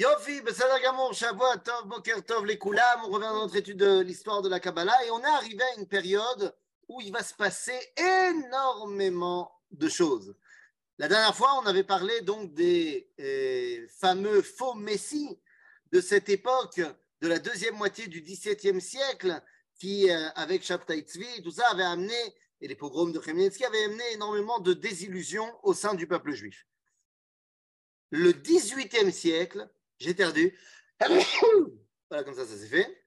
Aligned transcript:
Yofi, 0.00 0.40
Bessadar 0.40 0.80
Gamour, 0.80 1.12
Shavuot, 1.12 1.58
Tov, 1.62 1.86
Boker 1.86 2.24
Tov, 2.24 2.46
les 2.46 2.56
Koulam. 2.56 3.02
On 3.04 3.10
revient 3.10 3.26
dans 3.26 3.42
notre 3.42 3.56
étude 3.56 3.76
de 3.76 4.00
l'histoire 4.00 4.40
de 4.40 4.48
la 4.48 4.58
Kabbalah 4.58 5.04
et 5.04 5.10
on 5.10 5.20
est 5.20 5.26
arrivé 5.26 5.62
à 5.62 5.78
une 5.78 5.86
période 5.86 6.56
où 6.88 7.02
il 7.02 7.12
va 7.12 7.22
se 7.22 7.34
passer 7.34 7.78
énormément 7.98 9.52
de 9.70 9.90
choses. 9.90 10.34
La 10.96 11.06
dernière 11.06 11.36
fois, 11.36 11.50
on 11.62 11.66
avait 11.66 11.84
parlé 11.84 12.22
donc 12.22 12.54
des 12.54 13.10
euh, 13.20 13.86
fameux 13.90 14.40
faux 14.40 14.72
messies 14.72 15.38
de 15.92 16.00
cette 16.00 16.30
époque 16.30 16.80
de 17.20 17.28
la 17.28 17.38
deuxième 17.38 17.74
moitié 17.74 18.06
du 18.06 18.22
XVIIe 18.22 18.80
siècle 18.80 19.38
qui, 19.78 20.10
euh, 20.10 20.30
avec 20.34 20.62
Shabtai 20.62 21.00
Tzvi, 21.00 21.42
tout 21.42 21.50
ça 21.50 21.68
avait 21.72 21.82
amené, 21.82 22.16
et 22.62 22.68
les 22.68 22.74
pogroms 22.74 23.12
de 23.12 23.18
Khmelnytsky 23.18 23.66
avaient 23.66 23.84
amené 23.84 24.04
énormément 24.12 24.60
de 24.60 24.72
désillusions 24.72 25.52
au 25.62 25.74
sein 25.74 25.92
du 25.92 26.06
peuple 26.06 26.32
juif. 26.32 26.66
Le 28.08 28.32
XVIIIe 28.32 29.12
siècle, 29.12 29.68
j'ai 30.00 30.14
perdu, 30.14 30.58
voilà 32.10 32.24
comme 32.24 32.34
ça, 32.34 32.46
ça 32.46 32.56
s'est 32.56 32.68
fait. 32.68 33.04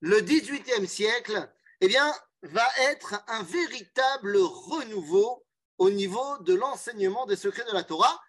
Le 0.00 0.20
XVIIIe 0.20 0.86
siècle, 0.86 1.50
eh 1.80 1.88
bien, 1.88 2.14
va 2.42 2.66
être 2.90 3.22
un 3.28 3.42
véritable 3.42 4.36
renouveau 4.36 5.44
au 5.78 5.90
niveau 5.90 6.38
de 6.38 6.54
l'enseignement 6.54 7.26
des 7.26 7.36
secrets 7.36 7.64
de 7.64 7.72
la 7.72 7.82
Torah. 7.82 8.20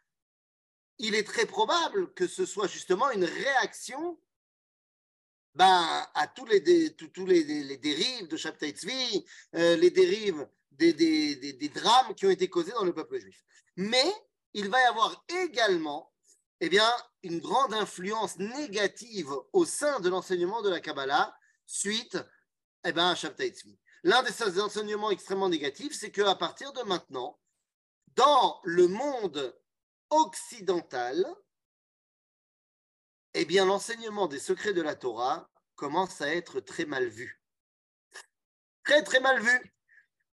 Il 0.97 1.13
est 1.13 1.27
très 1.27 1.45
probable 1.45 2.13
que 2.13 2.27
ce 2.27 2.45
soit 2.45 2.67
justement 2.67 3.11
une 3.11 3.25
réaction 3.25 4.19
ben, 5.53 6.07
à 6.13 6.27
tous 6.27 6.45
les, 6.45 6.59
dérives 6.59 8.27
de 8.27 8.37
Shabtai 8.37 8.71
Tzvi, 8.71 9.25
euh, 9.55 9.75
les 9.75 9.89
dérives 9.89 10.47
des, 10.71 10.93
des, 10.93 11.35
des, 11.35 11.69
drames 11.69 12.13
qui 12.15 12.25
ont 12.27 12.29
été 12.29 12.47
causés 12.47 12.71
dans 12.73 12.83
le 12.83 12.93
peuple 12.93 13.19
juif. 13.19 13.43
Mais 13.75 14.05
il 14.53 14.69
va 14.69 14.79
y 14.81 14.85
avoir 14.85 15.25
également 15.29 16.13
eh 16.59 16.69
bien, 16.69 16.89
une 17.23 17.39
grande 17.39 17.73
influence 17.73 18.37
négative 18.37 19.31
au 19.53 19.65
sein 19.65 19.99
de 19.99 20.09
l'enseignement 20.09 20.61
de 20.61 20.69
la 20.69 20.79
Kabbalah 20.79 21.35
suite 21.65 22.17
eh 22.83 22.91
ben, 22.91 23.09
à 23.09 23.15
Shabtai. 23.15 23.53
L'un 24.03 24.23
des 24.23 24.61
enseignements 24.61 25.11
extrêmement 25.11 25.49
négatifs, 25.49 25.97
c'est 25.97 26.11
qu'à 26.11 26.35
partir 26.35 26.71
de 26.73 26.81
maintenant, 26.83 27.39
dans 28.15 28.59
le 28.63 28.87
monde 28.87 29.55
occidental, 30.09 31.25
eh 33.33 33.45
bien, 33.45 33.65
l'enseignement 33.65 34.27
des 34.27 34.39
secrets 34.39 34.73
de 34.73 34.81
la 34.81 34.95
Torah 34.95 35.49
commence 35.75 36.21
à 36.21 36.33
être 36.33 36.59
très 36.59 36.85
mal 36.85 37.07
vu. 37.07 37.41
Très, 38.83 39.03
très 39.03 39.19
mal 39.19 39.41
vu. 39.41 39.73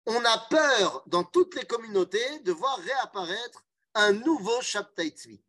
On 0.06 0.24
a 0.24 0.38
peur 0.48 1.02
dans 1.06 1.24
toutes 1.24 1.54
les 1.56 1.66
communautés 1.66 2.38
de 2.40 2.52
voir 2.52 2.78
réapparaître 2.78 3.64
un 3.94 4.12
nouveau 4.12 4.60
Shabtai. 4.62 5.42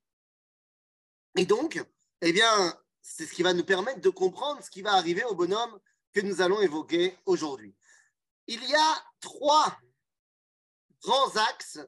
Et 1.35 1.45
donc, 1.45 1.83
eh 2.21 2.33
bien, 2.33 2.77
c'est 3.01 3.25
ce 3.25 3.33
qui 3.33 3.43
va 3.43 3.53
nous 3.53 3.65
permettre 3.65 4.01
de 4.01 4.09
comprendre 4.09 4.63
ce 4.63 4.69
qui 4.69 4.81
va 4.81 4.93
arriver 4.93 5.23
au 5.25 5.35
bonhomme 5.35 5.79
que 6.13 6.21
nous 6.21 6.41
allons 6.41 6.61
évoquer 6.61 7.17
aujourd'hui. 7.25 7.75
Il 8.47 8.63
y 8.63 8.75
a 8.75 9.05
trois 9.19 9.77
grands 11.01 11.35
axes 11.35 11.79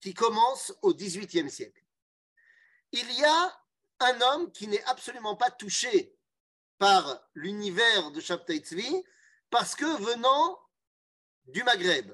qui 0.00 0.14
commencent 0.14 0.74
au 0.82 0.94
XVIIIe 0.94 1.50
siècle. 1.50 1.82
Il 2.92 3.10
y 3.12 3.24
a 3.24 3.64
un 4.00 4.20
homme 4.20 4.52
qui 4.52 4.68
n'est 4.68 4.84
absolument 4.84 5.36
pas 5.36 5.50
touché 5.50 6.14
par 6.78 7.20
l'univers 7.34 8.10
de 8.10 8.20
Shabtai 8.20 8.62
parce 9.50 9.74
que 9.74 10.02
venant 10.02 10.58
du 11.46 11.62
Maghreb. 11.62 12.12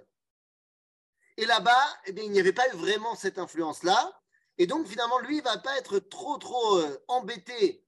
Et 1.36 1.46
là-bas, 1.46 2.00
eh 2.06 2.14
il 2.22 2.30
n'y 2.30 2.40
avait 2.40 2.52
pas 2.52 2.68
vraiment 2.68 3.16
cette 3.16 3.38
influence-là. 3.38 4.22
Et 4.58 4.66
donc, 4.66 4.86
finalement, 4.86 5.18
lui, 5.20 5.36
il 5.36 5.38
ne 5.38 5.44
va 5.44 5.58
pas 5.58 5.76
être 5.78 5.98
trop, 5.98 6.38
trop 6.38 6.78
euh, 6.78 7.04
embêté 7.08 7.84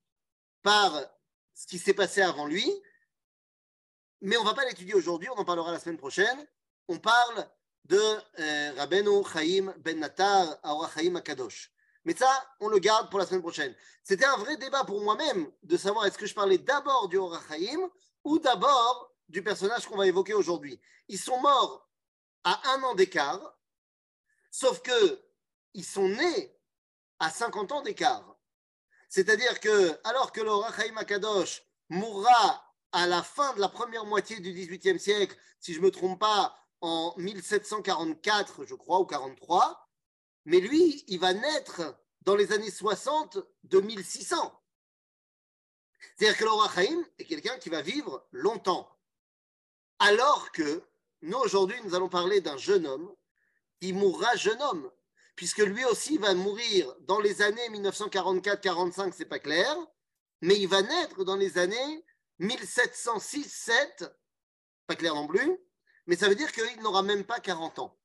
par 0.62 0.92
ce 1.54 1.66
qui 1.66 1.78
s'est 1.78 1.94
passé 1.94 2.22
avant 2.22 2.46
lui. 2.46 2.70
Mais 4.20 4.36
on 4.36 4.42
ne 4.42 4.48
va 4.48 4.54
pas 4.54 4.64
l'étudier 4.64 4.94
aujourd'hui, 4.94 5.28
on 5.30 5.38
en 5.38 5.44
parlera 5.44 5.70
la 5.70 5.78
semaine 5.78 5.98
prochaine. 5.98 6.46
On 6.88 6.98
parle 6.98 7.48
de 7.84 8.00
euh, 8.40 8.72
Rabbeinu 8.76 9.22
Chaim 9.32 9.72
Ben 9.78 9.98
Natar, 9.98 10.58
Aura 10.64 10.90
Chaim 10.90 11.14
Akadosh. 11.14 11.70
Mais 12.04 12.14
ça, 12.16 12.28
on 12.60 12.68
le 12.68 12.78
garde 12.78 13.10
pour 13.10 13.18
la 13.18 13.26
semaine 13.26 13.42
prochaine. 13.42 13.74
C'était 14.02 14.24
un 14.24 14.36
vrai 14.36 14.56
débat 14.56 14.84
pour 14.84 15.00
moi-même 15.02 15.50
de 15.62 15.76
savoir 15.76 16.06
est-ce 16.06 16.18
que 16.18 16.26
je 16.26 16.34
parlais 16.34 16.58
d'abord 16.58 17.08
du 17.08 17.18
Chaim 17.48 17.90
ou 18.24 18.38
d'abord 18.38 19.12
du 19.28 19.42
personnage 19.42 19.86
qu'on 19.86 19.96
va 19.96 20.06
évoquer 20.06 20.34
aujourd'hui. 20.34 20.80
Ils 21.08 21.18
sont 21.18 21.40
morts 21.40 21.88
à 22.44 22.60
un 22.70 22.82
an 22.84 22.94
d'écart, 22.94 23.58
sauf 24.50 24.80
que 24.82 25.20
ils 25.74 25.84
sont 25.84 26.08
nés 26.08 26.55
à 27.18 27.30
50 27.30 27.72
ans 27.72 27.82
d'écart. 27.82 28.36
C'est-à-dire 29.08 29.60
que, 29.60 29.98
alors 30.04 30.32
que 30.32 30.40
le 30.40 30.50
Chaim 30.76 30.96
Akadosh 30.96 31.62
mourra 31.88 32.64
à 32.92 33.06
la 33.06 33.22
fin 33.22 33.54
de 33.54 33.60
la 33.60 33.68
première 33.68 34.04
moitié 34.04 34.40
du 34.40 34.52
XVIIIe 34.52 34.98
siècle, 34.98 35.36
si 35.60 35.74
je 35.74 35.80
ne 35.80 35.84
me 35.84 35.90
trompe 35.90 36.18
pas, 36.18 36.56
en 36.80 37.14
1744, 37.16 38.64
je 38.64 38.74
crois, 38.74 39.00
ou 39.00 39.06
43, 39.06 39.88
mais 40.44 40.60
lui, 40.60 41.04
il 41.08 41.18
va 41.18 41.32
naître 41.32 41.82
dans 42.22 42.36
les 42.36 42.52
années 42.52 42.70
60 42.70 43.38
de 43.64 43.80
1600. 43.80 44.62
C'est-à-dire 46.16 46.38
que 46.38 46.44
le 46.44 47.02
est 47.18 47.24
quelqu'un 47.24 47.58
qui 47.58 47.68
va 47.68 47.82
vivre 47.82 48.26
longtemps. 48.30 48.88
Alors 49.98 50.52
que 50.52 50.82
nous, 51.22 51.38
aujourd'hui, 51.38 51.76
nous 51.84 51.94
allons 51.94 52.08
parler 52.08 52.40
d'un 52.40 52.56
jeune 52.56 52.86
homme 52.86 53.14
qui 53.80 53.92
mourra 53.92 54.34
jeune 54.36 54.60
homme, 54.62 54.90
puisque 55.36 55.58
lui 55.58 55.84
aussi 55.84 56.18
va 56.18 56.34
mourir 56.34 56.92
dans 57.00 57.20
les 57.20 57.42
années 57.42 57.68
1944-45, 57.68 59.12
c'est 59.12 59.26
pas 59.26 59.38
clair, 59.38 59.76
mais 60.40 60.56
il 60.58 60.66
va 60.66 60.82
naître 60.82 61.24
dans 61.24 61.36
les 61.36 61.58
années 61.58 62.04
1706-7, 62.40 64.10
pas 64.86 64.96
clair 64.96 65.14
non 65.14 65.26
plus, 65.26 65.58
mais 66.06 66.16
ça 66.16 66.28
veut 66.28 66.34
dire 66.34 66.50
qu'il 66.52 66.80
n'aura 66.82 67.02
même 67.02 67.24
pas 67.24 67.38
40 67.38 67.78
ans. 67.78 67.98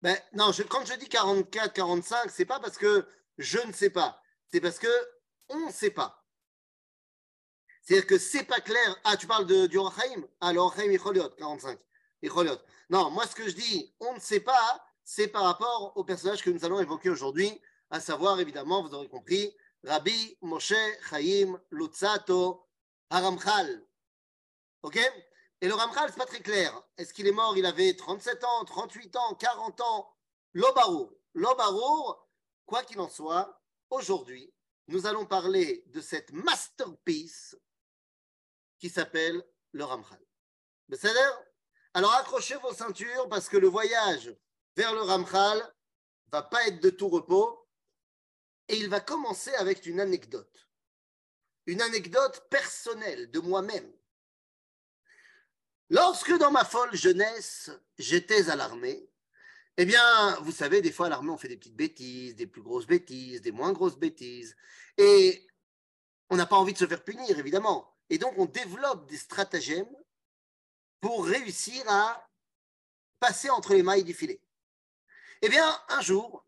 Ben, 0.00 0.18
non, 0.32 0.50
quand 0.68 0.84
je 0.84 0.94
dis 0.94 1.08
44, 1.08 1.72
45, 1.72 2.30
c'est 2.30 2.44
pas 2.44 2.60
parce 2.60 2.78
que 2.78 3.06
je 3.38 3.58
ne 3.58 3.72
sais 3.72 3.90
pas, 3.90 4.20
c'est 4.50 4.60
parce 4.60 4.78
que 4.78 4.88
on 5.48 5.66
ne 5.66 5.72
sait 5.72 5.90
pas. 5.90 6.24
C'est-à-dire 7.82 8.06
que 8.06 8.18
c'est 8.18 8.44
pas 8.44 8.60
clair. 8.60 8.96
Ah, 9.04 9.16
tu 9.16 9.26
parles 9.26 9.46
de, 9.46 9.66
du 9.66 9.76
Orachaim 9.76 10.22
Ah, 10.40 10.52
le 10.52 10.60
Orachaim 10.60 10.96
45. 11.36 11.78
Non, 12.90 13.10
moi 13.10 13.26
ce 13.26 13.34
que 13.34 13.48
je 13.48 13.54
dis, 13.54 13.94
on 13.98 14.14
ne 14.14 14.20
sait 14.20 14.40
pas, 14.40 14.84
c'est 15.04 15.28
par 15.28 15.44
rapport 15.44 15.92
au 15.96 16.04
personnage 16.04 16.42
que 16.42 16.50
nous 16.50 16.64
allons 16.64 16.80
évoquer 16.80 17.10
aujourd'hui, 17.10 17.60
à 17.90 18.00
savoir 18.00 18.40
évidemment, 18.40 18.82
vous 18.82 18.94
aurez 18.94 19.08
compris, 19.08 19.54
Rabbi 19.84 20.38
Moshe 20.40 20.74
Chaim 21.10 21.60
Lutzato 21.70 22.66
Haramchal. 23.10 23.86
OK? 24.82 24.98
Et 25.60 25.68
le 25.68 25.74
Ramchal, 25.74 26.08
ce 26.08 26.14
n'est 26.14 26.18
pas 26.18 26.26
très 26.26 26.40
clair. 26.40 26.82
Est-ce 26.96 27.14
qu'il 27.14 27.26
est 27.26 27.32
mort 27.32 27.56
Il 27.56 27.66
avait 27.66 27.94
37 27.94 28.42
ans, 28.44 28.64
38 28.64 29.16
ans, 29.16 29.34
40 29.34 29.80
ans? 29.80 30.16
L'Obarour. 30.54 31.12
L'Obarour, 31.34 32.28
quoi 32.66 32.82
qu'il 32.82 32.98
en 33.00 33.08
soit, 33.08 33.62
aujourd'hui, 33.90 34.52
nous 34.88 35.06
allons 35.06 35.24
parler 35.24 35.84
de 35.86 36.00
cette 36.00 36.32
masterpiece 36.32 37.56
qui 38.78 38.90
s'appelle 38.90 39.44
le 39.72 39.84
Ramchal. 39.84 40.20
Alors 41.94 42.12
accrochez 42.14 42.56
vos 42.56 42.72
ceintures 42.72 43.28
parce 43.28 43.48
que 43.48 43.56
le 43.56 43.68
voyage 43.68 44.34
vers 44.76 44.94
le 44.94 45.02
Ramchal 45.02 45.62
va 46.30 46.42
pas 46.42 46.66
être 46.66 46.80
de 46.80 46.90
tout 46.90 47.08
repos 47.08 47.68
et 48.68 48.76
il 48.76 48.88
va 48.88 49.00
commencer 49.00 49.52
avec 49.54 49.86
une 49.86 50.00
anecdote. 50.00 50.70
Une 51.66 51.82
anecdote 51.82 52.46
personnelle 52.50 53.30
de 53.30 53.40
moi-même. 53.40 53.92
Lorsque 55.90 56.36
dans 56.38 56.50
ma 56.50 56.64
folle 56.64 56.94
jeunesse, 56.96 57.70
j'étais 57.98 58.48
à 58.48 58.56
l'armée, 58.56 59.10
eh 59.76 59.84
bien, 59.84 60.36
vous 60.40 60.52
savez, 60.52 60.80
des 60.82 60.92
fois 60.92 61.06
à 61.06 61.08
l'armée, 61.10 61.30
on 61.30 61.36
fait 61.36 61.48
des 61.48 61.56
petites 61.56 61.76
bêtises, 61.76 62.34
des 62.34 62.46
plus 62.46 62.62
grosses 62.62 62.86
bêtises, 62.86 63.42
des 63.42 63.52
moins 63.52 63.72
grosses 63.72 63.98
bêtises. 63.98 64.56
Et 64.96 65.46
on 66.30 66.36
n'a 66.36 66.46
pas 66.46 66.56
envie 66.56 66.72
de 66.72 66.78
se 66.78 66.86
faire 66.86 67.04
punir, 67.04 67.38
évidemment. 67.38 67.94
Et 68.10 68.18
donc, 68.18 68.34
on 68.36 68.46
développe 68.46 69.08
des 69.08 69.16
stratagèmes 69.16 69.96
pour 71.00 71.26
réussir 71.26 71.82
à 71.88 72.28
passer 73.18 73.50
entre 73.50 73.74
les 73.74 73.82
mailles 73.82 74.04
du 74.04 74.14
filet. 74.14 74.40
Eh 75.44 75.48
bien, 75.48 75.76
un 75.88 76.00
jour, 76.00 76.46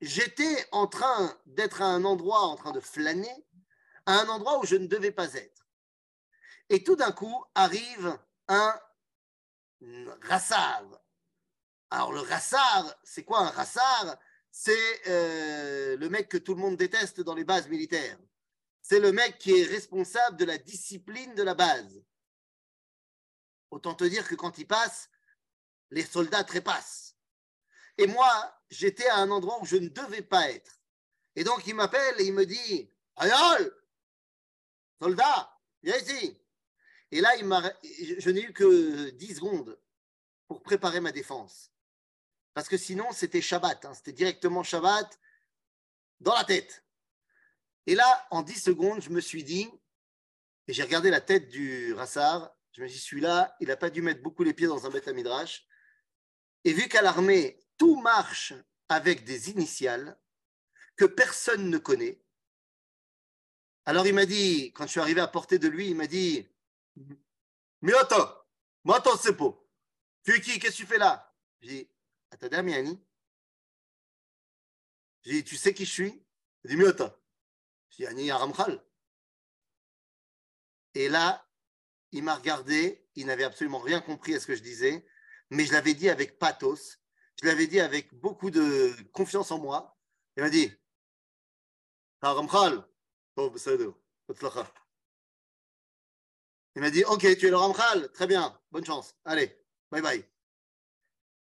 j'étais 0.00 0.66
en 0.72 0.88
train 0.88 1.40
d'être 1.46 1.80
à 1.80 1.86
un 1.86 2.04
endroit, 2.04 2.40
en 2.40 2.56
train 2.56 2.72
de 2.72 2.80
flâner, 2.80 3.46
à 4.04 4.20
un 4.20 4.28
endroit 4.28 4.58
où 4.58 4.66
je 4.66 4.74
ne 4.74 4.88
devais 4.88 5.12
pas 5.12 5.32
être. 5.34 5.68
Et 6.68 6.82
tout 6.82 6.96
d'un 6.96 7.12
coup, 7.12 7.44
arrive 7.54 8.18
un 8.48 8.80
rassar. 10.22 10.82
Alors 11.90 12.12
le 12.12 12.20
rassar, 12.20 12.98
c'est 13.04 13.22
quoi 13.22 13.40
un 13.46 13.50
rassar? 13.50 14.18
C'est 14.50 15.08
euh, 15.08 15.96
le 15.96 16.08
mec 16.08 16.28
que 16.28 16.38
tout 16.38 16.54
le 16.54 16.60
monde 16.60 16.76
déteste 16.76 17.20
dans 17.20 17.34
les 17.34 17.44
bases 17.44 17.68
militaires. 17.68 18.18
C'est 18.82 18.98
le 18.98 19.12
mec 19.12 19.38
qui 19.38 19.52
est 19.52 19.64
responsable 19.64 20.36
de 20.36 20.44
la 20.46 20.58
discipline 20.58 21.34
de 21.36 21.44
la 21.44 21.54
base. 21.54 22.02
Autant 23.70 23.94
te 23.94 24.04
dire 24.04 24.26
que 24.26 24.34
quand 24.34 24.58
il 24.58 24.66
passe, 24.66 25.10
les 25.90 26.04
soldats 26.04 26.42
trépassent. 26.42 27.05
Et 27.98 28.06
moi, 28.06 28.60
j'étais 28.70 29.06
à 29.08 29.16
un 29.16 29.30
endroit 29.30 29.60
où 29.60 29.66
je 29.66 29.76
ne 29.76 29.88
devais 29.88 30.22
pas 30.22 30.50
être. 30.50 30.80
Et 31.34 31.44
donc, 31.44 31.66
il 31.66 31.74
m'appelle 31.74 32.20
et 32.20 32.24
il 32.24 32.32
me 32.32 32.46
dit 32.46 32.90
Ayol, 33.16 33.74
soldat, 35.00 35.58
viens 35.82 35.96
ici. 35.96 36.38
Et 37.10 37.20
là, 37.20 37.30
je 37.38 38.30
n'ai 38.30 38.42
eu 38.42 38.52
que 38.52 39.10
10 39.10 39.36
secondes 39.36 39.78
pour 40.48 40.62
préparer 40.62 41.00
ma 41.00 41.12
défense. 41.12 41.70
Parce 42.54 42.68
que 42.68 42.76
sinon, 42.76 43.12
c'était 43.12 43.40
Shabbat. 43.40 43.84
Hein. 43.84 43.94
C'était 43.94 44.12
directement 44.12 44.62
Shabbat 44.62 45.18
dans 46.20 46.34
la 46.34 46.44
tête. 46.44 46.84
Et 47.86 47.94
là, 47.94 48.26
en 48.30 48.42
10 48.42 48.60
secondes, 48.60 49.00
je 49.00 49.10
me 49.10 49.20
suis 49.20 49.44
dit, 49.44 49.68
et 50.66 50.72
j'ai 50.72 50.82
regardé 50.82 51.10
la 51.10 51.20
tête 51.20 51.48
du 51.48 51.92
Rassar, 51.94 52.52
je 52.72 52.82
me 52.82 52.88
suis 52.88 52.98
dit, 52.98 53.04
celui-là, 53.04 53.56
il 53.60 53.68
n'a 53.68 53.76
pas 53.76 53.90
dû 53.90 54.02
mettre 54.02 54.22
beaucoup 54.22 54.42
les 54.42 54.52
pieds 54.52 54.66
dans 54.66 54.86
un 54.86 54.90
Beth 54.90 55.06
Midrash. 55.08 55.66
Et 56.64 56.72
vu 56.72 56.88
qu'à 56.88 57.02
l'armée, 57.02 57.60
tout 57.76 58.00
marche 58.00 58.54
avec 58.88 59.24
des 59.24 59.50
initiales 59.50 60.18
que 60.96 61.04
personne 61.04 61.68
ne 61.70 61.78
connaît, 61.78 62.20
alors 63.84 64.06
il 64.06 64.14
m'a 64.14 64.26
dit, 64.26 64.72
quand 64.72 64.84
je 64.84 64.90
suis 64.90 65.00
arrivé 65.00 65.20
à 65.20 65.28
portée 65.28 65.60
de 65.60 65.68
lui, 65.68 65.88
il 65.88 65.96
m'a 65.96 66.08
dit 66.08 66.48
Mioto, 67.82 68.16
moi 68.84 69.00
ton 69.00 69.16
sepo. 69.16 69.70
Tu 70.24 70.34
es 70.34 70.40
qui? 70.40 70.58
Qu'est-ce 70.58 70.78
que 70.78 70.82
tu 70.82 70.86
fais 70.86 70.98
là? 70.98 71.32
J'ai 71.60 71.68
dit 71.68 71.90
Attends, 72.32 72.62
Miani. 72.64 73.00
J'ai 75.22 75.32
dit 75.34 75.44
Tu 75.44 75.56
sais 75.56 75.72
qui 75.72 75.84
je 75.84 75.92
suis? 75.92 76.26
Il 76.64 76.70
dit 76.70 76.76
Mioto. 76.76 77.08
J'ai 77.90 78.04
dit 78.04 78.06
Ani 78.08 78.30
Aramchal. 78.32 78.84
Et 80.94 81.08
là, 81.08 81.48
il 82.10 82.24
m'a 82.24 82.34
regardé, 82.34 83.06
il 83.14 83.26
n'avait 83.26 83.44
absolument 83.44 83.78
rien 83.78 84.00
compris 84.00 84.34
à 84.34 84.40
ce 84.40 84.46
que 84.46 84.56
je 84.56 84.62
disais, 84.62 85.06
mais 85.50 85.64
je 85.64 85.72
l'avais 85.72 85.94
dit 85.94 86.08
avec 86.08 86.38
pathos, 86.38 86.98
je 87.40 87.46
l'avais 87.46 87.66
dit 87.66 87.80
avec 87.80 88.14
beaucoup 88.14 88.50
de 88.50 88.94
confiance 89.12 89.50
en 89.50 89.58
moi. 89.58 89.96
Il 90.36 90.42
m'a 90.42 90.50
dit 90.50 90.70
Aramchal, 92.22 92.82
il 96.76 96.82
m'a 96.82 96.90
dit, 96.90 97.04
ok, 97.04 97.20
tu 97.38 97.46
es 97.46 97.50
le 97.50 97.56
Ramchal, 97.56 98.10
très 98.12 98.26
bien, 98.26 98.58
bonne 98.70 98.84
chance, 98.84 99.14
allez, 99.24 99.58
bye 99.90 100.02
bye. 100.02 100.24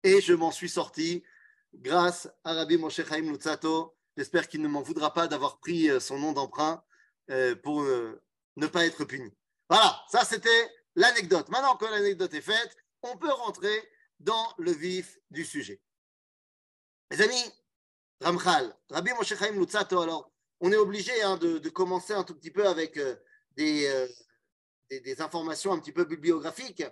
Et 0.04 0.20
je 0.22 0.34
m'en 0.34 0.52
suis 0.52 0.70
sorti 0.70 1.24
grâce 1.74 2.30
à 2.44 2.54
Rabbi 2.54 2.78
Moshe 2.78 3.04
Chaim 3.04 3.32
Lutzato. 3.32 3.96
J'espère 4.18 4.48
qu'il 4.48 4.62
ne 4.62 4.68
m'en 4.68 4.82
voudra 4.82 5.14
pas 5.14 5.28
d'avoir 5.28 5.60
pris 5.60 5.90
euh, 5.90 6.00
son 6.00 6.20
nom 6.20 6.34
d'emprunt 6.34 6.84
euh, 7.32 7.56
pour 7.56 7.82
euh, 7.82 8.22
ne 8.58 8.68
pas 8.68 8.86
être 8.86 9.06
puni. 9.06 9.34
Voilà, 9.70 10.04
ça 10.10 10.26
c'était 10.26 10.70
l'anecdote. 10.96 11.50
Maintenant 11.50 11.78
que 11.78 11.86
l'anecdote 11.86 12.34
est 12.34 12.42
faite, 12.42 12.76
on 13.02 13.18
peut 13.18 13.32
rentrer 13.32 13.90
dans 14.20 14.54
le 14.58 14.72
vif 14.72 15.18
du 15.32 15.46
sujet. 15.46 15.82
Mes 17.12 17.22
amis, 17.22 17.54
Ramchal, 18.22 18.76
Rabbi 18.90 19.12
Moshe 19.14 19.36
Chaim 19.36 19.52
Lutzato, 19.52 20.02
alors, 20.02 20.32
on 20.60 20.72
est 20.72 20.78
obligé 20.78 21.22
hein, 21.22 21.38
de, 21.38 21.70
commencer 21.70 22.14
un 22.14 22.24
tout 22.24 22.36
petit 22.36 22.52
peu 22.52 22.68
avec 22.68 22.98
euh, 22.98 23.16
euh, 23.60 24.08
des, 24.90 25.22
informations 25.22 25.74
un 25.74 25.80
petit 25.80 25.92
peu 25.92 26.06
bibliographiques, 26.06 26.84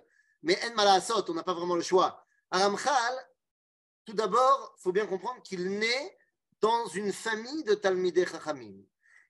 mais 0.42 0.58
En 0.64 0.74
Malasot, 0.74 1.24
on 1.28 1.34
n'a 1.34 1.42
pas 1.42 1.54
vraiment 1.54 1.76
le 1.76 1.82
choix. 1.82 2.26
Aramchal, 2.50 3.14
tout 4.04 4.12
d'abord, 4.12 4.74
il 4.78 4.82
faut 4.82 4.92
bien 4.92 5.06
comprendre 5.06 5.40
qu'il 5.42 5.78
naît 5.78 6.18
dans 6.60 6.86
une 6.88 7.12
famille 7.12 7.64
de 7.64 7.74
Talmidei 7.74 8.26
Chachamim. 8.26 8.74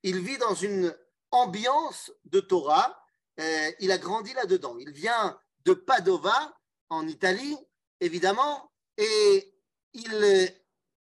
Il 0.03 0.21
vit 0.21 0.39
dans 0.39 0.55
une 0.55 0.94
ambiance 1.31 2.12
de 2.25 2.41
Torah. 2.41 2.99
Euh, 3.41 3.71
il 3.81 3.93
a 3.93 3.99
grandi 3.99 4.33
là-dedans. 4.35 4.77
Il 4.79 4.91
vient 4.91 5.39
de 5.65 5.73
Padova, 5.73 6.55
en 6.89 7.06
Italie, 7.06 7.56
évidemment, 8.03 8.71
et 8.99 9.55
il 9.95 10.53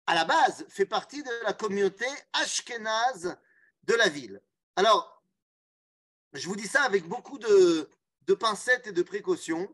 à 0.06 0.14
la 0.14 0.24
base, 0.24 0.64
fait 0.68 0.86
partie 0.86 1.22
de 1.22 1.30
la 1.44 1.52
communauté 1.52 2.06
ashkénaze 2.32 3.36
de 3.84 3.94
la 3.94 4.08
ville. 4.08 4.40
Alors, 4.76 5.22
je 6.32 6.46
vous 6.46 6.56
dis 6.56 6.68
ça 6.68 6.82
avec 6.82 7.06
beaucoup 7.06 7.38
de, 7.38 7.88
pincettes 8.38 8.86
et 8.86 8.92
de 8.92 9.02
précautions, 9.02 9.68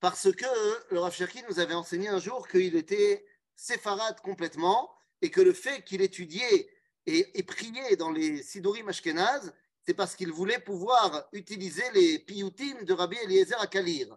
parce 0.00 0.32
que 0.32 0.46
le 0.90 1.00
Rav 1.00 1.14
Cherki 1.14 1.42
nous 1.48 1.58
avait 1.58 1.74
enseigné 1.74 2.08
un 2.08 2.18
jour 2.18 2.48
qu'il 2.48 2.76
était 2.76 3.26
séfarade 3.56 4.20
complètement, 4.20 4.90
et 5.20 5.30
que 5.30 5.40
le 5.40 5.52
fait 5.52 5.84
qu'il 5.84 6.00
étudiait 6.00 6.70
et, 7.06 7.42
priait 7.42 7.96
dans 7.96 8.10
les 8.10 8.42
Sidorim 8.42 8.88
ashkénazes, 8.88 9.54
c'est 9.82 9.94
parce 9.94 10.16
qu'il 10.16 10.32
voulait 10.32 10.58
pouvoir 10.58 11.28
utiliser 11.32 11.84
les 11.92 12.18
piyutim 12.18 12.84
de 12.84 12.92
Rabbi 12.94 13.16
Eliezer 13.18 13.60
à 13.60 13.66
Kalir, 13.66 14.16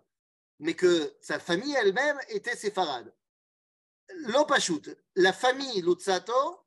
mais 0.59 0.73
que 0.73 1.15
sa 1.21 1.39
famille 1.39 1.75
elle-même 1.75 2.19
était 2.29 2.55
séfarade. 2.55 3.13
L'Opachut, 4.27 4.97
la 5.15 5.33
famille 5.33 5.81
Lutzato 5.81 6.59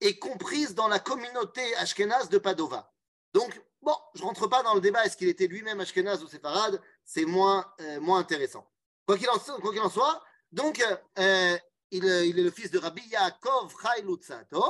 est 0.00 0.18
comprise 0.18 0.74
dans 0.74 0.88
la 0.88 0.98
communauté 0.98 1.74
ashkénaze 1.76 2.28
de 2.28 2.38
Padova. 2.38 2.94
Donc, 3.34 3.60
bon, 3.82 3.94
je 4.14 4.20
ne 4.20 4.26
rentre 4.26 4.46
pas 4.46 4.62
dans 4.62 4.74
le 4.74 4.80
débat, 4.80 5.04
est-ce 5.04 5.16
qu'il 5.16 5.28
était 5.28 5.46
lui-même 5.46 5.80
ashkénaze 5.80 6.22
ou 6.22 6.28
séfarade, 6.28 6.80
c'est 7.04 7.24
moins, 7.24 7.72
euh, 7.80 8.00
moins 8.00 8.20
intéressant. 8.20 8.70
Quoi 9.06 9.18
qu'il 9.18 9.28
en, 9.30 9.90
soit, 9.90 10.22
donc, 10.52 10.82
euh, 11.18 11.58
il, 11.90 12.04
est 12.06 12.32
le 12.32 12.50
fils 12.50 12.70
de 12.70 12.78
Rabbi 12.78 13.02
Yaakov 13.08 13.74
Chai 13.82 14.02
Lutzato, 14.02 14.64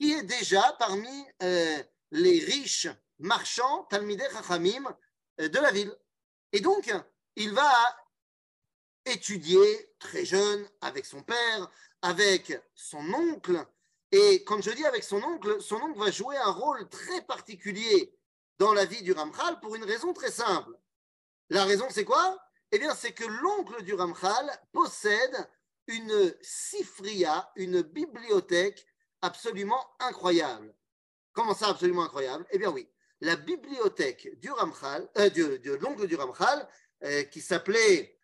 qui 0.00 0.12
est 0.12 0.22
déjà 0.22 0.74
parmi 0.78 1.26
euh, 1.42 1.82
les 2.10 2.40
riches 2.40 2.88
marchands, 3.18 3.84
Talmidei 3.84 4.28
Chachamim, 4.32 4.96
de 5.38 5.58
la 5.58 5.70
ville. 5.70 5.94
Et 6.52 6.60
donc, 6.60 6.90
il 7.36 7.52
va 7.52 7.70
étudier 9.04 9.94
très 9.98 10.24
jeune 10.24 10.68
avec 10.80 11.06
son 11.06 11.22
père, 11.22 11.70
avec 12.02 12.60
son 12.74 13.12
oncle. 13.14 13.64
Et 14.12 14.44
quand 14.44 14.60
je 14.60 14.70
dis 14.70 14.84
avec 14.84 15.04
son 15.04 15.22
oncle, 15.22 15.60
son 15.60 15.76
oncle 15.76 15.98
va 15.98 16.10
jouer 16.10 16.36
un 16.36 16.50
rôle 16.50 16.88
très 16.88 17.22
particulier 17.22 18.12
dans 18.58 18.72
la 18.72 18.84
vie 18.84 19.02
du 19.02 19.12
Ramchal 19.12 19.60
pour 19.60 19.74
une 19.76 19.84
raison 19.84 20.12
très 20.12 20.30
simple. 20.30 20.72
La 21.50 21.64
raison, 21.64 21.86
c'est 21.90 22.04
quoi? 22.04 22.38
Eh 22.72 22.78
bien, 22.78 22.94
c'est 22.94 23.12
que 23.12 23.24
l'oncle 23.24 23.82
du 23.84 23.94
Ramchal 23.94 24.50
possède 24.72 25.48
une 25.86 26.34
sifria, 26.40 27.50
une 27.54 27.82
bibliothèque 27.82 28.86
absolument 29.22 29.84
incroyable. 30.00 30.74
Comment 31.32 31.54
ça, 31.54 31.68
absolument 31.68 32.04
incroyable? 32.04 32.46
Eh 32.50 32.58
bien, 32.58 32.70
oui. 32.70 32.88
La 33.20 33.36
bibliothèque 33.36 34.38
du 34.40 34.50
Ramchal, 34.50 35.08
euh, 35.16 35.30
de, 35.30 35.74
l'oncle 35.74 36.06
du 36.06 36.16
Ramchal, 36.16 36.68
euh, 37.02 37.24
qui 37.24 37.40
s'appelait 37.40 38.16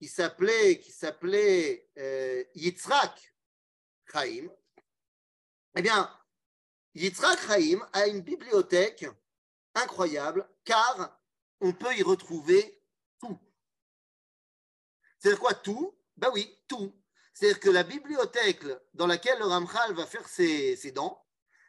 qui 0.00 0.08
s'appelait, 0.08 0.80
qui 0.80 0.92
s'appelait 0.92 1.86
euh, 1.98 2.42
Yitzhak 2.54 3.34
Chaim, 4.10 4.48
eh 5.76 5.82
bien, 5.82 6.10
Yitzhak 6.94 7.38
Chaim 7.46 7.86
a 7.92 8.06
une 8.06 8.22
bibliothèque 8.22 9.04
incroyable 9.74 10.48
car 10.64 11.20
on 11.60 11.74
peut 11.74 11.94
y 11.94 12.02
retrouver 12.02 12.82
tout. 13.20 13.38
C'est-à-dire 15.18 15.40
quoi 15.40 15.52
tout? 15.52 15.94
Ben 16.16 16.30
oui, 16.32 16.58
tout. 16.66 16.98
C'est-à-dire 17.34 17.60
que 17.60 17.70
la 17.70 17.82
bibliothèque 17.82 18.64
dans 18.94 19.06
laquelle 19.06 19.38
le 19.38 19.44
Ramchal 19.44 19.92
va 19.92 20.06
faire 20.06 20.26
ses, 20.26 20.76
ses 20.76 20.92
dents, 20.92 21.26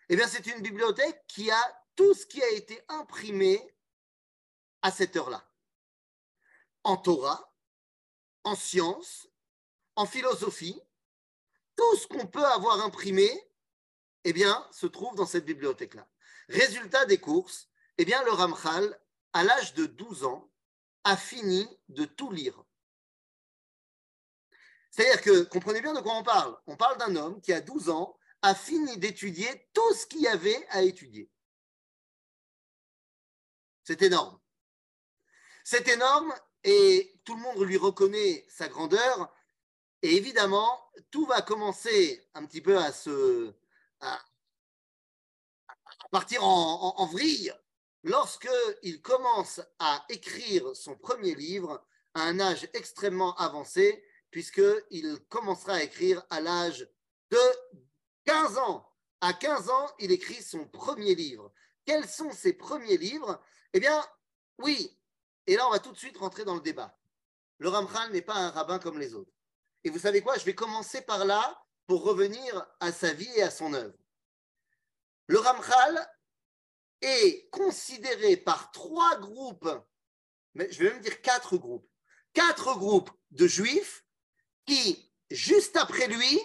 eh 0.08 0.16
bien, 0.16 0.28
c'est 0.28 0.48
une 0.48 0.62
bibliothèque 0.62 1.26
qui 1.28 1.52
a 1.52 1.84
tout 1.98 2.14
ce 2.14 2.26
qui 2.26 2.42
a 2.42 2.50
été 2.52 2.82
imprimé 2.88 3.76
à 4.82 4.90
cette 4.90 5.18
heure-là. 5.18 5.51
En 6.84 6.98
Torah, 6.98 7.54
en 8.44 8.56
sciences, 8.56 9.28
en 9.96 10.06
philosophie, 10.06 10.82
tout 11.76 11.96
ce 11.96 12.08
qu'on 12.08 12.28
peut 12.28 12.46
avoir 12.46 12.82
imprimé, 12.82 13.30
eh 14.24 14.34
bien, 14.34 14.68
se 14.72 14.88
trouve 14.88 15.16
dans 15.16 15.26
cette 15.26 15.46
bibliothèque-là. 15.46 16.08
Résultat 16.50 17.06
des 17.06 17.20
courses, 17.20 17.70
eh 17.98 18.06
bien, 18.06 18.24
le 18.24 18.32
Ramchal, 18.32 19.00
à 19.34 19.44
l'âge 19.44 19.74
de 19.74 19.86
12 19.86 20.24
ans, 20.24 20.52
a 21.04 21.18
fini 21.18 21.68
de 21.90 22.06
tout 22.06 22.32
lire. 22.32 22.64
C'est-à-dire 24.92 25.22
que, 25.22 25.44
comprenez 25.44 25.82
bien 25.82 25.94
de 25.94 26.02
quoi 26.02 26.16
on 26.16 26.24
parle. 26.24 26.58
On 26.68 26.76
parle 26.76 26.98
d'un 26.98 27.16
homme 27.16 27.42
qui, 27.42 27.54
à 27.54 27.62
12 27.62 27.90
ans, 27.90 28.18
a 28.42 28.54
fini 28.54 28.98
d'étudier 28.98 29.70
tout 29.74 29.94
ce 29.94 30.06
qu'il 30.06 30.22
y 30.22 30.28
avait 30.28 30.68
à 30.70 30.82
étudier. 30.82 31.30
C'est 33.84 34.02
énorme. 34.02 34.40
C'est 35.64 35.88
énorme 35.88 36.34
et 36.64 37.20
tout 37.24 37.36
le 37.36 37.42
monde 37.42 37.62
lui 37.62 37.78
reconnaît 37.78 38.46
sa 38.50 38.68
grandeur. 38.68 39.34
Et 40.02 40.16
évidemment, 40.16 40.80
tout 41.12 41.26
va 41.26 41.42
commencer 41.42 42.28
un 42.34 42.46
petit 42.46 42.62
peu 42.62 42.78
à 42.78 42.92
se 42.92 43.54
partir 46.12 46.44
en, 46.44 47.06
vrille 47.06 47.54
lorsqu'il 48.04 49.02
commence 49.02 49.62
à 49.80 50.04
écrire 50.10 50.76
son 50.76 50.96
premier 50.96 51.36
livre 51.36 51.86
à 52.14 52.24
un 52.24 52.40
âge 52.40 52.68
extrêmement 52.74 53.36
avancé, 53.36 54.04
puisqu'il 54.32 55.20
commencera 55.30 55.76
à 55.76 55.84
écrire 55.84 56.24
à 56.30 56.42
l'âge 56.42 56.88
de 57.30 57.40
15 58.26 58.58
ans. 58.58 58.88
À 59.22 59.34
15 59.34 59.70
ans, 59.70 59.90
il 60.00 60.12
écrit 60.12 60.42
son 60.42 60.66
premier 60.66 61.16
livre. 61.16 61.54
Quels 61.86 62.08
sont 62.08 62.32
ses 62.32 62.54
premiers 62.54 62.98
livres? 62.98 63.42
Eh 63.74 63.80
bien, 63.80 64.04
oui, 64.58 64.98
et 65.52 65.58
là, 65.58 65.68
on 65.68 65.72
va 65.72 65.80
tout 65.80 65.92
de 65.92 65.98
suite 65.98 66.16
rentrer 66.16 66.46
dans 66.46 66.56
le 66.56 66.62
débat. 66.62 66.98
Le 67.58 67.68
Ramchal 67.68 68.14
n'est 68.14 68.22
pas 68.22 68.36
un 68.36 68.52
rabbin 68.52 68.80
comme 68.80 68.98
les 68.98 69.16
autres. 69.16 69.34
Et 69.84 69.90
vous 69.90 70.00
savez 70.00 70.22
quoi 70.22 70.38
Je 70.38 70.46
vais 70.46 70.56
commencer 70.56 71.02
par 71.02 71.26
là 71.26 71.62
pour 71.88 72.06
revenir 72.06 72.66
à 72.80 72.94
sa 72.94 73.12
vie 73.12 73.30
et 73.36 73.44
à 73.44 73.52
son 73.52 73.74
œuvre. 73.74 73.98
le 75.28 75.40
Ramchal 75.40 76.10
est 77.02 77.50
considéré 77.50 78.38
par 78.38 78.72
trois 78.72 79.20
groupes, 79.20 79.68
mais 80.54 80.72
je 80.72 80.84
vais 80.84 80.92
même 80.92 81.02
dire 81.02 81.22
quatre 81.22 81.58
groupes, 81.58 81.92
quatre 82.32 82.74
groupes 82.78 83.12
de 83.32 83.46
juifs 83.46 84.06
qui, 84.66 85.14
juste 85.32 85.76
après 85.76 86.08
lui, 86.08 86.42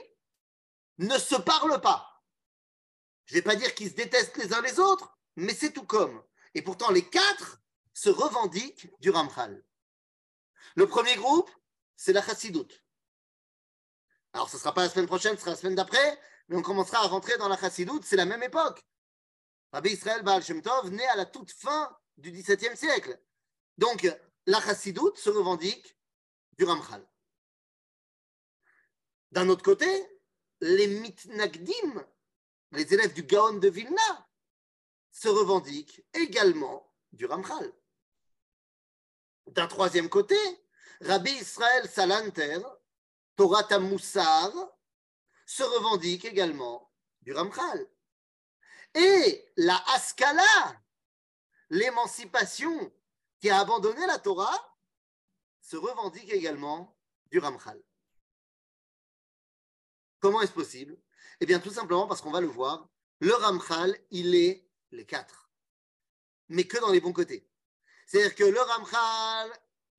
ne 0.98 1.16
se 1.16 1.36
parlent 1.36 1.80
pas. 1.80 2.24
Je 3.26 3.34
ne 3.34 3.38
vais 3.38 3.44
pas 3.44 3.54
dire 3.54 3.72
qu'ils 3.72 3.90
se 3.90 3.94
détestent 3.94 4.36
les 4.36 4.52
uns 4.52 4.62
les 4.62 4.80
autres, 4.80 5.16
mais 5.36 5.54
c'est 5.54 5.70
tout 5.70 5.86
comme. 5.86 6.24
Et 6.54 6.62
pourtant, 6.62 6.90
les 6.90 7.08
quatre 7.08 7.62
se 7.96 8.10
revendiquent 8.10 8.90
du 9.00 9.08
Ramchal. 9.08 9.64
Le 10.74 10.86
premier 10.86 11.16
groupe, 11.16 11.50
c'est 11.96 12.12
la 12.12 12.20
Chassidoute. 12.20 12.84
Alors, 14.34 14.50
ce 14.50 14.56
ne 14.56 14.60
sera 14.60 14.74
pas 14.74 14.82
la 14.82 14.90
semaine 14.90 15.06
prochaine, 15.06 15.34
ce 15.34 15.40
sera 15.40 15.52
la 15.52 15.56
semaine 15.56 15.74
d'après, 15.74 16.20
mais 16.48 16.56
on 16.56 16.62
commencera 16.62 16.98
à 16.98 17.06
rentrer 17.06 17.38
dans 17.38 17.48
la 17.48 17.56
Chassidoute, 17.56 18.04
c'est 18.04 18.16
la 18.16 18.26
même 18.26 18.42
époque. 18.42 18.84
Rabbi 19.72 19.92
Israël 19.92 20.22
Baal 20.22 20.44
Shem 20.44 20.60
Tov 20.60 20.90
naît 20.90 21.06
à 21.06 21.16
la 21.16 21.24
toute 21.24 21.50
fin 21.50 21.98
du 22.18 22.30
XVIIe 22.32 22.76
siècle. 22.76 23.18
Donc, 23.78 24.06
la 24.44 24.60
Chassidoute 24.60 25.16
se 25.16 25.30
revendique 25.30 25.96
du 26.58 26.64
Ramchal. 26.64 27.02
D'un 29.32 29.48
autre 29.48 29.64
côté, 29.64 29.88
les 30.60 30.86
Mitnagdim, 30.86 32.06
les 32.72 32.92
élèves 32.92 33.14
du 33.14 33.22
Gaon 33.22 33.54
de 33.54 33.68
Vilna, 33.70 34.28
se 35.12 35.28
revendiquent 35.28 36.04
également 36.12 36.92
du 37.12 37.24
Ramchal. 37.24 37.72
D'un 39.46 39.66
troisième 39.66 40.08
côté, 40.08 40.36
Rabbi 41.00 41.30
Israël 41.30 41.88
Salanter, 41.88 42.58
Torah 43.36 43.78
Moussar, 43.78 44.52
se 45.46 45.62
revendique 45.62 46.24
également 46.24 46.90
du 47.22 47.32
Ramchal. 47.32 47.88
Et 48.94 49.52
la 49.56 49.76
Haskala, 49.94 50.82
l'émancipation 51.70 52.92
qui 53.38 53.50
a 53.50 53.60
abandonné 53.60 54.04
la 54.06 54.18
Torah, 54.18 54.78
se 55.60 55.76
revendique 55.76 56.30
également 56.32 56.96
du 57.30 57.38
Ramchal. 57.38 57.80
Comment 60.18 60.40
est-ce 60.40 60.52
possible? 60.52 60.96
Eh 61.40 61.46
bien, 61.46 61.60
tout 61.60 61.70
simplement 61.70 62.06
parce 62.06 62.20
qu'on 62.20 62.32
va 62.32 62.40
le 62.40 62.46
voir, 62.46 62.88
le 63.20 63.34
Ramchal, 63.34 63.96
il 64.10 64.34
est 64.34 64.66
les 64.90 65.06
quatre, 65.06 65.50
mais 66.48 66.64
que 66.64 66.78
dans 66.78 66.90
les 66.90 67.00
bons 67.00 67.12
côtés. 67.12 67.48
C'est-à-dire 68.06 68.34
que 68.34 68.44
le 68.44 68.60
Ramchal, 68.60 69.50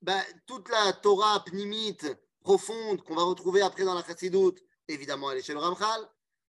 ben, 0.02 0.24
toute 0.46 0.70
la 0.70 0.94
Torah 0.94 1.44
pnimite 1.44 2.08
profonde 2.42 3.04
qu'on 3.04 3.16
va 3.16 3.24
retrouver 3.24 3.62
après 3.62 3.84
dans 3.84 3.94
la 3.94 4.04
Chassidoute, 4.04 4.64
évidemment, 4.88 5.32
elle 5.32 5.40
est 5.40 5.44
chez 5.44 5.54
le 5.54 5.60
Ramchal. 5.60 6.10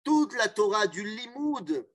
Toute 0.05 0.35
la 0.35 0.49
Torah 0.49 0.87
du 0.87 1.02
Limoud 1.02 1.88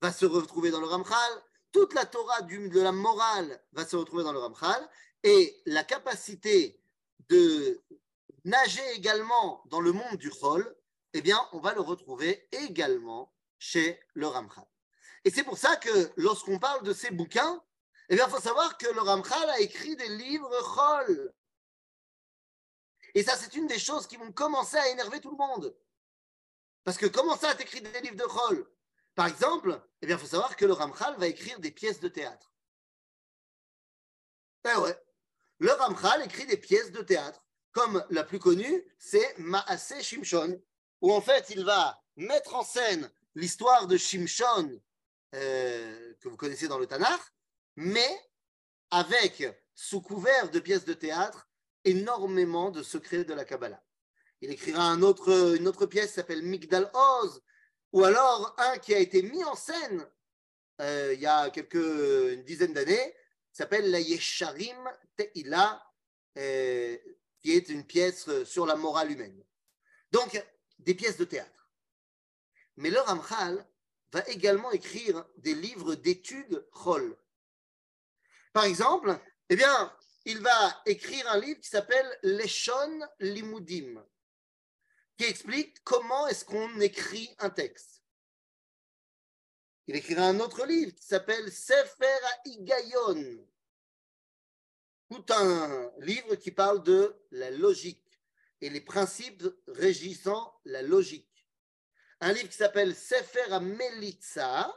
va 0.00 0.12
se 0.12 0.24
retrouver 0.24 0.70
dans 0.70 0.80
le 0.80 0.86
Ramchal. 0.86 1.42
Toute 1.72 1.92
la 1.94 2.06
Torah 2.06 2.40
de 2.42 2.80
la 2.80 2.92
morale 2.92 3.62
va 3.72 3.86
se 3.86 3.96
retrouver 3.96 4.24
dans 4.24 4.32
le 4.32 4.38
Ramchal. 4.38 4.88
Et 5.22 5.60
la 5.66 5.84
capacité 5.84 6.82
de 7.28 7.80
nager 8.44 8.82
également 8.94 9.62
dans 9.66 9.80
le 9.80 9.92
monde 9.92 10.16
du 10.16 10.30
Chol, 10.30 10.74
eh 11.12 11.20
bien, 11.20 11.38
on 11.52 11.60
va 11.60 11.74
le 11.74 11.82
retrouver 11.82 12.48
également 12.52 13.34
chez 13.58 14.00
le 14.14 14.26
Ramchal. 14.26 14.66
Et 15.24 15.30
c'est 15.30 15.44
pour 15.44 15.58
ça 15.58 15.76
que 15.76 16.10
lorsqu'on 16.16 16.58
parle 16.58 16.82
de 16.82 16.94
ces 16.94 17.10
bouquins, 17.10 17.62
eh 18.10 18.16
bien, 18.16 18.26
il 18.26 18.30
faut 18.30 18.40
savoir 18.40 18.76
que 18.76 18.88
le 18.88 19.00
Ramchal 19.00 19.50
a 19.50 19.60
écrit 19.60 19.94
des 19.94 20.08
livres 20.08 20.50
Chol. 20.74 21.32
Et 23.14 23.22
ça, 23.22 23.36
c'est 23.36 23.54
une 23.54 23.68
des 23.68 23.78
choses 23.78 24.08
qui 24.08 24.16
vont 24.16 24.32
commencer 24.32 24.76
à 24.76 24.88
énerver 24.88 25.20
tout 25.20 25.30
le 25.30 25.36
monde. 25.36 25.76
Parce 26.82 26.98
que 26.98 27.06
comment 27.06 27.36
ça, 27.36 27.54
t'écris 27.54 27.80
des 27.80 28.00
livres 28.00 28.16
de 28.16 28.24
Chol? 28.24 28.68
Par 29.14 29.28
exemple, 29.28 29.80
eh 30.02 30.06
bien, 30.06 30.16
il 30.16 30.20
faut 30.20 30.26
savoir 30.26 30.56
que 30.56 30.64
le 30.64 30.72
Ramchal 30.72 31.16
va 31.18 31.28
écrire 31.28 31.60
des 31.60 31.70
pièces 31.70 32.00
de 32.00 32.08
théâtre. 32.08 32.52
Eh 34.64 34.76
ouais. 34.76 35.00
Le 35.58 35.70
Ramchal 35.70 36.24
écrit 36.24 36.46
des 36.46 36.56
pièces 36.56 36.90
de 36.90 37.02
théâtre. 37.02 37.46
Comme 37.70 38.04
la 38.10 38.24
plus 38.24 38.40
connue, 38.40 38.84
c'est 38.98 39.38
Maaseh 39.38 40.02
Shimshon, 40.02 40.60
où 41.00 41.12
en 41.12 41.20
fait, 41.20 41.50
il 41.50 41.64
va 41.64 42.02
mettre 42.16 42.56
en 42.56 42.64
scène 42.64 43.08
l'histoire 43.36 43.86
de 43.86 43.96
Shimshon, 43.96 44.80
euh, 45.36 46.14
que 46.20 46.28
vous 46.28 46.36
connaissez 46.36 46.66
dans 46.66 46.78
le 46.78 46.86
Tanakh, 46.86 47.20
mais 47.76 48.20
avec, 48.90 49.44
sous 49.74 50.00
couvert 50.00 50.50
de 50.50 50.60
pièces 50.60 50.84
de 50.84 50.94
théâtre, 50.94 51.48
énormément 51.84 52.70
de 52.70 52.82
secrets 52.82 53.24
de 53.24 53.34
la 53.34 53.44
Kabbalah. 53.44 53.82
Il 54.40 54.50
écrira 54.50 54.84
un 54.84 55.02
autre, 55.02 55.56
une 55.56 55.68
autre 55.68 55.86
pièce 55.86 56.08
qui 56.08 56.14
s'appelle 56.14 56.42
Migdal 56.42 56.90
Oz, 56.94 57.42
ou 57.92 58.04
alors 58.04 58.54
un 58.58 58.78
qui 58.78 58.94
a 58.94 58.98
été 58.98 59.22
mis 59.22 59.44
en 59.44 59.54
scène 59.54 60.06
euh, 60.80 61.12
il 61.14 61.20
y 61.20 61.26
a 61.26 61.50
quelques, 61.50 61.74
une 61.74 62.42
dizaine 62.44 62.72
d'années, 62.72 63.14
s'appelle 63.52 63.90
La 63.90 64.00
Yesharim 64.00 64.90
Te'ila, 65.16 65.82
euh, 66.38 66.96
qui 67.40 67.52
est 67.52 67.68
une 67.68 67.84
pièce 67.84 68.44
sur 68.44 68.64
la 68.64 68.76
morale 68.76 69.10
humaine. 69.12 69.44
Donc, 70.10 70.42
des 70.78 70.94
pièces 70.94 71.18
de 71.18 71.24
théâtre. 71.24 71.70
Mais 72.76 72.90
le 72.90 73.00
Ramchal 73.00 73.66
va 74.12 74.26
également 74.28 74.70
écrire 74.70 75.24
des 75.36 75.54
livres 75.54 75.94
d'études 75.94 76.66
Chol. 76.72 77.16
Par 78.52 78.64
exemple, 78.64 79.18
eh 79.48 79.56
bien, 79.56 79.96
il 80.24 80.40
va 80.40 80.82
écrire 80.86 81.28
un 81.30 81.38
livre 81.38 81.60
qui 81.60 81.68
s'appelle 81.68 82.18
Leshon 82.22 83.00
Limudim, 83.20 84.04
qui 85.16 85.24
explique 85.24 85.82
comment 85.84 86.26
est-ce 86.26 86.44
qu'on 86.44 86.80
écrit 86.80 87.34
un 87.38 87.50
texte. 87.50 88.02
Il 89.86 89.96
écrira 89.96 90.24
un 90.24 90.40
autre 90.40 90.66
livre 90.66 90.94
qui 90.94 91.04
s'appelle 91.04 91.50
Sefer 91.50 92.18
Igayon, 92.44 93.46
tout 95.10 95.24
un 95.30 95.90
livre 95.98 96.36
qui 96.36 96.52
parle 96.52 96.82
de 96.82 97.16
la 97.32 97.50
logique 97.50 98.20
et 98.60 98.70
les 98.70 98.80
principes 98.80 99.44
régissant 99.66 100.60
la 100.64 100.82
logique. 100.82 101.26
Un 102.20 102.32
livre 102.32 102.48
qui 102.48 102.56
s'appelle 102.56 102.94
Sefer 102.94 103.58
Melitza, 103.60 104.70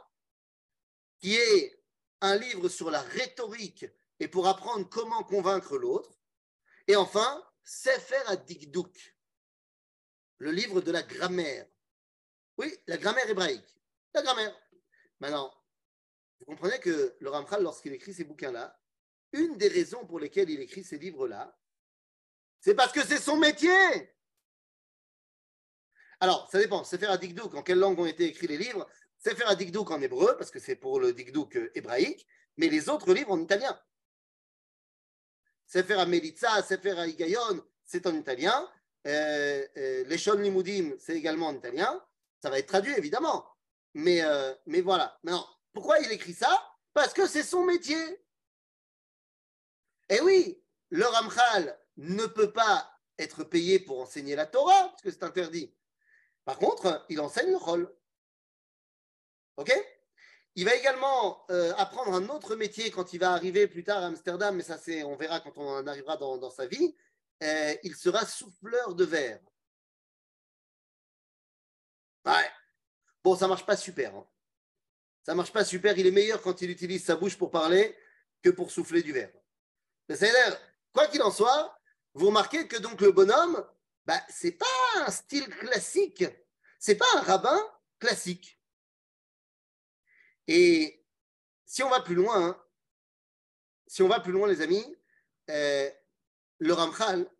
qui 1.20 1.36
est 1.36 1.83
un 2.24 2.36
livre 2.36 2.68
sur 2.68 2.90
la 2.90 3.02
rhétorique 3.02 3.86
et 4.18 4.28
pour 4.28 4.46
apprendre 4.46 4.88
comment 4.88 5.22
convaincre 5.24 5.76
l'autre. 5.76 6.18
Et 6.86 6.96
enfin, 6.96 7.44
Sefer 7.62 8.22
Adikduk, 8.26 9.16
le 10.38 10.50
livre 10.50 10.80
de 10.80 10.90
la 10.90 11.02
grammaire. 11.02 11.66
Oui, 12.56 12.74
la 12.86 12.96
grammaire 12.96 13.28
hébraïque. 13.28 13.78
La 14.14 14.22
grammaire. 14.22 14.56
Maintenant, 15.20 15.52
vous 16.38 16.46
comprenez 16.46 16.78
que 16.78 17.14
le 17.18 17.30
Ramchal, 17.30 17.62
lorsqu'il 17.62 17.92
écrit 17.92 18.14
ces 18.14 18.24
bouquins-là, 18.24 18.80
une 19.32 19.56
des 19.56 19.68
raisons 19.68 20.06
pour 20.06 20.20
lesquelles 20.20 20.50
il 20.50 20.60
écrit 20.60 20.84
ces 20.84 20.98
livres-là, 20.98 21.58
c'est 22.60 22.74
parce 22.74 22.92
que 22.92 23.04
c'est 23.04 23.18
son 23.18 23.36
métier. 23.36 24.14
Alors, 26.20 26.48
ça 26.50 26.58
dépend. 26.58 26.84
Sefer 26.84 27.06
Adikduk, 27.06 27.54
en 27.54 27.62
quelle 27.62 27.80
langue 27.80 27.98
ont 27.98 28.06
été 28.06 28.24
écrits 28.24 28.46
les 28.46 28.56
livres? 28.56 28.88
Sefer 29.24 29.44
Adikduk 29.44 29.90
en 29.90 30.02
hébreu, 30.02 30.36
parce 30.36 30.50
que 30.50 30.58
c'est 30.58 30.76
pour 30.76 31.00
le 31.00 31.14
Dikduk 31.14 31.56
euh, 31.56 31.70
hébraïque, 31.74 32.26
mais 32.58 32.68
les 32.68 32.90
autres 32.90 33.14
livres 33.14 33.30
en 33.32 33.40
italien. 33.40 33.80
Sefer 35.66 35.94
Amelitza, 35.94 36.62
Sefer 36.62 37.08
Igayon, 37.08 37.64
c'est 37.86 38.06
en 38.06 38.14
italien. 38.14 38.70
Euh, 39.06 39.66
euh, 39.78 40.04
les 40.04 40.18
Shon 40.18 40.34
Limudim, 40.34 40.94
c'est 40.98 41.16
également 41.16 41.46
en 41.46 41.54
italien. 41.54 42.04
Ça 42.42 42.50
va 42.50 42.58
être 42.58 42.68
traduit, 42.68 42.92
évidemment. 42.98 43.46
Mais, 43.94 44.20
voilà. 44.82 45.18
Pourquoi 45.72 46.00
il 46.00 46.12
écrit 46.12 46.34
ça? 46.34 46.62
Parce 46.92 47.14
que 47.14 47.26
c'est 47.26 47.42
son 47.42 47.64
métier. 47.64 48.22
Et 50.10 50.20
oui, 50.20 50.62
le 50.90 51.06
Ramchal 51.06 51.78
ne 51.96 52.26
peut 52.26 52.52
pas 52.52 53.00
être 53.18 53.42
payé 53.42 53.78
pour 53.78 54.02
enseigner 54.02 54.36
la 54.36 54.44
Torah, 54.44 54.90
parce 54.90 55.02
que 55.02 55.10
c'est 55.10 55.22
interdit. 55.22 55.74
Par 56.44 56.58
contre, 56.58 57.06
il 57.08 57.20
enseigne 57.20 57.50
le 57.52 57.56
rôle. 57.56 57.90
Il 60.56 60.64
va 60.64 60.74
également 60.74 61.44
euh, 61.50 61.74
apprendre 61.76 62.14
un 62.14 62.28
autre 62.28 62.54
métier 62.54 62.90
quand 62.90 63.12
il 63.12 63.18
va 63.18 63.32
arriver 63.32 63.66
plus 63.66 63.82
tard 63.82 64.02
à 64.02 64.06
Amsterdam, 64.06 64.54
mais 64.54 64.62
ça, 64.62 64.78
c'est, 64.78 65.02
on 65.02 65.16
verra 65.16 65.40
quand 65.40 65.58
on 65.58 65.68
en 65.68 65.86
arrivera 65.86 66.16
dans, 66.16 66.50
sa 66.50 66.66
vie. 66.66 66.94
Euh, 67.42 67.74
il 67.82 67.96
sera 67.96 68.24
souffleur 68.24 68.94
de 68.94 69.04
verre. 69.04 69.40
Ouais. 72.24 72.50
Bon, 73.22 73.36
ça 73.36 73.48
marche 73.48 73.66
pas 73.66 73.76
super. 73.76 74.14
Hein. 74.14 74.26
Ça 75.24 75.34
marche 75.34 75.52
pas 75.52 75.64
super. 75.64 75.98
Il 75.98 76.06
est 76.06 76.12
meilleur 76.12 76.40
quand 76.40 76.62
il 76.62 76.70
utilise 76.70 77.04
sa 77.04 77.16
bouche 77.16 77.36
pour 77.36 77.50
parler 77.50 77.96
que 78.42 78.50
pour 78.50 78.70
souffler 78.70 79.02
du 79.02 79.12
verre. 79.12 79.32
C'est-à-dire, 80.08 80.60
quoi 80.92 81.08
qu'il 81.08 81.22
en 81.22 81.30
soit, 81.30 81.76
vous 82.12 82.26
remarquez 82.26 82.68
que 82.68 82.76
donc 82.76 83.00
le 83.00 83.10
bonhomme, 83.10 83.66
bah, 84.06 84.22
c'est 84.28 84.52
pas 84.52 84.66
un 84.96 85.10
style 85.10 85.48
classique. 85.48 86.24
C'est 86.78 86.96
pas 86.96 87.06
un 87.16 87.22
rabbin 87.22 87.60
classique. 87.98 88.60
Et 90.46 91.04
si 91.64 91.82
on 91.82 91.90
va 91.90 92.00
plus 92.00 92.14
loin, 92.14 92.48
hein, 92.48 92.64
si 93.86 94.02
on 94.02 94.08
va 94.08 94.20
plus 94.20 94.32
loin, 94.32 94.48
les 94.48 94.60
amis, 94.60 94.84
euh, 95.50 95.90
le 96.58 96.72
Ramchal 96.72 97.30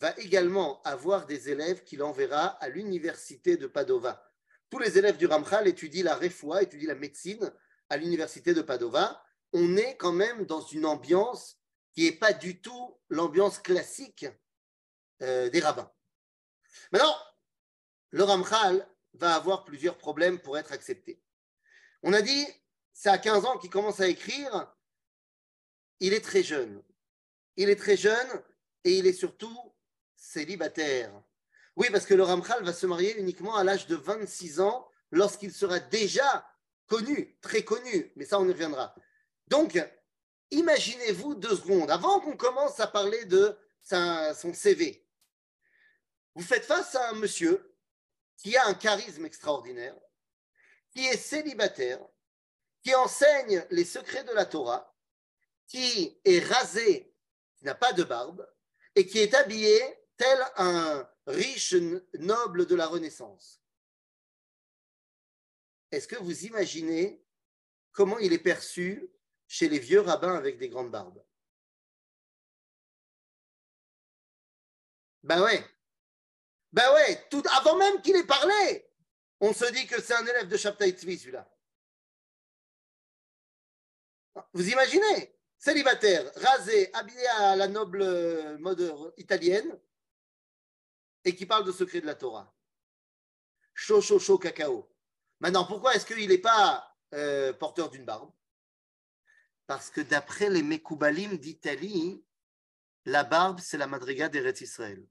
va 0.00 0.16
également 0.18 0.80
avoir 0.82 1.26
des 1.26 1.50
élèves 1.50 1.84
qu'il 1.84 2.02
enverra 2.02 2.46
à 2.46 2.68
l'université 2.68 3.56
de 3.56 3.66
Padova. 3.66 4.24
tous 4.70 4.78
les 4.78 4.98
élèves 4.98 5.16
du 5.16 5.26
Ramchal 5.26 5.66
étudient 5.66 6.04
la 6.04 6.14
réfoua, 6.14 6.62
étudient 6.62 6.88
la 6.88 6.94
médecine 6.94 7.52
à 7.88 7.96
l'université 7.96 8.54
de 8.54 8.62
Padova. 8.62 9.24
On 9.52 9.76
est 9.76 9.96
quand 9.96 10.12
même 10.12 10.44
dans 10.44 10.60
une 10.60 10.84
ambiance 10.84 11.58
qui 11.92 12.04
n'est 12.04 12.16
pas 12.16 12.32
du 12.32 12.60
tout 12.60 13.00
l'ambiance 13.08 13.58
classique 13.58 14.26
euh, 15.22 15.48
des 15.48 15.60
rabbins. 15.60 15.90
Maintenant, 16.92 17.16
le 18.10 18.22
Ramchal 18.24 18.88
va 19.18 19.34
avoir 19.34 19.64
plusieurs 19.64 19.98
problèmes 19.98 20.40
pour 20.40 20.56
être 20.58 20.72
accepté. 20.72 21.20
On 22.02 22.12
a 22.12 22.22
dit, 22.22 22.46
c'est 22.92 23.08
à 23.08 23.18
15 23.18 23.44
ans 23.44 23.58
qu'il 23.58 23.70
commence 23.70 24.00
à 24.00 24.08
écrire, 24.08 24.74
il 26.00 26.12
est 26.12 26.24
très 26.24 26.42
jeune. 26.42 26.82
Il 27.56 27.68
est 27.68 27.76
très 27.76 27.96
jeune 27.96 28.42
et 28.84 28.98
il 28.98 29.06
est 29.06 29.12
surtout 29.12 29.56
célibataire. 30.16 31.12
Oui, 31.76 31.88
parce 31.90 32.06
que 32.06 32.14
le 32.14 32.22
Ramchal 32.22 32.64
va 32.64 32.72
se 32.72 32.86
marier 32.86 33.18
uniquement 33.18 33.56
à 33.56 33.64
l'âge 33.64 33.86
de 33.86 33.96
26 33.96 34.60
ans 34.60 34.88
lorsqu'il 35.10 35.52
sera 35.52 35.78
déjà 35.80 36.48
connu, 36.86 37.36
très 37.40 37.62
connu, 37.62 38.12
mais 38.16 38.24
ça 38.24 38.38
on 38.38 38.48
y 38.48 38.52
reviendra. 38.52 38.94
Donc, 39.48 39.78
imaginez-vous 40.50 41.34
deux 41.34 41.56
secondes, 41.56 41.90
avant 41.90 42.20
qu'on 42.20 42.36
commence 42.36 42.80
à 42.80 42.86
parler 42.86 43.24
de 43.26 43.56
son 43.82 44.54
CV, 44.54 45.04
vous 46.34 46.42
faites 46.42 46.64
face 46.64 46.94
à 46.94 47.10
un 47.10 47.14
monsieur 47.14 47.67
qui 48.38 48.56
a 48.56 48.66
un 48.66 48.74
charisme 48.74 49.26
extraordinaire, 49.26 49.98
qui 50.90 51.06
est 51.06 51.16
célibataire, 51.16 52.00
qui 52.82 52.94
enseigne 52.94 53.66
les 53.70 53.84
secrets 53.84 54.24
de 54.24 54.32
la 54.32 54.46
Torah, 54.46 54.96
qui 55.66 56.18
est 56.24 56.38
rasé, 56.38 57.12
qui 57.56 57.64
n'a 57.64 57.74
pas 57.74 57.92
de 57.92 58.04
barbe, 58.04 58.48
et 58.94 59.06
qui 59.06 59.18
est 59.18 59.34
habillé 59.34 59.80
tel 60.16 60.38
un 60.56 61.08
riche 61.26 61.74
noble 62.14 62.66
de 62.66 62.74
la 62.74 62.86
Renaissance. 62.86 63.60
Est-ce 65.90 66.08
que 66.08 66.16
vous 66.16 66.46
imaginez 66.46 67.22
comment 67.92 68.18
il 68.18 68.32
est 68.32 68.38
perçu 68.38 69.10
chez 69.46 69.68
les 69.68 69.78
vieux 69.78 70.00
rabbins 70.00 70.34
avec 70.34 70.58
des 70.58 70.68
grandes 70.68 70.90
barbes? 70.90 71.24
Ben 75.22 75.42
ouais. 75.42 75.64
Ben 76.72 76.92
ouais, 76.94 77.28
avant 77.56 77.76
même 77.76 78.02
qu'il 78.02 78.16
ait 78.16 78.26
parlé, 78.26 78.90
on 79.40 79.52
se 79.52 79.70
dit 79.72 79.86
que 79.86 80.00
c'est 80.00 80.14
un 80.14 80.26
élève 80.26 80.48
de 80.48 80.56
Shabtai 80.56 80.90
Tzvi, 80.90 81.18
celui-là. 81.18 81.48
Vous 84.52 84.68
imaginez 84.68 85.34
Célibataire, 85.58 86.30
rasé, 86.36 86.94
habillé 86.94 87.26
à 87.26 87.56
la 87.56 87.66
noble 87.66 88.58
mode 88.58 89.12
italienne, 89.16 89.76
et 91.24 91.34
qui 91.34 91.46
parle 91.46 91.64
de 91.64 91.72
secret 91.72 92.00
de 92.00 92.06
la 92.06 92.14
Torah. 92.14 92.54
Chaud, 93.74 94.00
chaud, 94.00 94.20
chaud, 94.20 94.38
cacao. 94.38 94.88
Maintenant, 95.40 95.64
pourquoi 95.64 95.94
est-ce 95.94 96.06
qu'il 96.06 96.28
n'est 96.28 96.38
pas 96.38 96.96
euh, 97.14 97.52
porteur 97.52 97.90
d'une 97.90 98.04
barbe? 98.04 98.32
Parce 99.66 99.90
que 99.90 100.00
d'après 100.00 100.48
les 100.48 100.62
Mekoubalim 100.62 101.36
d'Italie, 101.36 102.24
la 103.04 103.24
barbe, 103.24 103.58
c'est 103.60 103.78
la 103.78 103.86
madriga 103.86 104.28
d'Eretz 104.28 104.60
Israël. 104.60 105.04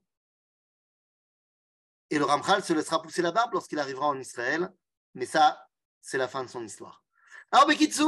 Et 2.10 2.18
le 2.18 2.24
Ramchal 2.24 2.62
se 2.64 2.72
laissera 2.72 3.02
pousser 3.02 3.22
la 3.22 3.32
barbe 3.32 3.52
lorsqu'il 3.52 3.78
arrivera 3.78 4.06
en 4.06 4.18
Israël, 4.18 4.72
mais 5.14 5.26
ça, 5.26 5.68
c'est 6.00 6.18
la 6.18 6.28
fin 6.28 6.42
de 6.44 6.48
son 6.48 6.64
histoire. 6.64 7.04
Alors, 7.50 7.66
Bekitsu, 7.66 8.04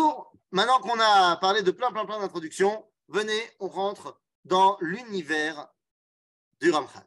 maintenant 0.50 0.80
qu'on 0.80 0.98
a 1.00 1.36
parlé 1.36 1.62
de 1.62 1.70
plein, 1.70 1.92
plein, 1.92 2.06
plein 2.06 2.18
d'introductions, 2.18 2.86
venez, 3.08 3.50
on 3.58 3.68
rentre 3.68 4.20
dans 4.44 4.76
l'univers 4.80 5.68
du 6.60 6.70
Ramchal. 6.70 7.06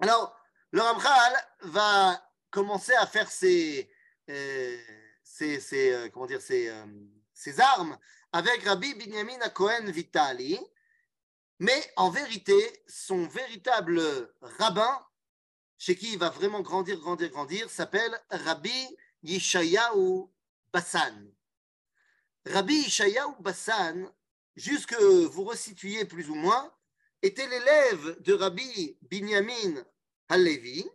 Alors, 0.00 0.36
le 0.70 0.80
Ramchal 0.80 1.34
va 1.62 2.22
commencer 2.50 2.94
à 2.94 3.06
faire 3.06 3.30
ses, 3.30 3.90
euh, 4.28 4.78
euh, 5.42 6.08
comment 6.10 6.26
dire, 6.26 6.40
euh, 6.50 6.86
ses, 7.34 7.60
armes 7.60 7.98
avec 8.32 8.62
Rabbi 8.64 8.94
Binyamin 8.94 9.48
Cohen 9.50 9.86
Vitali, 9.86 10.58
mais 11.58 11.92
en 11.96 12.10
vérité, 12.10 12.84
son 12.86 13.26
véritable 13.26 14.32
rabbin, 14.40 15.06
chez 15.80 15.96
qui 15.96 16.12
il 16.12 16.18
va 16.18 16.28
vraiment 16.28 16.60
grandir, 16.60 16.98
grandir, 17.00 17.30
grandir, 17.30 17.70
s'appelle 17.70 18.14
Rabbi 18.30 18.96
Yishayahu 19.22 20.28
Bassan. 20.70 21.32
Rabbi 22.44 22.74
Yishayahu 22.74 23.40
Bassan, 23.40 24.12
jusque 24.54 24.94
vous 24.94 25.42
resituez 25.44 26.04
plus 26.04 26.28
ou 26.28 26.34
moins, 26.34 26.70
était 27.22 27.46
l'élève 27.46 28.20
de 28.20 28.34
Rabbi 28.34 28.98
Binyamin 29.00 29.82
Halevi, 30.28 30.86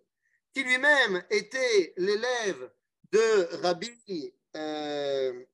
qui 0.54 0.64
lui-même 0.64 1.24
était 1.32 1.96
l'élève 1.98 2.72
de 3.12 3.56
Rabbi, 3.64 4.36
euh, 4.56 5.46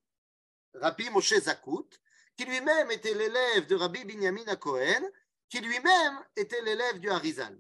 Rabbi 0.74 1.10
Moshe 1.10 1.39
Zakout, 1.39 2.02
qui 2.36 2.44
lui-même 2.44 2.91
était 2.91 3.13
l'élève 3.13 3.65
de 3.65 3.76
Rabbi 3.76 4.04
Binyamin 4.04 4.58
Cohen, 4.58 5.10
qui 5.48 5.62
lui-même 5.62 6.20
était 6.36 6.62
l'élève 6.63 7.00
du 7.00 7.10
Harizal. 7.10 7.58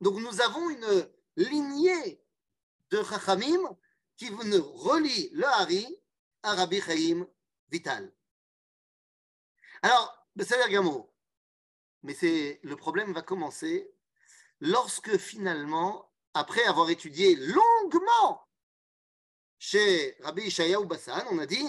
Donc 0.00 0.18
nous 0.18 0.40
avons 0.40 0.70
une 0.70 1.08
lignée 1.36 2.20
de 2.90 3.02
Chachamim 3.02 3.76
qui 4.16 4.30
nous 4.30 4.62
relie 4.62 5.30
le 5.32 5.44
Hari 5.44 5.86
à 6.42 6.54
Rabbi 6.54 6.80
Chaim 6.80 7.26
Vital. 7.70 8.12
Alors, 9.82 10.26
c'est 10.40 10.70
Gamour. 10.70 11.12
Mais 12.02 12.14
c'est, 12.14 12.60
le 12.62 12.76
problème 12.76 13.12
va 13.12 13.22
commencer 13.22 13.90
lorsque 14.60 15.16
finalement, 15.18 16.10
après 16.34 16.64
avoir 16.64 16.90
étudié 16.90 17.36
longuement 17.36 18.46
chez 19.58 20.16
Rabbi 20.20 20.42
Ishayahu 20.42 20.86
Bassan, 20.86 21.26
on 21.30 21.38
a 21.38 21.46
dit, 21.46 21.66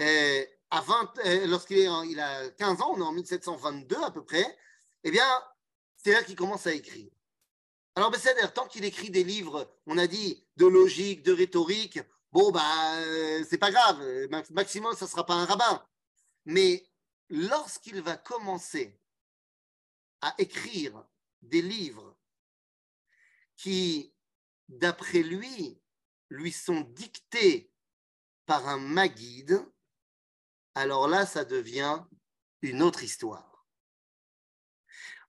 euh, 0.00 0.44
euh, 0.72 1.46
lorsqu'il 1.46 1.78
il 1.78 2.20
a 2.20 2.50
15 2.50 2.80
ans, 2.80 2.94
on 2.96 3.00
est 3.00 3.02
en 3.02 3.12
1722 3.12 3.96
à 4.02 4.10
peu 4.10 4.24
près, 4.24 4.58
eh 5.04 5.10
bien, 5.10 5.28
c'est 5.96 6.12
là 6.12 6.22
qu'il 6.22 6.36
commence 6.36 6.66
à 6.66 6.72
écrire. 6.72 7.10
Alors, 7.96 8.14
c'est-à-dire, 8.16 8.52
tant 8.52 8.66
qu'il 8.66 8.84
écrit 8.84 9.10
des 9.10 9.22
livres, 9.22 9.72
on 9.86 9.98
a 9.98 10.06
dit, 10.06 10.44
de 10.56 10.66
logique, 10.66 11.22
de 11.22 11.32
rhétorique, 11.32 12.00
bon, 12.32 12.50
bah, 12.50 12.96
euh, 12.98 13.44
c'est 13.48 13.58
pas 13.58 13.70
grave, 13.70 14.02
maximum, 14.50 14.94
ça 14.96 15.06
sera 15.06 15.24
pas 15.24 15.34
un 15.34 15.44
rabbin. 15.44 15.86
Mais 16.44 16.84
lorsqu'il 17.28 18.02
va 18.02 18.16
commencer 18.16 18.98
à 20.20 20.34
écrire 20.38 21.06
des 21.42 21.62
livres 21.62 22.16
qui, 23.56 24.12
d'après 24.68 25.22
lui, 25.22 25.80
lui 26.30 26.50
sont 26.50 26.80
dictés 26.80 27.70
par 28.46 28.66
un 28.68 28.78
maguide, 28.78 29.64
alors 30.74 31.06
là, 31.06 31.26
ça 31.26 31.44
devient 31.44 32.02
une 32.62 32.82
autre 32.82 33.04
histoire. 33.04 33.66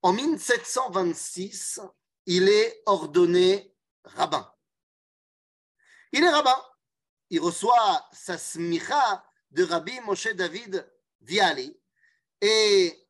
En 0.01 0.13
1726, 0.13 1.81
il 2.25 2.49
est 2.49 2.83
ordonné 2.85 3.75
rabbin. 4.03 4.51
Il 6.11 6.23
est 6.23 6.29
rabbin. 6.29 6.61
Il 7.29 7.39
reçoit 7.39 8.07
sa 8.13 8.37
smicha 8.37 9.25
de 9.51 9.63
Rabbi 9.63 9.99
Moshe 10.01 10.27
David 10.27 10.87
Viali 11.21 11.79
et 12.41 13.07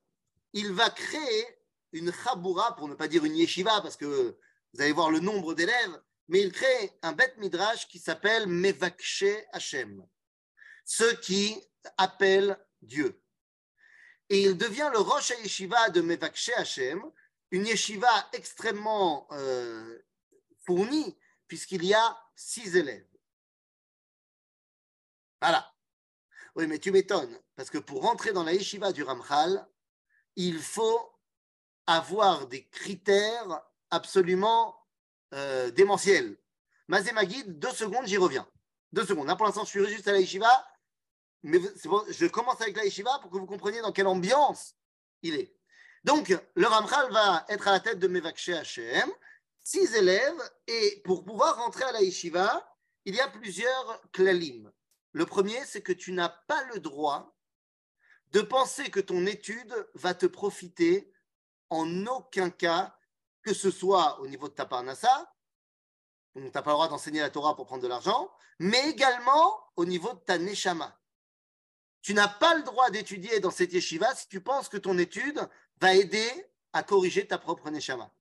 il 0.53 0.71
va 0.71 0.89
créer 0.89 1.45
une 1.91 2.11
chaboura, 2.11 2.75
pour 2.75 2.87
ne 2.87 2.95
pas 2.95 3.07
dire 3.07 3.25
une 3.25 3.35
yeshiva, 3.35 3.81
parce 3.81 3.97
que 3.97 4.37
vous 4.73 4.81
allez 4.81 4.91
voir 4.91 5.11
le 5.11 5.19
nombre 5.19 5.53
d'élèves, 5.53 6.01
mais 6.27 6.41
il 6.41 6.51
crée 6.51 6.97
un 7.01 7.13
bête 7.13 7.37
midrash 7.37 7.87
qui 7.87 7.99
s'appelle 7.99 8.47
Mevakshe 8.47 9.23
Hashem, 9.51 10.05
ceux 10.83 11.13
qui 11.17 11.61
appellent 11.97 12.57
Dieu. 12.81 13.21
Et 14.29 14.41
il 14.41 14.57
devient 14.57 14.89
le 14.91 14.99
Rosh 14.99 15.31
Yeshiva 15.43 15.89
de 15.89 16.01
Mevakshe 16.01 16.51
Hashem, 16.57 17.03
une 17.55 17.65
yeshiva 17.65 18.29
extrêmement 18.33 19.27
euh, 19.31 19.97
fournie, 20.65 21.17
puisqu'il 21.47 21.85
y 21.85 21.93
a 21.93 22.19
six 22.35 22.75
élèves. 22.75 23.07
Voilà. 25.41 25.73
Oui, 26.55 26.67
mais 26.67 26.79
tu 26.79 26.91
m'étonnes, 26.91 27.39
parce 27.55 27.69
que 27.69 27.77
pour 27.77 28.01
rentrer 28.01 28.33
dans 28.33 28.43
la 28.43 28.53
yeshiva 28.53 28.91
du 28.91 29.03
Ramchal, 29.03 29.65
il 30.35 30.59
faut 30.59 31.13
avoir 31.87 32.47
des 32.47 32.67
critères 32.67 33.63
absolument 33.89 34.75
euh, 35.33 35.71
démentiels. 35.71 36.37
Mazé 36.89 37.13
Magid, 37.13 37.57
deux 37.57 37.71
secondes, 37.71 38.05
j'y 38.05 38.17
reviens. 38.17 38.47
Deux 38.91 39.05
secondes. 39.05 39.27
Là, 39.27 39.37
pour 39.37 39.45
l'instant, 39.45 39.63
je 39.63 39.69
suis 39.69 39.87
juste 39.87 40.07
à 40.09 40.11
la 40.11 40.19
yeshiva, 40.19 40.67
mais 41.43 41.59
je 42.09 42.25
commence 42.25 42.59
avec 42.59 42.75
la 42.75 42.83
yeshiva 42.83 43.17
pour 43.19 43.31
que 43.31 43.37
vous 43.37 43.45
compreniez 43.45 43.79
dans 43.79 43.93
quelle 43.93 44.07
ambiance 44.07 44.75
il 45.21 45.35
est. 45.35 45.55
Donc, 46.05 46.37
le 46.53 46.67
Ramchal 46.67 47.11
va 47.11 47.45
être 47.49 47.67
à 47.67 47.71
la 47.71 47.79
tête 47.79 47.97
de 47.97 48.07
Mevakshe 48.07 48.49
Hashem, 48.49 49.11
six 49.63 49.95
élèves, 49.95 50.39
et 50.67 51.01
pour 51.03 51.25
pouvoir 51.25 51.57
rentrer 51.57 51.83
à 51.83 51.91
la 51.93 52.03
yeshiva, 52.03 52.63
il 53.05 53.15
y 53.15 53.19
a 53.19 53.27
plusieurs 53.27 54.01
klalim. 54.11 54.71
Le 55.13 55.25
premier, 55.25 55.59
c'est 55.65 55.81
que 55.81 55.91
tu 55.91 56.11
n'as 56.11 56.29
pas 56.29 56.63
le 56.73 56.79
droit 56.79 57.35
de 58.33 58.41
penser 58.41 58.91
que 58.91 58.99
ton 58.99 59.25
étude 59.25 59.73
va 59.95 60.13
te 60.13 60.27
profiter 60.27 61.11
en 61.71 62.05
aucun 62.05 62.51
cas, 62.51 62.95
que 63.41 63.55
ce 63.55 63.71
soit 63.71 64.19
au 64.19 64.27
niveau 64.27 64.47
de 64.47 64.53
ta 64.53 64.67
parnassa 64.67 65.31
donc 66.35 66.43
tu 66.43 66.51
n'as 66.53 66.61
pas 66.61 66.71
le 66.71 66.75
droit 66.75 66.89
d'enseigner 66.89 67.21
la 67.21 67.29
Torah 67.29 67.55
pour 67.55 67.65
prendre 67.65 67.81
de 67.81 67.87
l'argent, 67.87 68.29
mais 68.59 68.89
également 68.89 69.57
au 69.77 69.85
niveau 69.85 70.11
de 70.11 70.19
ta 70.19 70.37
neshama. 70.37 70.99
Tu 72.01 72.13
n'as 72.13 72.27
pas 72.27 72.55
le 72.55 72.63
droit 72.63 72.89
d'étudier 72.89 73.39
dans 73.39 73.51
cette 73.51 73.71
yeshiva 73.71 74.13
si 74.13 74.27
tu 74.27 74.41
penses 74.41 74.67
que 74.67 74.77
ton 74.77 74.97
étude 74.97 75.39
va 75.77 75.93
aider 75.95 76.29
à 76.73 76.83
corriger 76.83 77.27
ta 77.27 77.37
propre 77.37 77.69
neshama. 77.69 78.11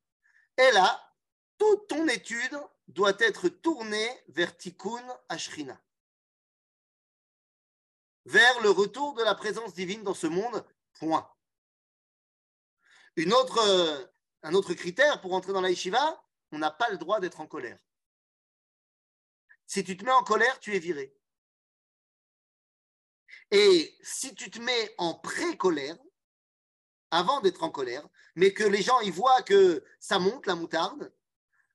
Et 0.57 0.71
là, 0.73 1.13
toute 1.59 1.89
ton 1.89 2.07
étude 2.09 2.59
doit 2.89 3.17
être 3.19 3.49
tournée 3.49 4.11
vers 4.29 4.57
Tikkun 4.57 5.05
Ashrina, 5.29 5.81
vers 8.27 8.61
le 8.61 8.71
retour 8.71 9.15
de 9.15 9.23
la 9.23 9.35
présence 9.35 9.75
divine 9.75 10.03
dans 10.03 10.15
ce 10.15 10.27
monde, 10.27 10.65
point. 10.95 11.31
Euh, 13.19 14.07
un 14.43 14.55
autre 14.55 14.75
critère 14.75 15.21
pour 15.21 15.35
entrer 15.35 15.53
dans 15.53 15.61
la 15.61 15.71
yeshiva, 15.71 16.23
on 16.53 16.59
n'a 16.59 16.71
pas 16.71 16.91
le 16.91 16.99
droit 16.99 17.21
d'être 17.21 17.41
en 17.41 17.47
colère. 17.47 17.79
Si 19.67 19.83
tu 19.83 19.97
te 19.97 20.05
mets 20.05 20.13
en 20.13 20.23
colère, 20.23 20.61
tu 20.61 20.75
es 20.75 20.79
viré. 20.79 21.17
Et 23.51 23.97
si 24.03 24.35
tu 24.35 24.51
te 24.51 24.59
mets 24.59 24.95
en 24.99 25.15
pré-colère, 25.15 25.97
avant 27.15 27.41
d'être 27.41 27.63
en 27.63 27.71
colère, 27.71 28.07
mais 28.35 28.53
que 28.53 28.65
les 28.65 28.83
gens 28.83 29.01
y 29.01 29.11
voient 29.11 29.43
que 29.43 29.85
ça 30.01 30.19
monte 30.19 30.47
la 30.47 30.57
moutarde, 30.57 31.13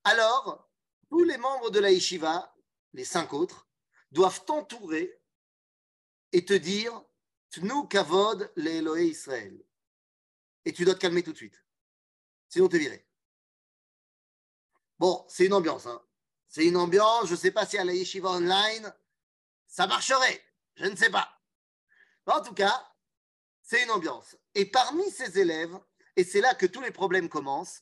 alors 0.03 0.69
tous 1.09 1.23
les 1.23 1.37
membres 1.37 1.69
de 1.69 1.79
la 1.79 1.91
yeshiva, 1.91 2.53
les 2.93 3.05
cinq 3.05 3.33
autres, 3.33 3.67
doivent 4.11 4.43
t'entourer 4.45 5.21
et 6.31 6.43
te 6.43 6.53
dire 6.53 7.03
Tnu 7.51 7.87
kavod 7.87 8.51
le 8.55 9.01
Israël. 9.01 9.57
Et 10.65 10.73
tu 10.73 10.85
dois 10.85 10.93
te 10.93 10.99
calmer 10.99 11.23
tout 11.23 11.31
de 11.31 11.37
suite. 11.37 11.63
Sinon, 12.49 12.67
tu 12.67 12.75
es 12.75 12.79
viré. 12.79 13.07
Bon, 14.99 15.25
c'est 15.29 15.45
une 15.45 15.53
ambiance. 15.53 15.85
Hein. 15.85 16.03
C'est 16.47 16.65
une 16.65 16.77
ambiance. 16.77 17.27
Je 17.27 17.31
ne 17.31 17.37
sais 17.37 17.51
pas 17.51 17.65
si 17.65 17.77
à 17.77 17.85
la 17.85 17.93
yeshiva 17.93 18.29
online, 18.29 18.93
ça 19.67 19.87
marcherait. 19.87 20.43
Je 20.75 20.85
ne 20.85 20.95
sais 20.95 21.09
pas. 21.09 21.41
En 22.25 22.41
tout 22.41 22.53
cas, 22.53 22.93
c'est 23.61 23.83
une 23.83 23.91
ambiance. 23.91 24.35
Et 24.59 24.65
parmi 24.65 25.09
ces 25.09 25.39
élèves, 25.39 25.79
et 26.17 26.25
c'est 26.25 26.41
là 26.41 26.53
que 26.53 26.65
tous 26.65 26.81
les 26.81 26.91
problèmes 26.91 27.29
commencent, 27.29 27.81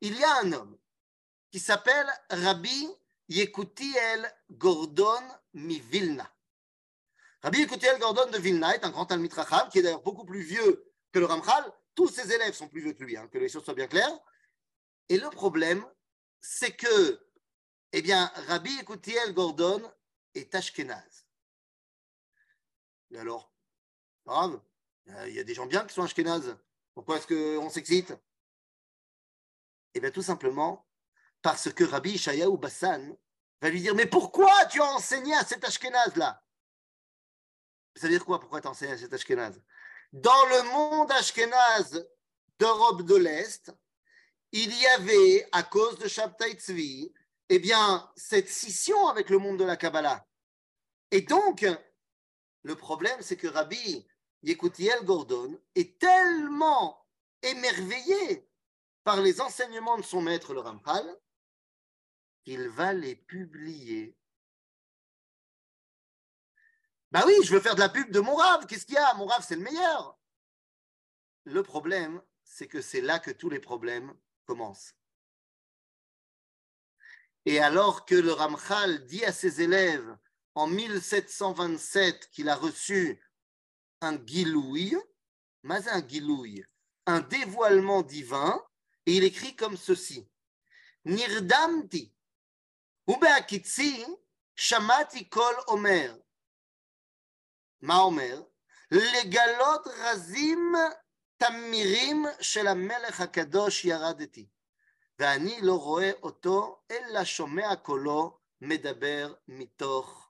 il 0.00 0.16
y 0.16 0.22
a 0.22 0.36
un 0.36 0.52
homme 0.52 0.78
qui 1.50 1.58
s'appelle 1.58 2.06
Rabbi 2.30 2.88
Yekutiel 3.28 4.32
Gordon 4.48 5.20
Mivilna. 5.54 6.32
Rabbi 7.42 7.58
Yekutiel 7.58 7.98
Gordon 7.98 8.30
de 8.30 8.38
Vilna 8.38 8.72
est 8.72 8.84
un 8.84 8.90
grand 8.90 9.06
Talmid 9.06 9.32
Racham 9.32 9.68
qui 9.68 9.80
est 9.80 9.82
d'ailleurs 9.82 10.04
beaucoup 10.04 10.24
plus 10.24 10.42
vieux 10.42 10.88
que 11.10 11.18
le 11.18 11.24
Ramchal. 11.24 11.72
Tous 11.96 12.06
ses 12.06 12.32
élèves 12.32 12.54
sont 12.54 12.68
plus 12.68 12.82
vieux 12.82 12.92
que 12.92 13.02
lui, 13.02 13.16
hein, 13.16 13.26
que 13.26 13.38
les 13.38 13.48
choses 13.48 13.64
soient 13.64 13.74
bien 13.74 13.88
claires. 13.88 14.16
Et 15.08 15.18
le 15.18 15.28
problème, 15.28 15.84
c'est 16.40 16.76
que, 16.76 17.20
eh 17.90 18.00
bien, 18.00 18.30
Rabbi 18.46 18.70
Yekutiel 18.76 19.34
Gordon 19.34 19.82
est 20.36 20.54
ashkenaz. 20.54 21.26
Et 23.10 23.18
alors, 23.18 23.52
grave, 24.24 24.62
il 25.06 25.34
y 25.34 25.40
a 25.40 25.44
des 25.44 25.54
gens 25.54 25.66
bien 25.66 25.84
qui 25.84 25.94
sont 25.94 26.02
ashkenaz. 26.02 26.56
Pourquoi 26.94 27.16
est-ce 27.16 27.26
qu'on 27.26 27.70
s'excite? 27.70 28.14
Eh 29.94 30.00
bien, 30.00 30.10
tout 30.10 30.22
simplement 30.22 30.86
parce 31.42 31.72
que 31.72 31.84
Rabbi 31.84 32.12
Ishayahu 32.12 32.56
Bassan 32.56 33.16
va 33.60 33.68
lui 33.68 33.80
dire 33.80 33.94
Mais 33.94 34.06
pourquoi 34.06 34.52
tu 34.66 34.80
as 34.80 34.92
enseigné 34.92 35.34
à 35.34 35.44
cet 35.44 35.64
Ashkenaz-là? 35.64 36.42
Ça 37.96 38.06
veut 38.06 38.12
dire 38.12 38.24
quoi? 38.24 38.40
Pourquoi 38.40 38.60
tu 38.60 38.68
as 38.68 38.70
enseigné 38.70 38.92
à 38.92 38.98
cet 38.98 39.12
Ashkenaz? 39.12 39.60
Dans 40.12 40.46
le 40.46 40.62
monde 40.72 41.10
Ashkenaz 41.12 42.06
d'Europe 42.58 43.02
de 43.02 43.16
l'Est, 43.16 43.72
il 44.52 44.78
y 44.78 44.86
avait, 44.86 45.48
à 45.52 45.62
cause 45.62 45.98
de 45.98 46.08
Shabtai 46.08 46.52
Tzvi, 46.52 47.12
eh 47.48 47.58
bien, 47.58 48.10
cette 48.16 48.48
scission 48.48 49.08
avec 49.08 49.30
le 49.30 49.38
monde 49.38 49.58
de 49.58 49.64
la 49.64 49.76
Kabbalah. 49.76 50.26
Et 51.10 51.22
donc, 51.22 51.66
le 52.62 52.76
problème, 52.76 53.20
c'est 53.20 53.36
que 53.36 53.48
Rabbi 53.48 54.06
Yekutiel 54.42 55.04
Gordon 55.04 55.60
est 55.74 55.98
tellement 55.98 57.06
émerveillé 57.42 58.48
par 59.04 59.20
les 59.20 59.40
enseignements 59.40 59.96
de 59.96 60.02
son 60.02 60.20
maître, 60.20 60.54
le 60.54 60.60
Ramchal, 60.60 61.18
qu'il 62.44 62.68
va 62.68 62.92
les 62.92 63.16
publier. 63.16 64.16
Bah 67.10 67.22
oui, 67.26 67.34
je 67.44 67.52
veux 67.52 67.60
faire 67.60 67.74
de 67.74 67.80
la 67.80 67.88
pub 67.88 68.10
de 68.10 68.20
mon 68.20 68.34
rave. 68.34 68.66
Qu'est-ce 68.66 68.86
qu'il 68.86 68.94
y 68.94 68.98
a? 68.98 69.14
Mon 69.14 69.26
rave, 69.26 69.44
c'est 69.46 69.56
le 69.56 69.62
meilleur. 69.62 70.18
Le 71.44 71.62
problème, 71.62 72.22
c'est 72.42 72.66
que 72.66 72.80
c'est 72.80 73.00
là 73.00 73.18
que 73.18 73.30
tous 73.30 73.50
les 73.50 73.60
problèmes 73.60 74.14
commencent. 74.46 74.94
Et 77.44 77.58
alors 77.58 78.06
que 78.06 78.14
le 78.14 78.32
Ramchal 78.32 79.04
dit 79.06 79.24
à 79.24 79.32
ses 79.32 79.62
élèves 79.62 80.16
en 80.54 80.66
1727 80.66 82.30
qu'il 82.30 82.48
a 82.48 82.54
reçu 82.54 83.20
un 84.01 84.15
guilouille, 84.15 84.97
mais 85.63 85.87
un 85.87 86.01
guilouille, 86.01 86.65
un 87.05 87.19
dévoilement 87.19 88.03
divin, 88.03 88.61
et 89.05 89.17
il 89.17 89.23
écrit 89.23 89.55
comme 89.55 89.77
ceci 89.77 90.27
Nirdamti 91.05 92.11
ובהקיצי 93.07 94.05
שמעתי 94.55 95.29
קול 95.29 95.55
אומר, 95.67 96.17
מה 97.81 97.97
אומר? 97.97 98.41
לגלות 98.91 99.87
רזים 99.87 100.73
תמירים 101.37 102.25
של 102.41 102.67
המלך 102.67 103.21
הקדוש 103.21 103.85
ירדתי, 103.85 104.49
ואני 105.19 105.61
לא 105.61 105.79
רואה 105.79 106.11
אותו, 106.23 106.81
אלא 106.91 107.23
שומע 107.23 107.75
קולו 107.75 108.39
מדבר 108.61 109.33
מתוך 109.47 110.20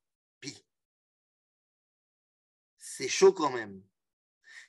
c'est 2.94 3.08
chaud 3.08 3.32
quand 3.32 3.50
même. 3.50 3.82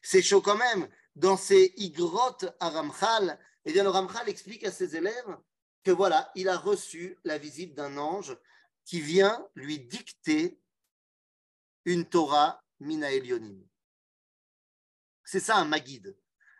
C'est 0.01 0.21
chaud 0.21 0.41
quand 0.41 0.55
même. 0.55 0.87
Dans 1.15 1.35
ces 1.35 1.73
igrotes 1.75 2.45
à 2.61 2.69
Ramchal, 2.69 3.37
eh 3.65 3.73
bien, 3.73 3.83
le 3.83 3.89
Ramchal 3.89 4.29
explique 4.29 4.63
à 4.63 4.71
ses 4.71 4.95
élèves 4.95 5.37
que 5.83 5.91
voilà, 5.91 6.31
il 6.35 6.47
a 6.47 6.57
reçu 6.57 7.19
la 7.25 7.37
visite 7.37 7.75
d'un 7.75 7.97
ange 7.97 8.37
qui 8.85 9.01
vient 9.01 9.45
lui 9.55 9.79
dicter 9.79 10.57
une 11.83 12.07
Torah 12.07 12.63
mina 12.79 13.11
Elionim. 13.11 13.61
C'est 15.25 15.41
ça 15.41 15.57
un 15.57 15.65
Magid. 15.65 16.17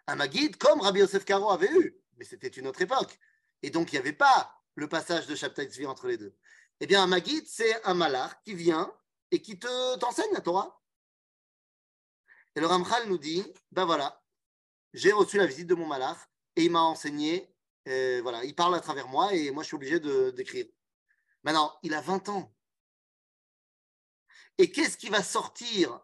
Un 0.08 0.16
Magid 0.18 0.58
comme 0.58 0.82
Rabbi 0.82 1.00
Yosef 1.00 1.24
Karo 1.24 1.50
avait 1.50 1.72
eu, 1.72 1.98
mais 2.18 2.26
c'était 2.26 2.50
une 2.50 2.68
autre 2.68 2.82
époque. 2.82 3.18
Et 3.62 3.70
donc 3.70 3.94
il 3.94 3.96
n'y 3.96 4.00
avait 4.00 4.12
pas 4.12 4.54
le 4.76 4.90
passage 4.90 5.28
de 5.28 5.36
Shabtai 5.36 5.70
Tzvi 5.70 5.86
entre 5.86 6.08
les 6.08 6.18
deux. 6.18 6.36
Eh 6.82 6.88
bien, 6.88 7.04
un 7.04 7.08
Magid, 7.08 7.48
c'est 7.48 7.82
un 7.86 7.94
malach 7.94 8.36
qui 8.44 8.54
vient 8.54 8.94
et 9.32 9.42
qui 9.42 9.58
te 9.58 9.98
t'enseigne 9.98 10.34
la 10.34 10.42
Torah. 10.42 10.83
Et 12.56 12.60
le 12.60 12.68
Ramchal 12.68 13.08
nous 13.08 13.18
dit, 13.18 13.44
ben 13.72 13.86
voilà, 13.86 14.24
j'ai 14.94 15.12
reçu 15.12 15.38
la 15.38 15.46
visite 15.46 15.68
de 15.68 15.76
mon 15.76 15.88
malach 15.88 16.18
et 16.56 16.66
il 16.66 16.72
m'a 16.72 16.82
enseigné 16.82 17.54
voilà, 17.86 18.44
il 18.44 18.56
parle 18.56 18.76
à 18.76 18.80
travers 18.80 19.08
moi 19.08 19.34
et 19.34 19.52
moi 19.52 19.64
je 19.64 19.68
suis 19.68 19.76
obligé 19.76 20.00
d'écrire. 20.32 20.66
Maintenant, 21.44 21.78
il 21.84 21.94
a 21.94 22.02
20 22.02 22.30
ans. 22.30 22.56
Et 24.58 24.72
qu'est-ce 24.72 24.98
qui 24.98 25.10
va 25.10 25.24
sortir 25.24 26.00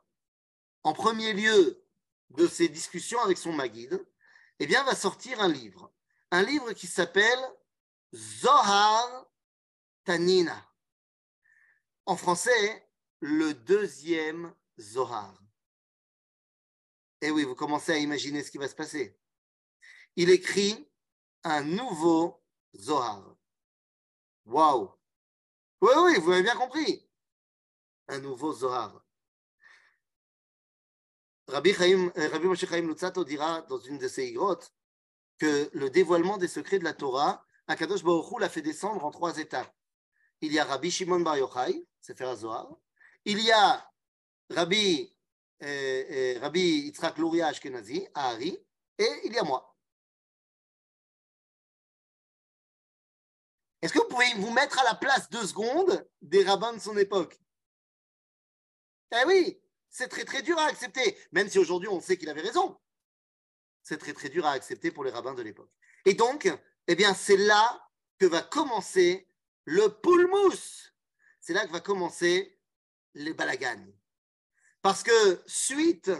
en 0.84 0.94
premier 0.94 1.34
lieu 1.34 1.86
de 2.32 2.48
ces 2.48 2.68
discussions 2.68 3.22
avec 3.22 3.38
son 3.38 3.54
Maguide? 3.54 4.06
Eh 4.60 4.68
bien, 4.68 4.84
va 4.84 4.96
sortir 4.96 5.40
un 5.40 5.48
livre. 5.48 5.94
Un 6.32 6.44
livre 6.44 6.74
qui 6.74 6.88
s'appelle 6.88 7.40
Zohar 8.14 9.28
Tanina. 10.04 10.70
En 12.06 12.18
français, 12.18 12.90
le 13.22 13.54
deuxième 13.54 14.54
Zohar. 14.80 15.34
Et 17.22 17.32
oui, 17.32 17.44
vous 17.44 17.56
commencez 17.56 17.92
à 17.92 17.98
imaginer 17.98 18.44
ce 18.44 18.52
qui 18.52 18.58
va 18.58 18.68
se 18.68 18.76
passer. 18.76 19.18
Il 20.16 20.30
écrit 20.30 20.90
un 21.44 21.64
nouveau 21.64 22.44
Zohar. 22.76 23.36
Waouh! 24.46 24.92
Oui, 25.82 25.92
oui, 26.04 26.20
vous 26.20 26.32
avez 26.32 26.44
bien 26.44 26.56
compris. 26.56 27.08
Un 28.08 28.20
nouveau 28.20 28.54
Zohar. 28.54 29.04
Rabbi, 31.48 31.74
Chaim, 31.74 32.12
euh, 32.18 32.30
Rabbi 32.30 32.48
Moshe 32.48 32.66
Chaim 32.66 32.82
Lutzato 32.82 33.24
dira 33.24 33.62
dans 33.64 33.80
une 33.80 33.98
de 33.98 34.08
ses 34.08 34.32
grottes 34.34 34.72
que 35.40 35.70
le 35.74 35.90
dévoilement 35.90 36.38
des 36.38 36.48
secrets 36.48 36.80
de 36.80 36.84
la 36.84 36.94
Torah, 36.94 37.46
Akadosh 37.68 38.04
Baruch 38.04 38.32
Hu 38.32 38.40
l'a 38.40 38.50
fait 38.50 38.62
descendre 38.62 39.04
en 39.04 39.12
trois 39.12 39.38
étapes. 39.38 39.74
Il 40.42 40.52
y 40.54 40.60
a 40.60 40.66
Rabbi 40.66 40.92
Shimon 40.92 41.22
Bar 41.22 41.38
Yochai, 41.38 41.88
Sefer 42.02 42.36
Zohar. 42.36 42.70
Il 43.26 43.40
y 43.42 43.52
a 43.52 43.90
Rabbi, 44.50 45.16
Rabbi 45.62 46.88
Yitzhak 46.88 47.18
Luria 47.18 47.48
Ashkenazi, 47.48 48.08
Ahari. 48.14 48.58
Et 48.98 49.22
il 49.26 49.34
y 49.34 49.38
a 49.38 49.44
moi. 49.44 49.78
Est-ce 53.82 53.94
que 53.94 54.00
vous 54.00 54.10
pouvez 54.10 54.34
vous 54.36 54.52
mettre 54.52 54.78
à 54.80 54.84
la 54.84 54.96
place 54.96 55.30
deux 55.30 55.48
secondes 55.48 56.06
des 56.22 56.44
rabbins 56.44 56.74
de 56.74 56.80
son 56.80 56.98
époque? 56.98 57.40
Eh 59.12 59.26
oui, 59.26 59.62
c'est 59.90 60.10
très 60.10 60.26
très 60.26 60.42
dur 60.42 60.58
à 60.60 60.66
accepter, 60.66 61.18
même 61.32 61.50
si 61.50 61.58
aujourd'hui 61.60 61.88
on 61.88 62.02
sait 62.02 62.18
qu'il 62.18 62.30
avait 62.30 62.42
raison. 62.42 62.78
C'est 63.82 63.98
très 63.98 64.14
très 64.14 64.30
dur 64.30 64.46
à 64.46 64.52
accepter 64.52 64.92
pour 64.92 65.04
les 65.06 65.12
rabbins 65.12 65.34
de 65.34 65.42
l'époque. 65.42 65.72
Et 66.06 66.14
donc, 66.14 66.52
eh 66.88 66.96
bien, 66.96 67.14
c'est 67.14 67.38
là 67.38 67.90
que 68.18 68.26
va 68.26 68.42
commencer 68.42 69.28
le 69.64 69.88
poulmousse. 69.88 70.94
C'est 71.40 71.54
là 71.54 71.66
que 71.66 71.72
va 71.72 71.80
commencer 71.80 72.60
les 73.14 73.34
balagans. 73.34 73.92
Parce 74.82 75.04
que 75.04 75.42
suite 75.46 76.12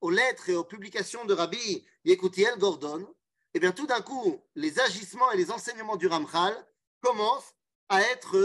aux 0.00 0.10
lettres 0.10 0.48
et 0.50 0.54
aux 0.54 0.64
publications 0.64 1.24
de 1.24 1.32
Rabbi 1.32 1.86
Yekutiel 2.04 2.58
Gordon, 2.58 3.14
eh 3.54 3.60
bien 3.60 3.72
tout 3.72 3.86
d'un 3.86 4.02
coup, 4.02 4.42
les 4.54 4.78
agissements 4.80 5.30
et 5.32 5.36
les 5.36 5.50
enseignements 5.50 5.96
du 5.96 6.06
Ramchal 6.06 6.54
commencent 7.00 7.54
à 7.88 8.00
être 8.02 8.36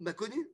bah, 0.00 0.12
connus. 0.12 0.50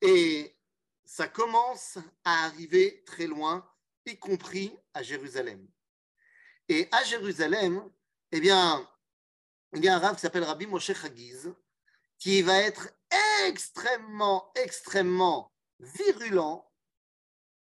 Et 0.00 0.56
ça 1.04 1.28
commence 1.28 1.98
à 2.24 2.46
arriver 2.46 3.02
très 3.06 3.26
loin, 3.26 3.66
y 4.04 4.18
compris 4.18 4.76
à 4.92 5.02
Jérusalem. 5.02 5.66
Et 6.68 6.88
à 6.92 7.04
Jérusalem, 7.04 7.88
eh 8.32 8.40
bien, 8.40 8.86
il 9.72 9.84
y 9.84 9.88
a 9.88 9.96
un 9.96 9.98
rave 9.98 10.16
qui 10.16 10.22
s'appelle 10.22 10.44
Rabbi 10.44 10.66
Moshe 10.66 10.92
Chagiz, 10.92 11.52
qui 12.18 12.42
va 12.42 12.58
être 12.58 12.88
extrêmement, 13.46 14.50
extrêmement 14.54 15.52
virulent 15.78 16.70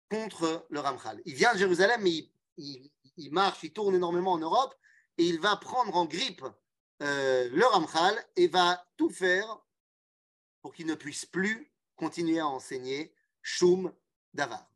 contre 0.09 0.65
le 0.69 0.79
Ramchal. 0.79 1.21
Il 1.25 1.35
vient 1.35 1.53
de 1.53 1.59
Jérusalem, 1.59 2.01
mais 2.01 2.29
il, 2.57 3.31
marche, 3.31 3.63
il 3.63 3.71
tourne 3.71 3.95
énormément 3.95 4.33
en 4.33 4.39
Europe, 4.39 4.75
et 5.17 5.25
il 5.25 5.39
va 5.39 5.55
prendre 5.55 5.95
en 5.95 6.05
grippe 6.05 6.45
euh, 7.01 7.49
le 7.49 7.65
Ramchal 7.65 8.13
et 8.35 8.47
va 8.47 8.85
tout 8.97 9.09
faire 9.09 9.59
pour 10.61 10.73
qu'il 10.73 10.85
ne 10.85 10.95
puisse 10.95 11.25
plus 11.25 11.71
continuer 11.95 12.39
à 12.39 12.47
enseigner 12.47 13.15
Shum 13.41 13.93
Davar. 14.33 14.69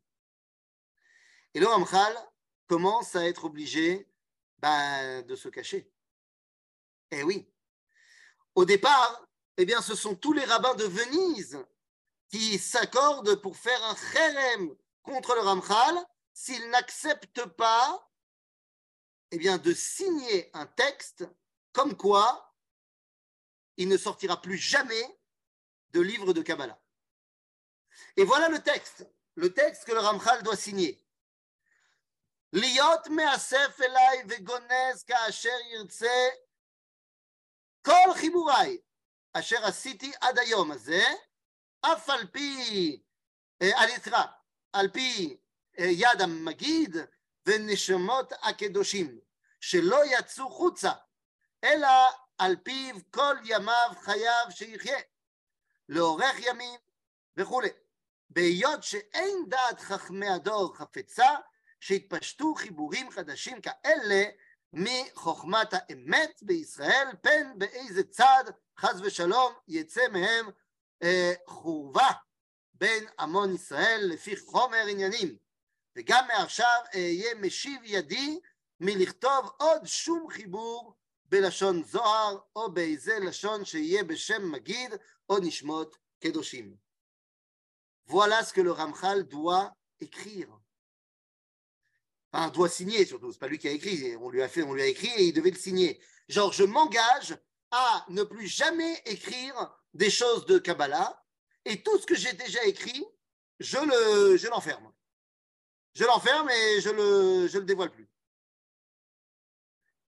Et 1.54 1.60
le 1.60 1.66
Ramchal 1.66 2.14
commence 2.66 3.14
à 3.16 3.26
être 3.26 3.44
obligé 3.44 4.08
ben, 4.58 5.22
de 5.22 5.36
se 5.36 5.48
cacher. 5.48 5.90
Eh 7.10 7.22
oui. 7.22 7.48
Au 8.54 8.64
départ, 8.64 9.25
eh 9.57 9.65
bien, 9.65 9.81
ce 9.81 9.95
sont 9.95 10.15
tous 10.15 10.33
les 10.33 10.45
rabbins 10.45 10.75
de 10.75 10.85
Venise 10.85 11.63
qui 12.29 12.57
s'accordent 12.57 13.35
pour 13.41 13.57
faire 13.57 13.83
un 13.85 13.95
kherem 13.95 14.75
contre 15.03 15.35
le 15.35 15.41
Ramchal 15.41 15.95
s'ils 16.33 16.69
n'acceptent 16.69 17.45
pas 17.45 18.09
eh 19.31 19.37
bien, 19.37 19.57
de 19.57 19.73
signer 19.73 20.49
un 20.53 20.65
texte 20.65 21.25
comme 21.71 21.95
quoi 21.95 22.55
il 23.77 23.87
ne 23.87 23.97
sortira 23.97 24.41
plus 24.41 24.57
jamais 24.57 25.19
de 25.91 26.01
livre 26.01 26.33
de 26.33 26.41
Kabbalah. 26.41 26.79
Et 28.17 28.23
voilà 28.23 28.49
le 28.49 28.61
texte, 28.61 29.05
le 29.35 29.53
texte 29.53 29.85
que 29.85 29.91
le 29.91 29.99
Ramchal 29.99 30.43
doit 30.43 30.57
signer. 30.57 30.97
להיות 32.53 33.07
מאסף 33.07 33.81
אליי 33.81 34.23
וגונז 34.29 35.03
כאשר 35.07 35.57
ירצה 35.73 36.29
כל 37.81 38.13
חיבוריי 38.15 38.77
אשר 39.38 39.64
עשיתי 39.66 40.12
עד 40.20 40.38
היום 40.38 40.70
הזה, 40.70 41.04
אף 41.80 42.10
על 42.10 42.26
פי, 42.26 43.02
סליחה, 44.02 44.24
על 44.72 44.88
פי 44.88 45.36
יד 45.78 46.20
המגיד 46.20 46.96
ונשמות 47.46 48.32
הקדושים, 48.42 49.20
שלא 49.60 50.00
יצאו 50.06 50.50
חוצה, 50.50 50.92
אלא 51.64 51.88
על 52.38 52.56
פיו 52.56 52.96
כל 53.10 53.36
ימיו 53.44 53.90
חייו 54.00 54.46
שיחיה, 54.50 54.98
לאורך 55.88 56.36
ימים 56.38 56.80
וכולי. 57.36 57.68
בהיות 58.30 58.82
שאין 58.82 59.44
דעת 59.48 59.80
חכמי 59.80 60.28
הדור 60.28 60.76
חפצה, 60.76 61.28
שהתפשטו 61.80 62.54
חיבורים 62.54 63.10
חדשים 63.10 63.60
כאלה 63.60 64.24
מחוכמת 64.76 65.68
האמת 65.72 66.40
בישראל, 66.42 67.08
פן 67.22 67.58
באיזה 67.58 68.02
צד, 68.04 68.44
חס 68.78 69.00
ושלום, 69.02 69.52
יצא 69.68 70.08
מהם 70.12 70.46
אה, 71.02 71.32
חורבה 71.46 72.10
בין 72.74 73.04
המון 73.18 73.54
ישראל 73.54 74.00
לפי 74.12 74.36
חומר 74.36 74.86
עניינים. 74.90 75.36
וגם 75.96 76.26
מעכשיו 76.28 76.80
אהיה 76.94 77.34
משיב 77.34 77.80
ידי 77.84 78.40
מלכתוב 78.80 79.50
עוד 79.56 79.86
שום 79.86 80.28
חיבור 80.30 80.96
בלשון 81.24 81.82
זוהר 81.82 82.38
או 82.56 82.72
באיזה 82.72 83.18
לשון 83.18 83.64
שיהיה 83.64 84.04
בשם 84.04 84.52
מגיד 84.52 84.90
או 85.28 85.38
נשמות 85.38 85.96
קדושים. 86.20 86.86
Voilà 88.08 88.44
ce 88.44 88.52
que 88.52 88.60
le 88.60 88.70
Ramchal. 88.70 89.24
Enfin, 92.32 92.50
doit 92.50 92.68
signer 92.68 93.04
surtout. 93.06 93.32
C'est 93.32 93.38
pas 93.38 93.48
lui 93.48 93.58
qui 93.58 93.68
a 93.68 93.72
écrit. 93.72 94.16
On 94.16 94.30
lui 94.30 94.42
a 94.42 94.48
fait, 94.48 94.62
on 94.62 94.74
lui 94.74 94.82
a 94.82 94.86
écrit 94.86 95.10
et 95.16 95.24
il 95.24 95.32
devait 95.32 95.50
le 95.50 95.58
signer. 95.58 96.00
Genre, 96.28 96.52
je 96.52 96.64
m'engage 96.64 97.36
à 97.70 98.04
ne 98.08 98.22
plus 98.22 98.46
jamais 98.46 99.02
écrire 99.06 99.76
des 99.94 100.10
choses 100.10 100.46
de 100.46 100.58
Kabbalah 100.58 101.24
et 101.64 101.82
tout 101.82 101.98
ce 101.98 102.06
que 102.06 102.14
j'ai 102.14 102.32
déjà 102.32 102.64
écrit, 102.64 103.04
je 103.58 103.78
le, 103.78 104.36
je 104.36 104.48
l'enferme. 104.48 104.92
Je 105.94 106.04
l'enferme 106.04 106.50
et 106.50 106.80
je 106.80 106.90
le, 106.90 107.46
le 107.46 107.64
dévoile 107.64 107.90
plus. 107.90 108.08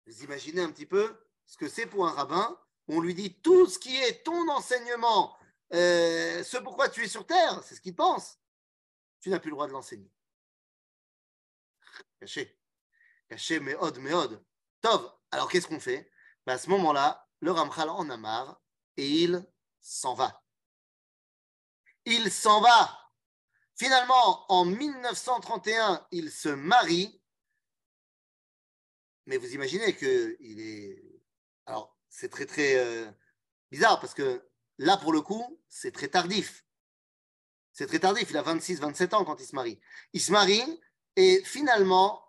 Vous 0.05 0.23
imaginez 0.23 0.61
un 0.61 0.71
petit 0.71 0.85
peu 0.85 1.15
ce 1.45 1.57
que 1.57 1.69
c'est 1.69 1.85
pour 1.85 2.07
un 2.07 2.11
rabbin. 2.11 2.59
On 2.87 2.99
lui 2.99 3.13
dit 3.13 3.33
tout 3.41 3.67
ce 3.67 3.79
qui 3.79 3.95
est 3.95 4.23
ton 4.23 4.49
enseignement 4.49 5.37
euh, 5.73 6.43
ce 6.43 6.57
pourquoi 6.57 6.89
tu 6.89 7.03
es 7.03 7.07
sur 7.07 7.25
terre, 7.25 7.61
c'est 7.63 7.75
ce 7.75 7.81
qu'il 7.81 7.95
pense. 7.95 8.39
Tu 9.19 9.29
n'as 9.29 9.39
plus 9.39 9.49
le 9.49 9.55
droit 9.55 9.67
de 9.67 9.73
l'enseigner. 9.73 10.09
Caché. 12.19 12.59
Caché, 13.29 13.59
mais 13.59 13.75
od, 13.75 13.97
mais 13.99 14.13
od. 14.13 14.43
Tov. 14.81 15.11
Alors 15.31 15.49
qu'est-ce 15.49 15.67
qu'on 15.67 15.79
fait? 15.79 16.11
Ben, 16.45 16.53
À 16.53 16.57
ce 16.57 16.69
moment-là, 16.69 17.27
le 17.39 17.51
Ramchal 17.51 17.89
en 17.89 18.09
a 18.09 18.17
marre 18.17 18.61
et 18.95 19.07
il 19.07 19.45
s'en 19.81 20.13
va. 20.13 20.43
Il 22.05 22.31
s'en 22.31 22.61
va. 22.61 23.11
Finalement, 23.77 24.51
en 24.51 24.65
1931, 24.65 26.07
il 26.11 26.31
se 26.31 26.49
marie. 26.49 27.21
Mais 29.25 29.37
vous 29.37 29.53
imaginez 29.53 29.95
que 29.95 30.37
il 30.39 30.59
est. 30.59 31.21
Alors, 31.65 31.97
c'est 32.09 32.29
très 32.29 32.45
très 32.45 32.77
euh, 32.77 33.11
bizarre 33.69 33.99
parce 33.99 34.13
que 34.13 34.47
Là, 34.77 34.97
pour 34.97 35.11
le 35.11 35.21
coup, 35.21 35.59
c'est 35.69 35.91
très 35.91 36.07
tardif. 36.07 36.63
C'est 37.73 37.87
très 37.87 37.99
tardif. 37.99 38.29
Il 38.29 38.37
a 38.37 38.41
26, 38.41 38.79
27 38.79 39.13
ans 39.13 39.25
quand 39.25 39.39
il 39.39 39.45
se 39.45 39.55
marie. 39.55 39.79
Il 40.13 40.21
se 40.21 40.31
marie 40.31 40.79
et 41.17 41.41
finalement, 41.43 42.23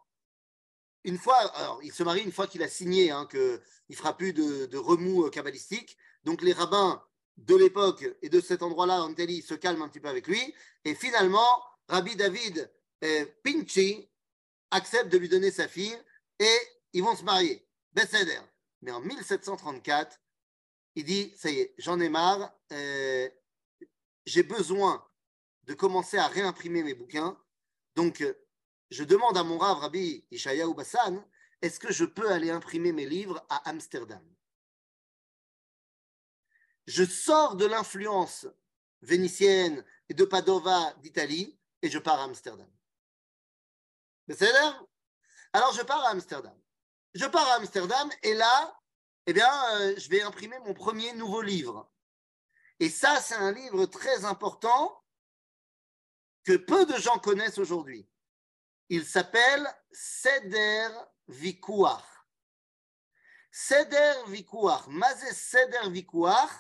une 1.05 1.19
fois, 1.19 1.37
alors 1.37 1.79
il 1.85 1.93
se 1.93 2.03
marie 2.03 2.23
une 2.23 2.33
fois 2.33 2.47
qu'il 2.47 2.63
a 2.63 2.69
signé 2.69 3.11
hein, 3.11 3.29
qu'il 3.31 3.61
ne 3.91 3.95
fera 3.95 4.17
plus 4.17 4.33
de, 4.33 4.77
remous 4.77 5.27
euh, 5.27 5.31
kabbalistiques. 5.31 5.97
Donc 6.25 6.43
les 6.43 6.55
rabbins 6.55 7.05
de 7.37 7.55
l'époque 7.55 8.05
et 8.23 8.31
de 8.31 8.41
cet 8.41 8.63
endroit-là, 8.63 9.03
Anteli, 9.03 9.43
se 9.43 9.55
calment 9.55 9.83
un 9.83 9.89
petit 9.89 10.01
peu 10.01 10.09
avec 10.09 10.27
lui. 10.27 10.55
Et 10.85 10.95
finalement, 10.95 11.47
Rabbi 11.89 12.17
David 12.17 12.71
euh, 13.05 13.27
Pinchi 13.45 14.09
accepte 14.71 15.13
de 15.13 15.19
lui 15.19 15.29
donner 15.29 15.51
sa 15.51 15.69
fille 15.69 15.97
et 16.39 16.59
ils 16.95 17.03
vont 17.03 17.15
se 17.15 17.23
marier. 17.23 17.65
Besséder. 17.93 18.41
Mais 18.81 18.91
en 18.91 19.01
1734, 19.01 20.19
il 20.95 21.05
dit, 21.05 21.35
ça 21.37 21.51
y 21.51 21.61
est, 21.61 21.75
j'en 21.79 22.01
ai 22.01 22.09
marre, 22.09 22.53
euh, 22.73 23.29
j'ai 24.25 24.43
besoin 24.43 25.07
de 25.65 25.75
commencer 25.75 26.17
à 26.17 26.27
réimprimer 26.27 26.83
mes 26.83 26.95
bouquins. 26.95 27.39
Donc, 27.95 28.23
euh, 28.23 28.35
je 28.91 29.05
demande 29.05 29.37
à 29.37 29.45
mon 29.45 29.59
rave, 29.59 29.79
Rabbi 29.79 30.25
Ishayahu 30.31 30.75
Bassan, 30.75 31.25
est-ce 31.61 31.81
que 31.81 31.93
je 31.93 32.05
peux 32.05 32.31
aller 32.31 32.51
imprimer 32.51 32.93
mes 32.93 33.07
livres 33.07 33.45
à 33.49 33.69
Amsterdam? 33.69 34.25
Je 36.87 37.05
sors 37.05 37.57
de 37.57 37.67
l'influence 37.67 38.47
vénitienne 39.03 39.85
et 40.09 40.15
de 40.15 40.25
Padova 40.25 40.95
d'Italie 41.03 41.59
et 41.83 41.91
je 41.91 41.99
pars 41.99 42.21
à 42.21 42.25
Amsterdam. 42.25 42.69
Alors, 45.53 45.73
je 45.75 45.83
pars 45.83 46.05
à 46.05 46.11
Amsterdam. 46.11 46.59
Je 47.15 47.27
pars 47.27 47.47
à 47.49 47.55
Amsterdam 47.55 48.11
et 48.23 48.35
là, 48.35 48.81
eh 49.27 49.33
bien, 49.33 49.51
euh, 49.75 49.95
je 49.99 50.09
vais 50.09 50.23
imprimer 50.23 50.59
mon 50.61 50.75
premier 50.75 51.13
nouveau 51.13 51.43
livre. 51.43 51.91
Et 52.81 52.89
ça, 52.89 53.21
c'est 53.21 53.35
un 53.35 53.53
livre 53.53 53.87
très 53.87 54.25
important 54.25 55.03
que 56.45 56.57
peu 56.57 56.87
de 56.87 56.97
gens 56.97 57.19
connaissent 57.19 57.59
aujourd'hui. 57.59 58.09
Il 58.89 59.05
s'appelle 59.05 59.67
Seder 59.93 60.89
Vikouach. 61.29 62.03
Seder 63.51 64.15
Vikouach, 64.29 64.87
Mazé 64.89 65.33
Seder 65.33 65.91
Vikouach, 65.91 66.51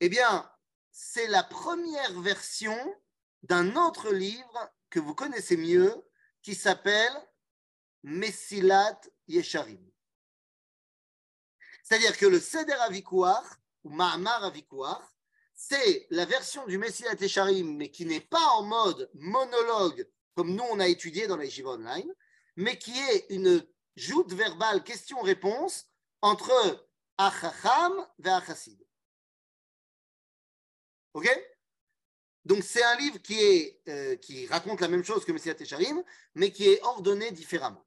eh 0.00 0.08
bien, 0.08 0.50
c'est 0.90 1.26
la 1.26 1.42
première 1.42 2.20
version 2.20 2.78
d'un 3.42 3.76
autre 3.76 4.12
livre 4.12 4.72
que 4.88 5.00
vous 5.00 5.14
connaissez 5.14 5.56
mieux 5.56 5.94
qui 6.42 6.54
s'appelle 6.54 7.12
Messilat 8.02 9.00
Yesharim. 9.28 9.84
C'est-à-dire 11.82 12.16
que 12.16 12.26
le 12.26 12.40
Seder 12.40 12.72
Avikouar, 12.72 13.44
ou 13.84 13.90
Ma'amar 13.90 14.42
Avikouar, 14.44 15.12
c'est 15.54 16.06
la 16.10 16.24
version 16.24 16.66
du 16.66 16.78
Messilat 16.78 17.14
Esharim, 17.20 17.76
mais 17.76 17.90
qui 17.90 18.06
n'est 18.06 18.20
pas 18.20 18.44
en 18.56 18.62
mode 18.62 19.10
monologue, 19.14 20.08
comme 20.36 20.54
nous 20.54 20.64
on 20.70 20.78
a 20.78 20.86
étudié 20.86 21.26
dans 21.26 21.36
la 21.36 21.46
Yeshiva 21.46 21.70
Online, 21.70 22.14
mais 22.56 22.78
qui 22.78 22.96
est 22.96 23.26
une 23.30 23.66
joute 23.96 24.32
verbale 24.34 24.84
question-réponse 24.84 25.86
entre 26.20 26.86
Achacham 27.16 28.06
ve'achassid. 28.18 28.78
Ok? 31.14 31.26
Donc 32.44 32.62
c'est 32.62 32.84
un 32.84 32.96
livre 32.96 33.18
qui, 33.18 33.40
est, 33.40 33.80
euh, 33.88 34.16
qui 34.16 34.46
raconte 34.46 34.80
la 34.82 34.88
même 34.88 35.02
chose 35.02 35.24
que 35.24 35.32
Messiah 35.32 35.54
Tesharim, 35.54 36.04
mais 36.34 36.52
qui 36.52 36.68
est 36.68 36.82
ordonné 36.82 37.30
différemment. 37.32 37.84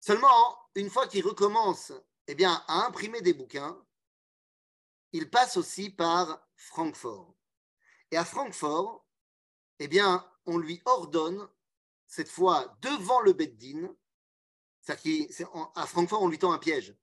Seulement, 0.00 0.58
une 0.76 0.90
fois 0.90 1.08
qu'il 1.08 1.26
recommence 1.26 1.92
eh 2.28 2.36
bien, 2.36 2.64
à 2.68 2.86
imprimer 2.86 3.20
des 3.20 3.34
bouquins, 3.34 3.76
il 5.12 5.28
passe 5.28 5.56
aussi 5.56 5.90
par 5.90 6.48
Francfort. 6.56 7.34
Et 8.12 8.16
à 8.16 8.24
Francfort, 8.24 9.04
eh 9.80 9.88
bien, 9.88 10.24
on 10.46 10.58
lui 10.58 10.80
ordonne, 10.84 11.48
cette 12.06 12.28
fois 12.28 12.76
devant 12.82 13.20
le 13.20 13.32
Beddin, 13.32 13.94
c'est-à-dire 14.80 15.28
Francfort, 15.86 16.22
on 16.22 16.28
lui 16.28 16.38
tend 16.38 16.52
un 16.52 16.58
piège. 16.58 16.94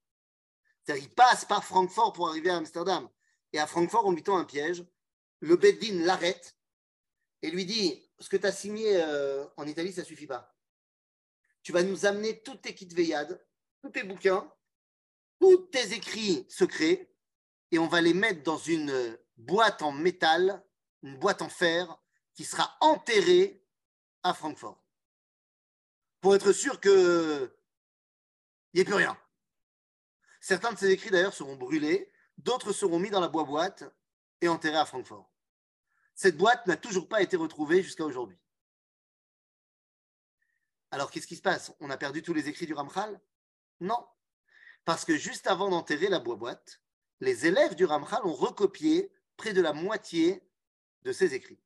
C'est-à-dire 0.84 1.04
qu'il 1.04 1.16
passe 1.16 1.46
par 1.46 1.64
Francfort 1.64 2.14
pour 2.14 2.30
arriver 2.30 2.50
à 2.50 2.58
Amsterdam. 2.58 3.10
Et 3.54 3.60
à 3.60 3.68
Francfort, 3.68 4.06
on 4.06 4.12
lui 4.12 4.24
tend 4.24 4.38
un 4.38 4.46
piège. 4.46 4.86
Le 5.40 5.56
Beddin 5.56 6.06
l'arrête 6.06 6.56
et 7.42 7.50
lui 7.50 7.66
dit 7.66 8.02
Ce 8.20 8.30
que 8.30 8.38
tu 8.38 8.46
as 8.46 8.52
signé 8.52 9.02
euh, 9.02 9.46
en 9.58 9.66
Italie, 9.66 9.94
ça 9.94 10.02
ne 10.02 10.06
suffit 10.06 10.28
pas. 10.28 10.56
Tu 11.64 11.72
vas 11.72 11.84
nous 11.84 12.06
amener 12.06 12.42
toutes 12.42 12.62
tes 12.62 12.76
kits 12.76 12.88
Veillades, 12.88 13.44
tous 13.82 13.90
tes 13.90 14.04
bouquins, 14.04 14.52
tous 15.40 15.58
tes 15.68 15.94
écrits 15.94 16.46
secrets, 16.50 17.12
et 17.72 17.80
on 17.80 17.88
va 17.88 18.02
les 18.02 18.14
mettre 18.14 18.44
dans 18.44 18.58
une 18.58 19.18
boîte 19.38 19.82
en 19.82 19.92
métal, 19.92 20.64
une 21.04 21.18
boîte 21.18 21.42
en 21.42 21.50
fer, 21.50 22.01
qui 22.42 22.48
sera 22.48 22.76
enterrée 22.80 23.64
à 24.24 24.34
Francfort. 24.34 24.84
Pour 26.22 26.34
être 26.34 26.52
sûr 26.52 26.82
qu'il 26.82 27.52
n'y 28.74 28.82
ait 28.82 28.84
plus 28.84 28.96
rien. 28.96 29.16
Certains 30.40 30.74
de 30.74 30.78
ces 30.80 30.90
écrits 30.90 31.12
d'ailleurs 31.12 31.36
seront 31.36 31.56
brûlés, 31.56 32.12
d'autres 32.40 32.74
seront 32.74 32.98
mis 32.98 33.12
dans 33.12 33.20
la 33.20 33.28
boîte 33.28 33.84
et 34.42 34.48
enterrés 34.48 34.80
à 34.80 34.88
Francfort. 34.88 35.32
Cette 36.16 36.36
boîte 36.36 36.66
n'a 36.66 36.78
toujours 36.78 37.08
pas 37.08 37.22
été 37.22 37.38
retrouvée 37.38 37.84
jusqu'à 37.84 38.06
aujourd'hui. 38.06 38.40
Alors 40.90 41.12
qu'est-ce 41.12 41.28
qui 41.28 41.36
se 41.36 41.44
passe? 41.44 41.72
On 41.80 41.92
a 41.92 41.98
perdu 41.98 42.24
tous 42.24 42.34
les 42.34 42.50
écrits 42.50 42.66
du 42.66 42.74
Ramchal? 42.74 43.22
Non. 43.82 44.04
Parce 44.84 45.06
que 45.06 45.16
juste 45.16 45.46
avant 45.46 45.70
d'enterrer 45.70 46.08
la 46.08 46.20
boîte, 46.20 46.82
les 47.20 47.46
élèves 47.46 47.76
du 47.76 47.86
Ramchal 47.86 48.26
ont 48.26 48.34
recopié 48.34 49.14
près 49.38 49.54
de 49.54 49.62
la 49.62 49.74
moitié 49.74 50.44
de 51.04 51.12
ces 51.12 51.36
écrits. 51.36 51.62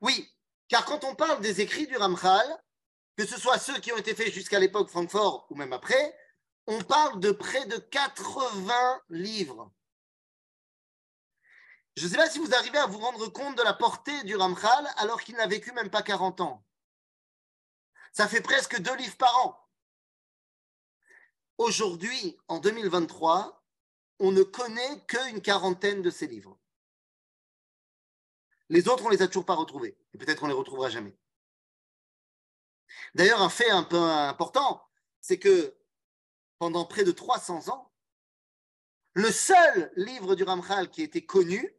Oui, 0.00 0.32
car 0.68 0.84
quand 0.84 1.04
on 1.04 1.14
parle 1.14 1.40
des 1.40 1.60
écrits 1.60 1.86
du 1.86 1.96
Ramchal, 1.96 2.46
que 3.16 3.26
ce 3.26 3.38
soit 3.38 3.58
ceux 3.58 3.78
qui 3.80 3.92
ont 3.92 3.96
été 3.96 4.14
faits 4.14 4.32
jusqu'à 4.32 4.58
l'époque 4.58 4.88
Francfort 4.88 5.46
ou 5.50 5.54
même 5.54 5.72
après, 5.72 6.16
on 6.66 6.80
parle 6.82 7.20
de 7.20 7.32
près 7.32 7.66
de 7.66 7.76
80 7.76 9.02
livres. 9.10 9.72
Je 11.96 12.04
ne 12.04 12.10
sais 12.10 12.16
pas 12.16 12.30
si 12.30 12.38
vous 12.38 12.54
arrivez 12.54 12.78
à 12.78 12.86
vous 12.86 12.98
rendre 12.98 13.26
compte 13.28 13.58
de 13.58 13.62
la 13.62 13.74
portée 13.74 14.22
du 14.22 14.36
Ramchal 14.36 14.88
alors 14.96 15.20
qu'il 15.20 15.34
n'a 15.36 15.46
vécu 15.46 15.72
même 15.72 15.90
pas 15.90 16.02
40 16.02 16.40
ans. 16.40 16.64
Ça 18.12 18.28
fait 18.28 18.40
presque 18.40 18.80
deux 18.80 18.94
livres 18.96 19.16
par 19.16 19.36
an. 19.44 19.68
Aujourd'hui, 21.58 22.38
en 22.48 22.58
2023, 22.58 23.64
on 24.20 24.32
ne 24.32 24.42
connaît 24.42 25.04
qu'une 25.06 25.42
quarantaine 25.42 26.02
de 26.02 26.10
ces 26.10 26.26
livres. 26.26 26.59
Les 28.70 28.88
autres, 28.88 29.04
on 29.04 29.08
ne 29.08 29.14
les 29.14 29.22
a 29.22 29.26
toujours 29.26 29.44
pas 29.44 29.54
retrouvés. 29.54 29.98
Et 30.14 30.18
peut-être 30.18 30.42
on 30.42 30.46
ne 30.46 30.52
les 30.52 30.58
retrouvera 30.58 30.88
jamais. 30.88 31.14
D'ailleurs, 33.14 33.42
un 33.42 33.50
fait 33.50 33.70
un 33.70 33.82
peu 33.82 34.00
important, 34.00 34.82
c'est 35.20 35.38
que 35.38 35.76
pendant 36.58 36.86
près 36.86 37.04
de 37.04 37.12
300 37.12 37.68
ans, 37.68 37.92
le 39.12 39.30
seul 39.30 39.92
livre 39.96 40.34
du 40.34 40.44
Ramchal 40.44 40.90
qui 40.90 41.02
était 41.02 41.24
connu, 41.24 41.76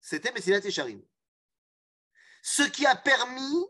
c'était 0.00 0.32
Messilat 0.32 0.68
Sharim. 0.68 1.02
Ce 2.42 2.62
qui 2.64 2.84
a 2.84 2.96
permis 2.96 3.66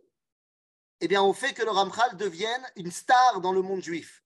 eh 1.03 1.09
bien, 1.09 1.21
au 1.21 1.33
fait 1.33 1.53
que 1.53 1.65
le 1.65 1.71
Ramchal 1.71 2.17
devienne 2.17 2.65
une 2.77 2.93
star 2.93 3.41
dans 3.41 3.53
le 3.53 3.61
monde 3.61 3.83
juif. 3.83 4.23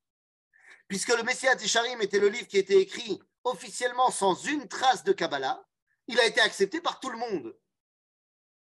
Puisque 0.88 1.08
le 1.08 1.22
Messiah 1.22 1.56
Tisharim 1.56 2.02
était 2.02 2.18
le 2.18 2.28
livre 2.28 2.46
qui 2.46 2.58
était 2.58 2.80
écrit 2.80 3.18
officiellement 3.44 4.10
sans 4.10 4.34
une 4.44 4.68
trace 4.68 5.02
de 5.02 5.12
Kabbalah, 5.12 5.66
il 6.08 6.18
a 6.20 6.26
été 6.26 6.40
accepté 6.40 6.80
par 6.80 7.00
tout 7.00 7.10
le 7.10 7.18
monde. 7.18 7.56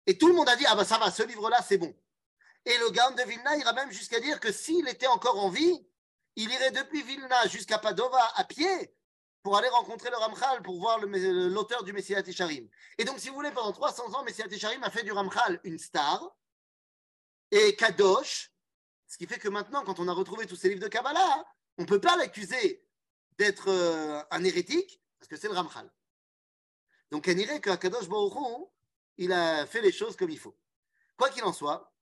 Et 0.07 0.19
tout 0.19 0.29
le 0.29 0.35
monde 0.35 0.49
a 0.49 0.57
dit 0.57 0.65
Ah 0.67 0.77
ben 0.77 0.85
ça 0.85 0.99
va, 0.99 1.11
ce 1.11 1.23
livre-là, 1.23 1.63
c'est 1.67 1.79
bon. 1.79 1.95
Et 2.67 2.77
le 2.79 2.91
Gaon 2.91 3.15
de 3.15 3.23
Vilna 3.23 3.57
ira 3.57 3.73
même 3.73 3.91
jusqu'à 3.91 4.21
dire 4.21 4.41
que 4.41 4.53
s'il 4.53 4.89
était 4.89 5.07
encore 5.07 5.39
en 5.39 5.51
vie, 5.51 5.87
il 6.37 6.51
irait 6.51 6.71
depuis 6.71 7.03
Vilna 7.03 7.47
jusqu'à 7.47 7.79
Padova 7.79 8.33
à 8.37 8.45
pied 8.45 8.95
pour 9.43 9.59
aller 9.59 9.69
rencontrer 9.69 10.09
le 10.09 10.17
Ramchal, 10.17 10.63
pour 10.63 10.79
voir 10.79 10.99
l'auteur 11.01 11.85
du 11.85 11.93
Messiah 11.93 12.23
Tisharim. 12.23 12.67
Et 12.97 13.05
donc, 13.05 13.19
si 13.19 13.29
vous 13.29 13.35
voulez, 13.35 13.51
pendant 13.51 13.73
300 13.73 14.15
ans, 14.15 14.25
Messiah 14.25 14.49
Tisharim 14.49 14.83
a 14.83 14.91
fait 14.91 15.03
du 15.03 15.13
Ramchal 15.13 15.61
une 15.65 15.79
star 15.79 16.35
et 17.51 17.77
Kadosh, 17.77 18.51
ce 19.07 19.19
qui 19.19 19.27
fait 19.27 19.39
que 19.39 19.49
maintenant, 19.49 19.85
quand 19.85 20.01
on 20.01 20.09
a 20.09 20.13
retrouvé 20.13 20.47
tous 20.47 20.57
ces 20.57 20.71
livres 20.71 20.81
de 20.81 20.89
Kabbalah, 20.89 21.45
on 21.77 21.83
ne 21.83 21.87
peut 21.87 22.01
pas 22.01 22.17
l'accuser 22.17 22.85
d'être 23.37 23.69
euh, 23.69 24.23
un 24.31 24.43
hérétique, 24.45 25.03
parce 25.19 25.29
que 25.29 25.37
c'est 25.37 25.49
le 25.49 25.55
Ramchal. 25.55 25.93
Donc, 27.15 27.29
on 27.29 27.35
dirait 27.35 27.61
que 27.61 27.73
Kadosh 27.77 28.09
Baruch 28.09 28.33
il 29.19 29.33
a 29.33 29.67
fait 29.67 29.81
les 29.81 29.93
choses 29.93 30.17
comme 30.17 30.31
il 30.31 30.39
faut. 30.41 30.57
Quoi 31.17 31.31
qu'il 31.31 31.45
en 31.45 31.53
soit, 31.53 31.95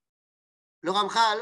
le 0.81 0.89
Ramchal, 0.89 1.39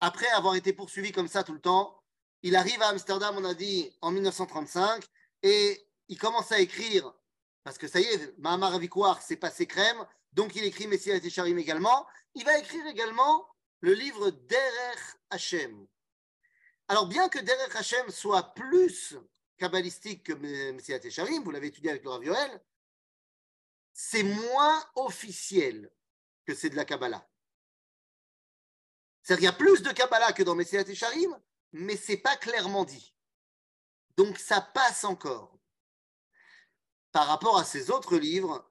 après 0.00 0.28
avoir 0.28 0.54
été 0.54 0.72
poursuivi 0.72 1.12
comme 1.12 1.28
ça 1.28 1.44
tout 1.44 1.52
le 1.52 1.60
temps, 1.60 2.02
il 2.40 2.56
arrive 2.56 2.80
à 2.80 2.88
Amsterdam, 2.88 3.34
on 3.36 3.44
a 3.44 3.52
dit, 3.52 3.94
en 4.00 4.12
1935, 4.12 5.04
et 5.42 5.86
il 6.08 6.18
commence 6.18 6.52
à 6.52 6.58
écrire, 6.58 7.12
parce 7.64 7.76
que 7.76 7.86
ça 7.86 8.00
y 8.00 8.04
est, 8.04 8.34
Mahamar 8.38 8.72
Avikouar 8.72 9.20
s'est 9.20 9.36
passé 9.36 9.66
crème, 9.66 10.06
donc 10.32 10.56
il 10.56 10.64
écrit 10.64 10.86
Messias 10.86 11.20
Tesharim 11.20 11.58
également. 11.58 12.06
Il 12.34 12.46
va 12.46 12.56
écrire 12.56 12.86
également 12.86 13.46
le 13.80 13.92
livre 13.92 14.30
Derech 14.30 15.18
Hashem. 15.28 15.86
Alors 16.88 17.08
bien 17.08 17.28
que 17.28 17.40
Derech 17.40 17.76
Hashem 17.76 18.08
soit 18.08 18.54
plus 18.54 19.18
kabbalistique 19.56 20.24
que 20.24 20.32
Messias 20.72 21.00
Tesharim, 21.00 21.42
vous 21.42 21.50
l'avez 21.50 21.68
étudié 21.68 21.90
avec 21.90 22.04
le 22.04 22.10
Rav 22.10 22.24
Yoel, 22.24 22.62
c'est 23.92 24.22
moins 24.22 24.84
officiel 24.96 25.90
que 26.44 26.54
c'est 26.54 26.70
de 26.70 26.76
la 26.76 26.84
Kabbalah. 26.84 27.28
C'est-à-dire 29.22 29.50
qu'il 29.50 29.66
y 29.66 29.70
a 29.70 29.72
plus 29.72 29.82
de 29.82 29.92
Kabbalah 29.92 30.32
que 30.32 30.42
dans 30.42 30.54
Messias 30.54 30.84
Tesharim, 30.84 31.38
mais 31.72 31.96
ce 31.96 32.12
n'est 32.12 32.18
pas 32.18 32.36
clairement 32.36 32.84
dit. 32.84 33.14
Donc 34.16 34.38
ça 34.38 34.60
passe 34.60 35.04
encore. 35.04 35.58
Par 37.12 37.26
rapport 37.26 37.58
à 37.58 37.64
ces 37.64 37.90
autres 37.90 38.16
livres, 38.16 38.70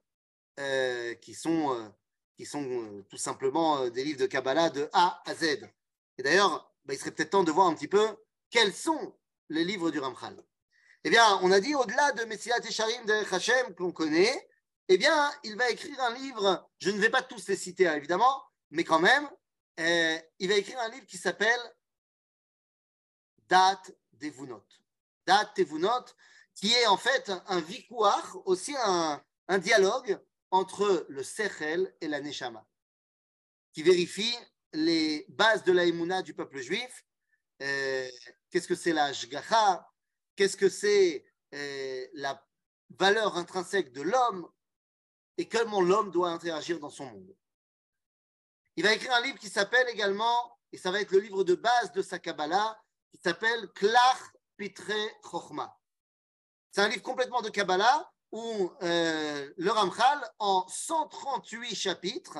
euh, 0.60 1.14
qui 1.14 1.34
sont, 1.34 1.74
euh, 1.74 1.88
qui 2.36 2.46
sont 2.46 2.62
euh, 2.62 3.02
tout 3.10 3.16
simplement 3.16 3.88
des 3.88 4.04
livres 4.04 4.20
de 4.20 4.26
Kabbalah 4.26 4.70
de 4.70 4.88
A 4.92 5.20
à 5.26 5.34
Z. 5.34 5.68
Et 6.16 6.22
d'ailleurs, 6.22 6.72
bah, 6.84 6.94
il 6.94 6.98
serait 6.98 7.10
peut-être 7.10 7.30
temps 7.30 7.42
de 7.42 7.50
voir 7.50 7.66
un 7.66 7.74
petit 7.74 7.88
peu 7.88 8.06
quels 8.50 8.72
sont 8.72 9.16
les 9.48 9.64
livres 9.64 9.90
du 9.90 9.98
Ramchal. 9.98 10.36
Eh 11.06 11.10
bien, 11.10 11.38
on 11.42 11.52
a 11.52 11.60
dit 11.60 11.74
au-delà 11.74 12.12
de 12.12 12.24
Messilat 12.24 12.60
Tesharim 12.60 13.04
de 13.04 13.34
Hashem 13.34 13.74
qu'on 13.74 13.92
connaît, 13.92 14.48
eh 14.88 14.96
bien, 14.96 15.30
il 15.42 15.54
va 15.54 15.68
écrire 15.68 16.00
un 16.00 16.14
livre, 16.14 16.66
je 16.78 16.90
ne 16.90 16.98
vais 16.98 17.10
pas 17.10 17.22
tous 17.22 17.46
les 17.46 17.56
citer 17.56 17.86
hein, 17.86 17.94
évidemment, 17.94 18.42
mais 18.70 18.84
quand 18.84 19.00
même, 19.00 19.28
il 19.76 20.48
va 20.48 20.54
écrire 20.54 20.78
un 20.80 20.88
livre 20.88 21.04
qui 21.04 21.18
s'appelle 21.18 21.60
Date 23.48 23.94
Devunot. 24.14 24.64
Date 25.26 25.54
Devunot, 25.58 26.06
qui 26.54 26.72
est 26.72 26.86
en 26.86 26.96
fait 26.96 27.30
un 27.48 27.60
vicouar, 27.60 28.38
aussi 28.46 28.74
un, 28.82 29.22
dialogue 29.58 30.18
entre 30.50 31.04
le 31.10 31.22
Sechel 31.22 31.94
et 32.00 32.08
la 32.08 32.22
Neshama, 32.22 32.66
qui 33.74 33.82
vérifie 33.82 34.34
les 34.72 35.26
bases 35.28 35.64
de 35.64 35.72
la 35.72 36.22
du 36.22 36.32
peuple 36.32 36.60
juif. 36.60 37.04
Euh, 37.60 38.08
qu'est-ce 38.50 38.68
que 38.68 38.74
c'est 38.74 38.94
la 38.94 39.12
Shgacha? 39.12 39.86
Qu'est-ce 40.36 40.56
que 40.56 40.68
c'est 40.68 41.24
euh, 41.54 42.06
la 42.14 42.44
valeur 42.90 43.36
intrinsèque 43.36 43.92
de 43.92 44.02
l'homme 44.02 44.48
et 45.36 45.48
comment 45.48 45.80
l'homme 45.80 46.10
doit 46.10 46.30
interagir 46.30 46.78
dans 46.78 46.90
son 46.90 47.06
monde. 47.06 47.36
Il 48.76 48.84
va 48.84 48.92
écrire 48.92 49.14
un 49.14 49.20
livre 49.20 49.38
qui 49.38 49.48
s'appelle 49.48 49.88
également, 49.88 50.58
et 50.72 50.78
ça 50.78 50.90
va 50.90 51.00
être 51.00 51.12
le 51.12 51.20
livre 51.20 51.44
de 51.44 51.54
base 51.54 51.92
de 51.92 52.02
sa 52.02 52.18
Kabbalah, 52.18 52.80
qui 53.10 53.20
s'appelle 53.22 53.68
Klach 53.74 54.18
Pitre 54.56 54.92
Chochma. 55.22 55.78
C'est 56.70 56.80
un 56.80 56.88
livre 56.88 57.02
complètement 57.02 57.42
de 57.42 57.50
Kabbalah 57.50 58.10
où 58.32 58.72
euh, 58.82 59.52
le 59.56 59.70
Ramchal, 59.70 60.20
en 60.40 60.66
138 60.66 61.74
chapitres, 61.74 62.38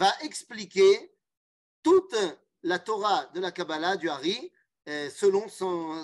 va 0.00 0.12
expliquer 0.22 1.14
toute 1.84 2.16
la 2.64 2.80
Torah 2.80 3.26
de 3.26 3.40
la 3.40 3.52
Kabbalah 3.52 3.96
du 3.96 4.08
Hari 4.08 4.52
euh, 4.88 5.08
selon 5.10 5.48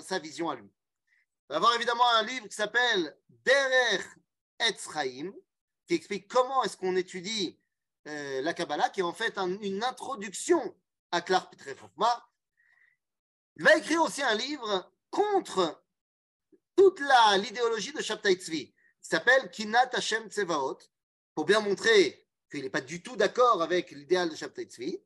sa 0.01 0.19
vision 0.19 0.49
à 0.49 0.55
lui. 0.55 0.71
Va 1.49 1.57
avoir 1.57 1.75
évidemment 1.75 2.09
un 2.15 2.23
livre 2.23 2.47
qui 2.47 2.55
s'appelle 2.55 3.17
Derer 3.29 4.03
Etzraim, 4.59 5.31
qui 5.87 5.93
explique 5.93 6.27
comment 6.27 6.63
est-ce 6.63 6.77
qu'on 6.77 6.95
étudie 6.95 7.59
euh, 8.07 8.41
la 8.41 8.53
Kabbalah, 8.53 8.89
qui 8.89 9.01
est 9.01 9.03
en 9.03 9.13
fait 9.13 9.37
une 9.37 9.83
introduction 9.83 10.75
à 11.11 11.21
Clark 11.21 11.51
Pitrefofma. 11.51 12.29
Il 13.57 13.63
va 13.63 13.77
écrire 13.77 14.01
aussi 14.01 14.23
un 14.23 14.35
livre 14.35 14.91
contre 15.09 15.83
toute 16.75 16.99
l'idéologie 17.37 17.93
de 17.93 18.01
Shabtai 18.01 18.33
Tzvi, 18.33 18.67
qui 18.67 19.09
s'appelle 19.09 19.49
Kinat 19.51 19.91
Hashem 19.93 20.29
Tsevaot, 20.29 20.79
pour 21.35 21.45
bien 21.45 21.61
montrer 21.61 22.27
qu'il 22.49 22.63
n'est 22.63 22.69
pas 22.69 22.81
du 22.81 23.01
tout 23.01 23.15
d'accord 23.15 23.61
avec 23.61 23.91
l'idéal 23.91 24.29
de 24.29 24.35
Shabtai 24.35 24.65
Tzvi. 24.65 25.01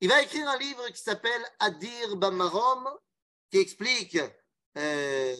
Il 0.00 0.08
va 0.08 0.22
écrire 0.22 0.48
un 0.48 0.58
livre 0.58 0.88
qui 0.88 1.00
s'appelle 1.00 1.44
Adir 1.58 2.16
Bamarom, 2.16 2.88
qui 3.50 3.58
explique, 3.58 4.18
euh, 4.76 5.36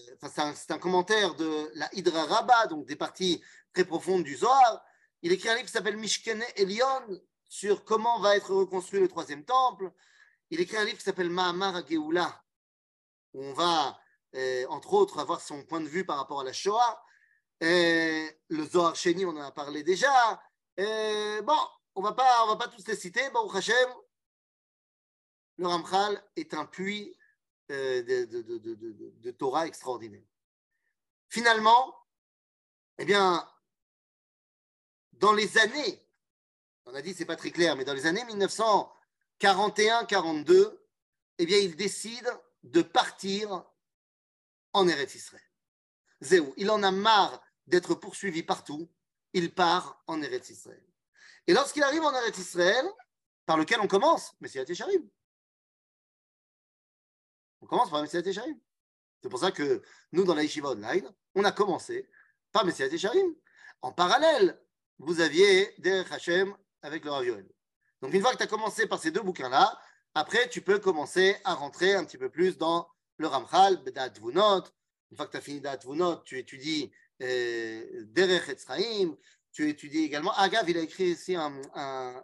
c'est 0.54 0.70
un, 0.70 0.78
commentaire 0.78 1.34
de 1.34 1.70
la 1.74 1.88
Hydra 1.94 2.24
Rabba, 2.24 2.66
donc 2.68 2.86
des 2.86 2.96
parties 2.96 3.42
très 3.74 3.84
profondes 3.84 4.24
du 4.24 4.36
Zohar. 4.36 4.82
Il 5.22 5.32
écrit 5.32 5.48
un 5.48 5.54
livre 5.54 5.66
qui 5.66 5.72
s'appelle 5.72 5.96
Mishkene 5.96 6.42
Elion, 6.56 7.20
sur 7.48 7.84
comment 7.84 8.18
va 8.20 8.36
être 8.36 8.54
reconstruit 8.54 9.00
le 9.00 9.08
troisième 9.08 9.44
temple. 9.44 9.90
Il 10.50 10.60
écrit 10.60 10.78
un 10.78 10.84
livre 10.84 10.96
qui 10.96 11.04
s'appelle 11.04 11.28
Mahamar 11.28 11.86
Geoula, 11.86 12.42
où 13.34 13.44
on 13.44 13.52
va, 13.52 13.98
euh, 14.34 14.64
entre 14.68 14.94
autres, 14.94 15.18
avoir 15.18 15.40
son 15.40 15.64
point 15.64 15.80
de 15.80 15.88
vue 15.88 16.06
par 16.06 16.16
rapport 16.16 16.40
à 16.40 16.44
la 16.44 16.52
Shoah. 16.52 17.02
Euh, 17.62 18.26
le 18.48 18.64
Zohar 18.64 18.96
Sheni, 18.96 19.26
on 19.26 19.30
en 19.30 19.40
a 19.40 19.52
parlé 19.52 19.82
déjà. 19.82 20.40
Bon, 20.78 21.58
on 21.94 22.02
ne 22.02 22.06
va 22.06 22.12
pas 22.12 22.68
tous 22.68 22.86
les 22.86 22.96
citer. 22.96 23.28
Bon, 23.30 23.50
Hashem, 23.50 23.88
le 25.58 25.66
Ramchal 25.66 26.22
est 26.36 26.54
un 26.54 26.64
puits 26.64 27.16
de, 27.68 29.30
Torah 29.32 29.66
extraordinaire. 29.66 30.26
Finalement, 31.28 31.94
eh 32.98 33.04
bien, 33.04 33.46
dans 35.12 35.32
les 35.32 35.58
années, 35.58 36.06
on 36.84 36.94
a 36.94 37.02
dit 37.02 37.14
c'est 37.14 37.24
pas 37.24 37.36
très 37.36 37.50
clair, 37.50 37.76
mais 37.76 37.84
dans 37.84 37.94
les 37.94 38.06
années 38.06 38.24
1941-42, 39.40 40.78
eh 41.38 41.46
bien, 41.46 41.58
il 41.58 41.76
décide 41.76 42.30
de 42.62 42.82
partir 42.82 43.64
en 44.72 44.88
Eretz 44.88 45.14
Israël. 45.14 45.42
Zéou, 46.20 46.54
il 46.56 46.70
en 46.70 46.82
a 46.82 46.90
marre 46.90 47.42
d'être 47.66 47.94
poursuivi 47.94 48.42
partout, 48.42 48.90
il 49.32 49.52
part 49.52 50.02
en 50.06 50.22
Eretz 50.22 50.50
Israël. 50.50 50.82
Et 51.46 51.52
lorsqu'il 51.52 51.82
arrive 51.82 52.02
en 52.02 52.14
Eretz 52.14 52.38
Israël, 52.38 52.86
par 53.44 53.56
lequel 53.56 53.80
on 53.80 53.86
commence, 53.86 54.34
Messiah 54.40 54.64
Tesharim. 54.64 55.08
On 57.60 57.66
commence 57.66 57.90
par 57.90 58.02
Messiah 58.02 58.22
Tesharim. 58.22 58.58
C'est 59.22 59.28
pour 59.28 59.40
ça 59.40 59.50
que 59.50 59.82
nous, 60.12 60.24
dans 60.24 60.34
la 60.34 60.42
Yeshiva 60.42 60.70
Online, 60.70 61.10
on 61.34 61.44
a 61.44 61.52
commencé 61.52 62.08
par 62.52 62.64
Messiah 62.64 62.88
Tesharim. 62.88 63.34
En 63.82 63.92
parallèle, 63.92 64.60
vous 64.98 65.20
aviez 65.20 65.74
Derech 65.78 66.10
Hashem 66.12 66.56
avec 66.82 67.04
le 67.04 67.10
Rav 67.10 67.24
Donc, 68.02 68.14
une 68.14 68.20
fois 68.20 68.32
que 68.32 68.38
tu 68.38 68.42
as 68.44 68.48
commencé 68.48 68.86
par 68.86 69.00
ces 69.00 69.10
deux 69.10 69.22
bouquins-là, 69.22 69.78
après, 70.14 70.48
tu 70.48 70.62
peux 70.62 70.78
commencer 70.78 71.36
à 71.44 71.54
rentrer 71.54 71.94
un 71.94 72.04
petit 72.04 72.18
peu 72.18 72.30
plus 72.30 72.56
dans 72.56 72.88
le 73.18 73.26
Ramchal, 73.26 73.82
Bedat. 73.82 74.12
Une 74.18 75.16
fois 75.16 75.26
que 75.26 75.32
tu 75.32 75.36
as 75.36 75.40
fini 75.40 75.60
Bedat 75.60 75.80
Vunot, 75.84 76.22
tu 76.24 76.38
étudies 76.38 76.90
euh, 77.22 78.04
Derech 78.06 78.48
Etzraim, 78.48 79.16
tu 79.52 79.68
étudies 79.68 80.04
également. 80.04 80.32
Agav, 80.32 80.68
il 80.70 80.78
a 80.78 80.80
écrit 80.80 81.10
ici 81.10 81.34
un 81.34 82.22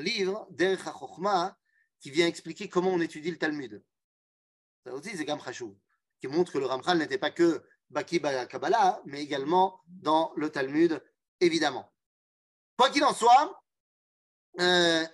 livre, 0.00 0.46
Derech 0.50 0.86
HaChochma, 0.86 1.58
qui 2.00 2.10
vient 2.10 2.26
expliquer 2.26 2.68
comment 2.68 2.90
on 2.90 3.00
étudie 3.00 3.30
le 3.30 3.38
Talmud. 3.38 3.82
Ça 4.84 4.92
aussi, 4.94 5.16
c'est 5.16 5.24
Gam 5.24 5.40
qui 6.20 6.28
montre 6.28 6.52
que 6.52 6.58
le 6.58 6.66
Ramchal 6.66 6.98
n'était 6.98 7.18
pas 7.18 7.30
que 7.30 7.62
Baki 7.90 8.20
Kabbalah, 8.48 9.00
mais 9.06 9.22
également 9.22 9.80
dans 9.86 10.32
le 10.36 10.50
Talmud, 10.50 11.02
évidemment. 11.40 11.92
Quoi 12.76 12.90
qu'il 12.90 13.04
en 13.04 13.14
soit, 13.14 13.62
euh, 14.60 15.04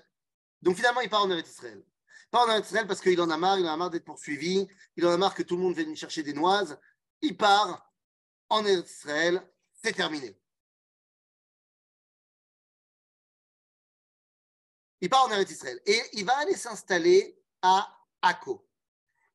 donc 0.63 0.77
finalement, 0.77 1.01
il 1.01 1.11
part 1.11 1.23
en 1.23 1.31
Eretz 1.31 1.49
Israël. 1.49 1.83
Il 1.85 2.31
part 2.31 2.49
en 2.49 2.53
Eretz 2.53 2.67
Israël 2.67 2.87
parce 2.87 3.01
qu'il 3.01 3.21
en 3.21 3.31
a 3.31 3.37
marre, 3.37 3.59
il 3.59 3.67
en 3.67 3.73
a 3.73 3.77
marre 3.77 3.91
d'être 3.91 4.05
poursuivi, 4.05 4.67
il 4.97 5.07
en 5.07 5.13
a 5.13 5.17
marre 5.17 5.35
que 5.35 5.43
tout 5.43 5.57
le 5.57 5.63
monde 5.63 5.75
vienne 5.75 5.95
chercher 5.97 6.23
des 6.23 6.33
noises. 6.33 6.79
Il 7.21 7.37
part 7.37 7.93
en 8.49 8.65
Eretz 8.65 8.91
Israël, 8.91 9.47
c'est 9.83 9.93
terminé. 9.93 10.39
Il 15.05 15.11
part 15.11 15.27
en 15.27 15.31
Eretz 15.33 15.51
Israël 15.51 15.79
et 15.85 16.01
il 16.15 16.25
va 16.25 16.35
aller 16.39 16.57
s'installer 16.57 17.39
à 17.61 17.95
Akko. 18.23 18.67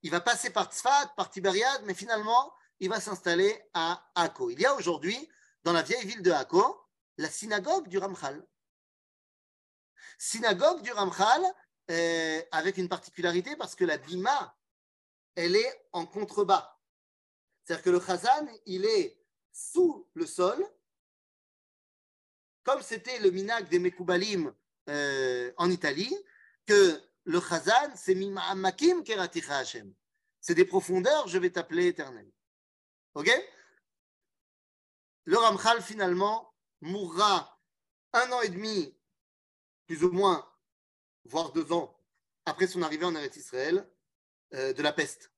Il 0.02 0.10
va 0.10 0.20
passer 0.20 0.50
par 0.50 0.74
Tzfat, 0.74 1.14
par 1.16 1.30
Tibériade, 1.30 1.84
mais 1.86 1.94
finalement, 1.94 2.52
il 2.80 2.90
va 2.90 3.00
s'installer 3.00 3.70
à 3.76 4.04
Akko. 4.16 4.50
Il 4.50 4.60
y 4.60 4.66
a 4.66 4.74
aujourd'hui, 4.74 5.30
dans 5.64 5.72
la 5.72 5.84
vieille 5.84 6.08
ville 6.08 6.24
de 6.24 6.32
Akko, 6.32 6.76
la 7.18 7.30
synagogue 7.30 7.88
du 7.88 8.00
Ramchal. 8.00 8.44
Synagogue 10.18 10.82
du 10.82 10.92
Ramchal, 10.92 11.46
euh, 11.92 12.42
avec 12.52 12.78
une 12.78 12.90
particularité 12.90 13.56
parce 13.56 13.76
que 13.76 13.86
la 13.86 14.00
bima, 14.00 14.58
elle 15.36 15.56
est 15.56 15.88
en 15.92 16.08
contrebas. 16.08 16.80
C'est-à-dire 17.64 17.84
que 17.84 17.92
le 17.92 18.00
chazan, 18.00 18.48
il 18.66 18.86
est 18.86 19.24
sous 19.52 20.10
le 20.16 20.26
sol, 20.26 20.68
comme 22.64 22.82
c'était 22.82 23.20
le 23.20 23.30
minag 23.30 23.70
des 23.70 23.78
Mekoubalim 23.78 24.52
euh, 24.90 25.52
en 25.58 25.70
Italie, 25.70 26.14
que 26.66 27.02
le 27.26 27.40
chazan, 27.40 27.92
c'est 27.96 28.18
keraticha 29.06 29.58
Hashem. 29.58 29.94
C'est 30.42 30.56
des 30.56 30.66
profondeurs, 30.66 31.28
je 31.28 31.38
vais 31.38 31.50
t'appeler 31.50 31.88
éternel. 31.88 32.30
Ok? 33.14 33.30
Le 35.26 35.38
Ramchal, 35.38 35.82
finalement, 35.82 36.54
mourra 36.82 37.60
un 38.14 38.32
an 38.32 38.42
et 38.42 38.50
demi, 38.50 38.96
plus 39.86 40.04
ou 40.04 40.12
moins, 40.12 40.48
voire 41.26 41.52
deux 41.52 41.72
ans, 41.72 41.96
après 42.46 42.68
son 42.68 42.82
arrivée 42.82 43.06
en 43.06 43.16
Eretz 43.16 43.36
Israël, 43.38 43.88
euh, 44.54 44.74
de 44.74 44.82
la 44.82 44.94
peste. 44.94 45.32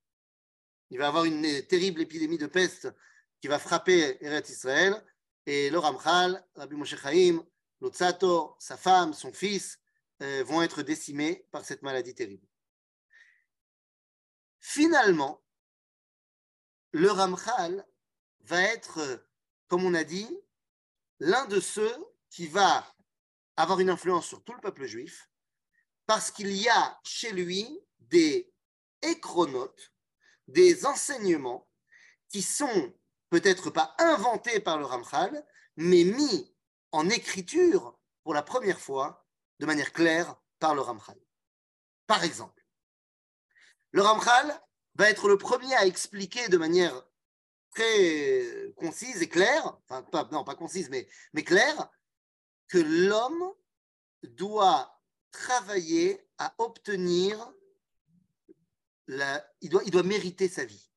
Il 0.91 0.97
va 0.97 1.07
avoir 1.07 1.25
une 1.25 1.65
terrible 1.67 2.01
épidémie 2.01 2.37
de 2.37 2.47
peste 2.47 2.87
qui 3.41 3.47
va 3.47 3.59
frapper 3.59 4.17
Eretz 4.21 4.49
Israël. 4.49 5.03
Et 5.45 5.69
le 5.69 5.79
Ramchal, 5.79 6.45
Rabbi 6.55 6.75
Moshe 6.75 6.95
Chaim, 6.95 7.45
Lotzato, 7.81 8.55
sa 8.59 8.77
femme, 8.77 9.13
son 9.13 9.33
fils, 9.33 9.79
euh, 10.21 10.43
vont 10.43 10.61
être 10.61 10.83
décimés 10.83 11.47
par 11.51 11.65
cette 11.65 11.81
maladie 11.81 12.13
terrible. 12.13 12.47
Finalement, 14.59 15.43
le 16.91 17.09
Ramchal 17.09 17.85
va 18.41 18.61
être, 18.61 19.25
comme 19.67 19.83
on 19.83 19.95
a 19.95 20.03
dit, 20.03 20.29
l'un 21.19 21.45
de 21.47 21.59
ceux 21.59 21.95
qui 22.29 22.47
va 22.47 22.85
avoir 23.57 23.79
une 23.79 23.89
influence 23.89 24.27
sur 24.27 24.43
tout 24.43 24.53
le 24.53 24.61
peuple 24.61 24.85
juif, 24.85 25.29
parce 26.05 26.29
qu'il 26.29 26.51
y 26.51 26.69
a 26.69 26.99
chez 27.03 27.31
lui 27.31 27.79
des 27.99 28.53
échronotes, 29.01 29.93
des 30.47 30.85
enseignements 30.85 31.67
qui 32.29 32.41
sont 32.41 32.93
peut-être 33.29 33.69
pas 33.69 33.95
inventés 33.97 34.59
par 34.59 34.77
le 34.77 34.85
Ramchal, 34.85 35.45
mais 35.77 36.03
mis 36.03 36.50
en 36.91 37.09
écriture 37.09 37.97
pour 38.23 38.33
la 38.33 38.43
première 38.43 38.79
fois 38.79 39.25
de 39.59 39.65
manière 39.65 39.93
claire 39.93 40.35
par 40.59 40.75
le 40.75 40.81
Ramchal. 40.81 41.17
Par 42.07 42.23
exemple, 42.23 42.65
le 43.91 44.01
Ramchal 44.01 44.61
va 44.95 45.09
être 45.09 45.27
le 45.27 45.37
premier 45.37 45.73
à 45.75 45.85
expliquer 45.85 46.47
de 46.49 46.57
manière 46.57 47.05
très 47.71 48.73
concise 48.75 49.21
et 49.21 49.29
claire, 49.29 49.77
enfin, 49.89 50.05
non, 50.31 50.43
pas 50.43 50.55
concise, 50.55 50.89
mais, 50.89 51.07
claire, 51.43 51.89
que 52.67 52.77
l'homme 52.77 53.53
doit 54.23 55.01
travailler 55.31 56.27
à 56.37 56.53
obtenir, 56.57 57.53
la, 59.07 59.45
il 59.61 59.69
doit 59.69 60.03
mériter 60.03 60.47
sa 60.47 60.65
vie. 60.65 60.91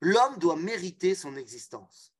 L'homme 0.00 0.38
doit 0.38 0.56
mériter 0.56 1.14
son 1.14 1.36
existence. 1.36 2.13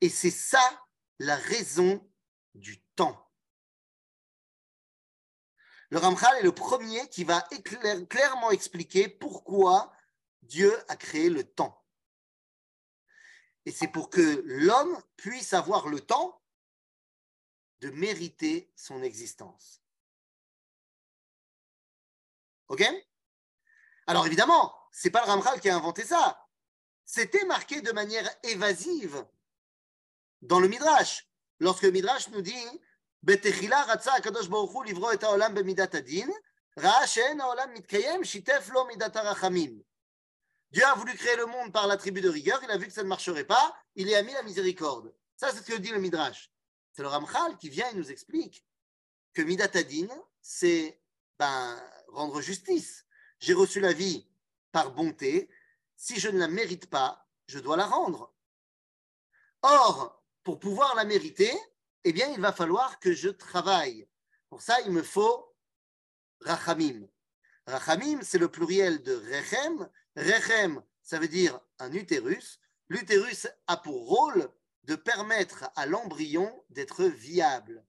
Et 0.00 0.08
c'est 0.08 0.30
ça 0.30 0.86
la 1.18 1.36
raison 1.36 2.06
du 2.54 2.80
temps. 2.96 3.22
Le 5.90 5.98
Ramchal 5.98 6.38
est 6.38 6.42
le 6.42 6.54
premier 6.54 7.08
qui 7.08 7.24
va 7.24 7.46
clairement 8.08 8.50
expliquer 8.50 9.08
pourquoi 9.08 9.92
Dieu 10.42 10.72
a 10.88 10.96
créé 10.96 11.30
le 11.30 11.44
temps. 11.44 11.84
Et 13.64 13.72
c'est 13.72 13.88
pour 13.88 14.10
que 14.10 14.42
l'homme 14.44 15.00
puisse 15.16 15.52
avoir 15.52 15.88
le 15.88 16.00
temps 16.00 16.42
de 17.80 17.90
mériter 17.90 18.72
son 18.76 19.02
existence. 19.02 19.82
OK? 22.68 22.84
Alors 24.06 24.26
évidemment, 24.26 24.74
c'est 24.92 25.10
pas 25.10 25.24
le 25.24 25.30
Ramchal 25.30 25.60
qui 25.60 25.68
a 25.68 25.76
inventé 25.76 26.04
ça. 26.04 26.48
C'était 27.04 27.44
marqué 27.44 27.80
de 27.80 27.92
manière 27.92 28.28
évasive 28.44 29.24
dans 30.46 30.60
le 30.60 30.68
Midrash. 30.68 31.26
Lorsque 31.60 31.82
le 31.82 31.90
Midrash 31.90 32.28
nous 32.30 32.42
dit 32.42 32.54
Dieu 33.22 33.34
a 40.84 40.94
voulu 40.94 41.14
créer 41.14 41.36
le 41.36 41.46
monde 41.46 41.72
par 41.72 41.86
l'attribut 41.86 42.20
de 42.20 42.28
rigueur, 42.28 42.60
il 42.62 42.70
a 42.70 42.76
vu 42.76 42.86
que 42.86 42.92
ça 42.92 43.02
ne 43.02 43.08
marcherait 43.08 43.44
pas, 43.44 43.74
il 43.94 44.08
y 44.08 44.14
a 44.14 44.22
mis 44.22 44.32
la 44.32 44.42
miséricorde. 44.42 45.14
Ça, 45.36 45.50
c'est 45.50 45.58
ce 45.58 45.62
que 45.62 45.78
dit 45.78 45.90
le 45.90 46.00
Midrash. 46.00 46.50
C'est 46.92 47.02
le 47.02 47.08
Ramchal 47.08 47.56
qui 47.58 47.68
vient 47.68 47.90
et 47.90 47.94
nous 47.94 48.10
explique 48.10 48.64
que 49.34 49.42
midat 49.42 49.70
adin, 49.74 50.08
c'est 50.40 50.98
ben, 51.38 51.78
rendre 52.08 52.40
justice. 52.40 53.04
J'ai 53.38 53.52
reçu 53.52 53.80
la 53.80 53.92
vie 53.92 54.26
par 54.72 54.92
bonté, 54.92 55.50
si 55.96 56.18
je 56.18 56.28
ne 56.28 56.38
la 56.38 56.48
mérite 56.48 56.88
pas, 56.88 57.28
je 57.46 57.58
dois 57.58 57.76
la 57.76 57.86
rendre. 57.86 58.32
Or, 59.62 60.15
pour 60.46 60.60
pouvoir 60.60 60.94
la 60.94 61.04
mériter, 61.04 61.52
eh 62.04 62.12
bien, 62.12 62.28
il 62.32 62.40
va 62.40 62.52
falloir 62.52 63.00
que 63.00 63.12
je 63.12 63.28
travaille. 63.28 64.06
Pour 64.48 64.62
ça, 64.62 64.80
il 64.82 64.92
me 64.92 65.02
faut 65.02 65.52
rachamim. 66.40 67.08
Rachamim, 67.66 68.20
c'est 68.22 68.38
le 68.38 68.48
pluriel 68.48 69.02
de 69.02 69.16
rechem. 69.16 69.90
Rechem, 70.14 70.80
ça 71.02 71.18
veut 71.18 71.26
dire 71.26 71.58
un 71.80 71.92
utérus. 71.92 72.60
L'utérus 72.88 73.48
a 73.66 73.76
pour 73.76 74.06
rôle 74.06 74.48
de 74.84 74.94
permettre 74.94 75.68
à 75.74 75.84
l'embryon 75.84 76.64
d'être 76.70 77.06
viable. 77.06 77.84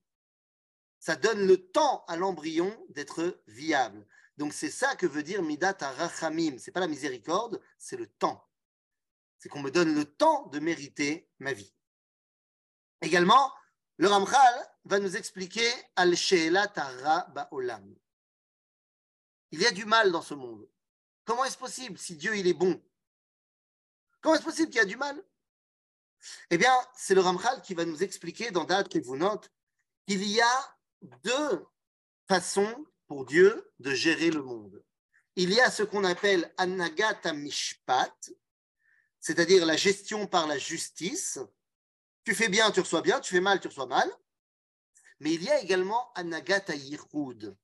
Ça 1.00 1.16
donne 1.16 1.46
le 1.46 1.70
temps 1.70 2.06
à 2.08 2.18
l'embryon 2.18 2.76
d'être 2.90 3.40
viable. 3.46 4.04
Donc 4.38 4.52
c'est 4.52 4.72
ça 4.72 4.96
que 4.96 5.06
veut 5.06 5.22
dire 5.22 5.44
midat 5.44 5.78
rachamim. 5.80 6.58
C'est 6.58 6.72
pas 6.72 6.80
la 6.80 6.88
miséricorde, 6.88 7.62
c'est 7.78 7.98
le 7.98 8.08
temps. 8.08 8.50
C'est 9.38 9.48
qu'on 9.48 9.62
me 9.62 9.70
donne 9.70 9.94
le 9.94 10.06
temps 10.06 10.48
de 10.48 10.58
mériter 10.58 11.30
ma 11.38 11.54
vie. 11.54 11.72
Également, 13.02 13.54
le 13.98 14.08
Ramchal 14.08 14.70
va 14.86 15.00
nous 15.00 15.16
expliquer 15.16 15.70
al 15.96 16.16
sheelat 16.16 16.74
ba'olam. 17.30 17.96
Il 19.52 19.62
y 19.62 19.66
a 19.66 19.72
du 19.72 19.86
mal 19.86 20.12
dans 20.12 20.22
ce 20.22 20.34
monde. 20.34 20.68
Comment 21.26 21.44
est-ce 21.46 21.58
possible 21.58 21.98
si 21.98 22.16
Dieu 22.16 22.36
il 22.38 22.48
est 22.48 22.54
bon? 22.54 22.82
Comment 24.22 24.36
est-ce 24.36 24.44
possible 24.44 24.70
qu'il 24.70 24.80
y 24.80 24.84
a 24.84 24.86
du 24.86 24.98
mal? 24.98 25.22
Eh 26.50 26.58
bien, 26.58 26.74
c'est 26.96 27.16
le 27.16 27.22
Ramchal 27.22 27.62
qui 27.62 27.74
va 27.74 27.86
nous 27.86 28.04
expliquer 28.04 28.52
dans 28.52 28.64
Dad 28.64 28.94
note 28.94 29.52
qu'il 30.08 30.24
y 30.24 30.42
a 30.42 30.78
deux 31.24 31.66
façons 32.28 32.86
pour 33.08 33.26
Dieu 33.26 33.72
de 33.80 33.94
gérer 33.94 34.32
le 34.32 34.42
monde. 34.42 34.84
Il 35.36 35.54
y 35.54 35.62
a 35.62 35.70
ce 35.70 35.84
qu'on 35.84 36.04
appelle 36.04 36.52
Anagata 36.58 37.34
Mishpat, 37.34 38.32
c'est-à-dire 39.20 39.66
la 39.66 39.78
gestion 39.78 40.28
par 40.28 40.48
la 40.48 40.58
justice. 40.58 41.40
Tu 42.28 42.36
fais 42.36 42.50
bien, 42.50 42.72
tu 42.72 42.82
reçois 42.82 43.02
bien, 43.02 43.22
tu 43.22 43.34
fais 43.34 43.40
mal, 43.40 43.62
tu 43.62 43.70
reçois 43.70 43.86
mal. 43.86 44.12
Mais 45.22 45.36
il 45.36 45.44
y 45.44 45.50
a 45.50 45.62
également 45.62 46.12
Anagata 46.14 46.76
Yichud. 46.76 47.56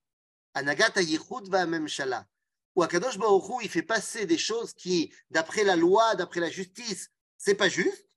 Anagata 0.53 1.01
Yichud 1.01 1.49
va 1.49 1.65
même 1.65 1.89
shala. 1.89 2.25
Où 2.73 2.81
Akadosh 2.81 3.17
Baruch 3.17 3.61
il 3.61 3.69
fait 3.69 3.83
passer 3.83 4.25
des 4.25 4.37
choses 4.37 4.73
qui, 4.73 5.13
d'après 5.29 5.65
la 5.65 5.75
loi, 5.75 6.15
d'après 6.15 6.39
la 6.39 6.49
justice, 6.49 7.11
c'est 7.37 7.55
pas 7.55 7.67
juste. 7.67 8.07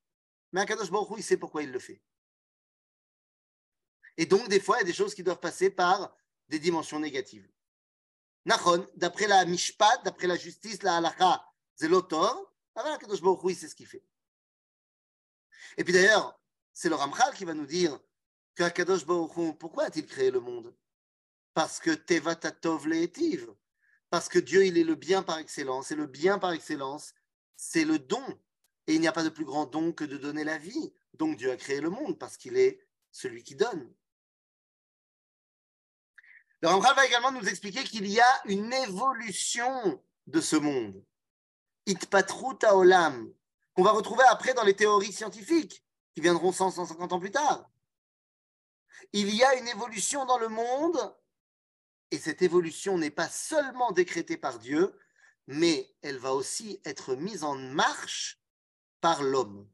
Mais 0.53 0.61
Akadosh 0.61 0.89
Baruch 0.89 1.19
il 1.19 1.25
sait 1.25 1.37
pourquoi 1.37 1.65
il 1.65 1.73
le 1.73 1.81
fait. 1.81 2.01
Et 4.17 4.27
donc, 4.27 4.49
des 4.49 4.61
fois, 4.61 4.77
il 4.77 4.83
y 4.83 4.83
a 4.83 4.87
des 4.87 4.93
choses 4.93 5.17
qui 5.17 5.25
doivent 5.25 5.41
passer 5.41 5.69
par 5.69 6.17
des 6.49 6.61
dimensions 6.61 7.01
négatives. 7.01 7.51
Nachon, 8.45 8.87
d'après 8.95 9.27
la 9.27 9.45
mishpat, 9.47 10.05
d'après 10.05 10.29
la 10.29 10.37
justice, 10.37 10.81
la 10.85 10.99
halakha, 10.99 11.45
c'est 11.75 11.89
l'autor. 11.89 12.55
Alors, 12.77 13.01
Kadosh 13.01 13.21
Baruch 13.21 13.57
c'est 13.57 13.67
ce 13.67 13.75
qu'il 13.75 13.89
fait. 13.89 14.05
Et 15.77 15.85
puis 15.85 15.93
d'ailleurs, 15.93 16.41
c'est 16.73 16.89
le 16.89 16.95
Ramchal 16.95 17.35
qui 17.35 17.45
va 17.45 17.55
nous 17.55 17.67
dire 17.67 17.99
que 18.55 18.69
Kadosh 18.69 19.07
Baruch 19.07 19.59
pourquoi 19.59 19.85
a-t-il 19.85 20.07
créé 20.07 20.31
le 20.31 20.41
monde? 20.41 20.75
Parce 21.55 21.79
que 21.79 21.91
Teva 21.91 22.35
Tatov 22.35 22.87
Le'etiv. 22.87 23.49
Parce 24.11 24.29
que 24.29 24.39
Dieu, 24.39 24.65
il 24.65 24.79
est 24.79 24.85
le 24.85 24.95
bien 24.95 25.23
par 25.23 25.39
excellence. 25.39 25.91
Et 25.91 25.95
le 25.95 26.07
bien 26.07 26.39
par 26.39 26.53
excellence, 26.53 27.15
c'est 27.57 27.85
le 27.85 27.99
don. 27.99 28.25
Et 28.87 28.95
il 28.95 29.01
n'y 29.01 29.09
a 29.09 29.13
pas 29.13 29.25
de 29.25 29.29
plus 29.29 29.45
grand 29.45 29.67
don 29.67 29.93
que 29.93 30.05
de 30.05 30.17
donner 30.17 30.45
la 30.45 30.59
vie. 30.59 30.95
Donc 31.15 31.37
Dieu 31.37 31.51
a 31.51 31.57
créé 31.57 31.81
le 31.81 31.91
monde 31.91 32.19
parce 32.19 32.37
qu'il 32.37 32.57
est 32.57 32.87
celui 33.11 33.43
qui 33.43 33.57
donne. 33.57 33.93
Le 36.61 36.69
Ramchal 36.69 36.95
va 36.95 37.07
également 37.07 37.33
nous 37.33 37.49
expliquer 37.49 37.85
qu'il 37.85 38.07
y 38.07 38.21
a 38.21 38.43
une 38.47 38.73
évolution 38.73 40.03
de 40.27 40.41
ce 40.41 40.57
monde. 40.57 41.05
Itpatrut 41.87 42.59
olam, 42.71 43.33
qu'on 43.77 43.83
va 43.83 43.93
retrouver 43.93 44.25
après 44.31 44.55
dans 44.55 44.65
les 44.65 44.75
théories 44.75 45.13
scientifiques, 45.13 45.85
qui 46.15 46.23
viendront 46.23 46.51
100, 46.51 46.71
150 46.73 47.13
ans 47.13 47.21
plus 47.21 47.31
tard. 47.31 47.71
Il 49.13 49.35
y 49.35 49.45
a 49.45 49.55
une 49.57 49.69
évolution 49.69 50.25
dans 50.25 50.39
le 50.39 50.49
monde, 50.49 51.15
et 52.11 52.19
cette 52.19 52.41
évolution 52.41 52.97
n'est 52.97 53.11
pas 53.11 53.29
seulement 53.29 53.93
décrétée 53.93 54.39
par 54.39 54.59
Dieu, 54.59 54.99
mais 55.47 55.95
elle 56.01 56.17
va 56.17 56.33
aussi 56.33 56.81
être 56.87 57.15
mise 57.15 57.45
en 57.45 57.55
marche 57.55 58.41
par 59.03 59.23
l'homme. 59.23 59.69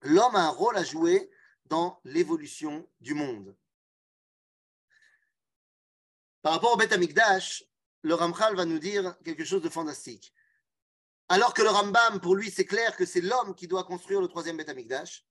L'homme 0.00 0.34
a 0.34 0.46
un 0.46 0.50
rôle 0.50 0.78
à 0.78 0.84
jouer 0.84 1.30
dans 1.66 2.00
l'évolution 2.04 2.88
du 3.00 3.12
monde. 3.12 3.54
Par 6.40 6.54
rapport 6.54 6.72
au 6.72 6.76
Beth 6.76 6.92
Amikdash, 6.92 7.64
le 8.00 8.14
Ramchal 8.14 8.56
va 8.56 8.64
nous 8.64 8.78
dire 8.78 9.18
quelque 9.22 9.44
chose 9.44 9.60
de 9.60 9.68
fantastique. 9.68 10.32
Alors 11.28 11.52
que 11.52 11.62
le 11.62 11.68
Rambam, 11.68 12.20
pour 12.20 12.34
lui, 12.34 12.50
c'est 12.50 12.64
clair 12.64 12.96
que 12.96 13.04
c'est 13.04 13.20
l'homme 13.20 13.54
qui 13.54 13.68
doit 13.68 13.84
construire 13.84 14.20
le 14.20 14.28
troisième 14.28 14.56
Beth 14.56 14.70
Amikdash, 14.70 15.26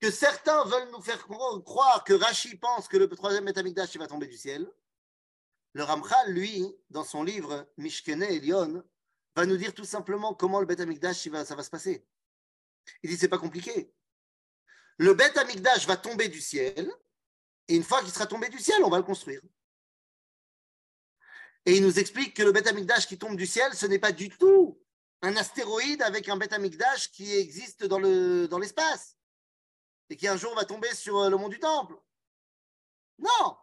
que 0.00 0.10
certains 0.10 0.64
veulent 0.64 0.90
nous 0.90 1.00
faire 1.00 1.26
croire 1.26 2.04
que 2.04 2.12
Rashi 2.12 2.56
pense 2.56 2.88
que 2.88 2.98
le 2.98 3.08
troisième 3.08 3.46
Beth 3.46 3.56
Amikdash 3.56 3.96
va 3.96 4.06
tomber 4.06 4.26
du 4.26 4.36
ciel, 4.36 4.70
le 5.74 5.84
Ramchal, 5.84 6.32
lui, 6.32 6.66
dans 6.90 7.04
son 7.04 7.22
livre 7.22 7.66
Mishkene 7.78 8.24
Elion, 8.24 8.84
va 9.34 9.46
nous 9.46 9.56
dire 9.56 9.72
tout 9.72 9.84
simplement 9.84 10.34
comment 10.34 10.60
le 10.60 10.66
Beth 10.66 10.80
Amikdash 10.80 11.26
va, 11.28 11.46
ça 11.46 11.54
va 11.54 11.62
se 11.62 11.70
passer. 11.70 12.06
Il 13.02 13.08
dit 13.08 13.16
c'est 13.16 13.28
pas 13.28 13.38
compliqué. 13.38 13.90
Le 14.98 15.14
Beth 15.14 15.38
Amikdash 15.38 15.86
va 15.86 15.96
tomber 15.96 16.28
du 16.28 16.42
ciel, 16.42 16.92
et 17.68 17.76
une 17.76 17.82
fois 17.84 18.02
qu'il 18.02 18.12
sera 18.12 18.26
tombé 18.26 18.50
du 18.50 18.58
ciel, 18.58 18.84
on 18.84 18.90
va 18.90 18.98
le 18.98 19.04
construire. 19.04 19.40
Et 21.64 21.76
il 21.76 21.82
nous 21.82 21.98
explique 21.98 22.34
que 22.36 22.42
le 22.42 22.52
Beth 22.52 22.66
Amikdash 22.66 23.06
qui 23.06 23.16
tombe 23.16 23.36
du 23.36 23.46
ciel, 23.46 23.72
ce 23.72 23.86
n'est 23.86 24.00
pas 24.00 24.12
du 24.12 24.28
tout 24.28 24.81
un 25.22 25.36
astéroïde 25.36 26.02
avec 26.02 26.28
un 26.28 26.36
Beth 26.36 26.52
Amikdash 26.52 27.10
qui 27.10 27.32
existe 27.32 27.84
dans, 27.84 28.00
le, 28.00 28.48
dans 28.48 28.58
l'espace 28.58 29.16
et 30.10 30.16
qui 30.16 30.26
un 30.26 30.36
jour 30.36 30.54
va 30.54 30.64
tomber 30.64 30.92
sur 30.94 31.18
euh, 31.18 31.30
le 31.30 31.36
mont 31.36 31.48
du 31.48 31.60
Temple. 31.60 31.94
Non, 33.18 33.56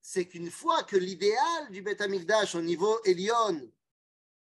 c'est 0.00 0.26
qu'une 0.26 0.50
fois 0.50 0.84
que 0.84 0.96
l'idéal 0.96 1.70
du 1.70 1.82
Beth 1.82 2.00
Amikdash 2.00 2.54
au 2.54 2.62
niveau 2.62 3.02
Elion 3.04 3.70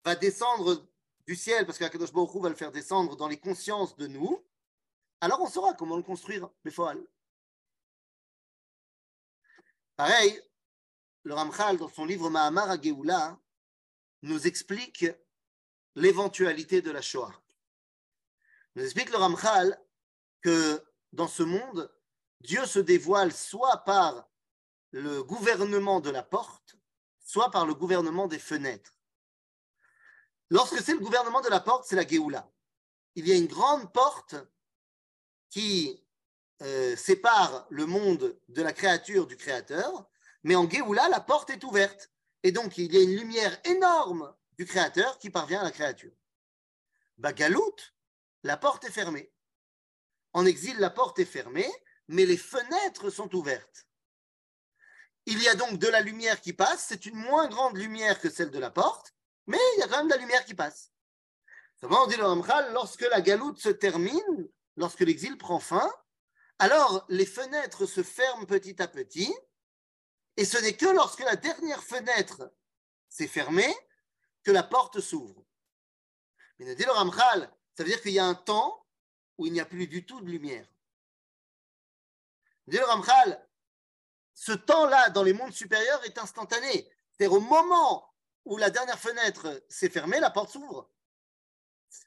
va 0.04 0.16
descendre 0.16 0.86
du 1.26 1.36
ciel, 1.36 1.64
parce 1.64 1.78
qu'Akadosh 1.78 2.12
Baruch 2.12 2.42
va 2.42 2.48
le 2.48 2.56
faire 2.56 2.72
descendre 2.72 3.16
dans 3.16 3.28
les 3.28 3.38
consciences 3.38 3.96
de 3.96 4.08
nous, 4.08 4.44
alors 5.20 5.40
on 5.40 5.48
saura 5.48 5.74
comment 5.74 5.96
le 5.96 6.02
construire, 6.02 6.48
Befoal. 6.64 7.00
Pareil, 9.96 10.42
le 11.22 11.34
Ramchal, 11.34 11.76
dans 11.76 11.88
son 11.88 12.06
livre 12.06 12.30
Mahamar 12.30 12.82
Geoula, 12.82 13.38
nous 14.22 14.46
explique 14.46 15.06
l'éventualité 15.94 16.82
de 16.82 16.90
la 16.90 17.02
Shoah. 17.02 17.32
Nous 18.74 18.84
explique 18.84 19.10
le 19.10 19.16
Ramchal 19.16 19.78
que 20.42 20.82
dans 21.12 21.28
ce 21.28 21.42
monde, 21.42 21.92
Dieu 22.40 22.64
se 22.66 22.78
dévoile 22.78 23.32
soit 23.32 23.78
par 23.78 24.28
le 24.92 25.22
gouvernement 25.22 26.00
de 26.00 26.10
la 26.10 26.22
porte, 26.22 26.76
soit 27.18 27.50
par 27.50 27.66
le 27.66 27.74
gouvernement 27.74 28.28
des 28.28 28.38
fenêtres. 28.38 28.94
Lorsque 30.48 30.80
c'est 30.80 30.94
le 30.94 30.98
gouvernement 30.98 31.40
de 31.40 31.48
la 31.48 31.60
porte, 31.60 31.84
c'est 31.86 31.96
la 31.96 32.06
Géoula. 32.06 32.50
Il 33.14 33.28
y 33.28 33.32
a 33.32 33.36
une 33.36 33.46
grande 33.46 33.92
porte 33.92 34.34
qui 35.48 36.04
euh, 36.62 36.96
sépare 36.96 37.66
le 37.70 37.86
monde 37.86 38.38
de 38.48 38.62
la 38.62 38.72
créature 38.72 39.26
du 39.26 39.36
créateur, 39.36 40.08
mais 40.42 40.56
en 40.56 40.68
Géoula, 40.68 41.08
la 41.08 41.20
porte 41.20 41.50
est 41.50 41.64
ouverte. 41.64 42.10
Et 42.42 42.52
donc, 42.52 42.78
il 42.78 42.92
y 42.92 42.96
a 42.96 43.02
une 43.02 43.16
lumière 43.16 43.60
énorme 43.64 44.34
du 44.60 44.66
Créateur 44.66 45.18
qui 45.18 45.30
parvient 45.30 45.62
à 45.62 45.64
la 45.64 45.70
créature. 45.70 46.12
Bagalout, 47.16 47.76
la 48.42 48.58
porte 48.58 48.84
est 48.84 48.90
fermée. 48.90 49.32
En 50.34 50.44
exil, 50.44 50.76
la 50.76 50.90
porte 50.90 51.18
est 51.18 51.24
fermée, 51.24 51.72
mais 52.08 52.26
les 52.26 52.36
fenêtres 52.36 53.08
sont 53.08 53.34
ouvertes. 53.34 53.88
Il 55.24 55.42
y 55.42 55.48
a 55.48 55.54
donc 55.54 55.78
de 55.78 55.88
la 55.88 56.02
lumière 56.02 56.42
qui 56.42 56.52
passe, 56.52 56.84
c'est 56.86 57.06
une 57.06 57.16
moins 57.16 57.48
grande 57.48 57.78
lumière 57.78 58.20
que 58.20 58.28
celle 58.28 58.50
de 58.50 58.58
la 58.58 58.70
porte, 58.70 59.14
mais 59.46 59.56
il 59.76 59.80
y 59.80 59.82
a 59.82 59.88
quand 59.88 59.96
même 59.96 60.08
de 60.08 60.14
la 60.14 60.20
lumière 60.20 60.44
qui 60.44 60.52
passe. 60.52 60.92
on 61.80 62.06
dit 62.06 62.16
le 62.16 62.26
Ramchal, 62.26 62.74
lorsque 62.74 63.08
la 63.08 63.22
galoute 63.22 63.58
se 63.58 63.70
termine, 63.70 64.50
lorsque 64.76 65.00
l'exil 65.00 65.38
prend 65.38 65.58
fin, 65.58 65.90
alors 66.58 67.06
les 67.08 67.24
fenêtres 67.24 67.86
se 67.86 68.02
ferment 68.02 68.44
petit 68.44 68.82
à 68.82 68.88
petit, 68.88 69.34
et 70.36 70.44
ce 70.44 70.58
n'est 70.58 70.76
que 70.76 70.84
lorsque 70.84 71.24
la 71.24 71.36
dernière 71.36 71.82
fenêtre 71.82 72.52
s'est 73.08 73.26
fermée 73.26 73.74
que 74.42 74.50
la 74.50 74.62
porte 74.62 75.00
s'ouvre. 75.00 75.44
Mais 76.58 76.66
nous 76.66 76.74
dit 76.74 76.84
le 76.84 76.92
ça 76.92 77.84
veut 77.84 77.88
dire 77.88 78.02
qu'il 78.02 78.12
y 78.12 78.18
a 78.18 78.26
un 78.26 78.34
temps 78.34 78.86
où 79.38 79.46
il 79.46 79.52
n'y 79.52 79.60
a 79.60 79.64
plus 79.64 79.86
du 79.86 80.04
tout 80.04 80.20
de 80.20 80.28
lumière. 80.28 80.66
Dit 82.66 82.76
le 82.76 83.36
ce 84.34 84.52
temps-là 84.52 85.10
dans 85.10 85.22
les 85.22 85.32
mondes 85.32 85.52
supérieurs 85.52 86.04
est 86.04 86.18
instantané. 86.18 86.90
C'est-à-dire 87.10 87.36
au 87.36 87.40
moment 87.40 88.14
où 88.44 88.56
la 88.56 88.70
dernière 88.70 88.98
fenêtre 88.98 89.62
s'est 89.68 89.90
fermée, 89.90 90.20
la 90.20 90.30
porte 90.30 90.50
s'ouvre. 90.50 90.90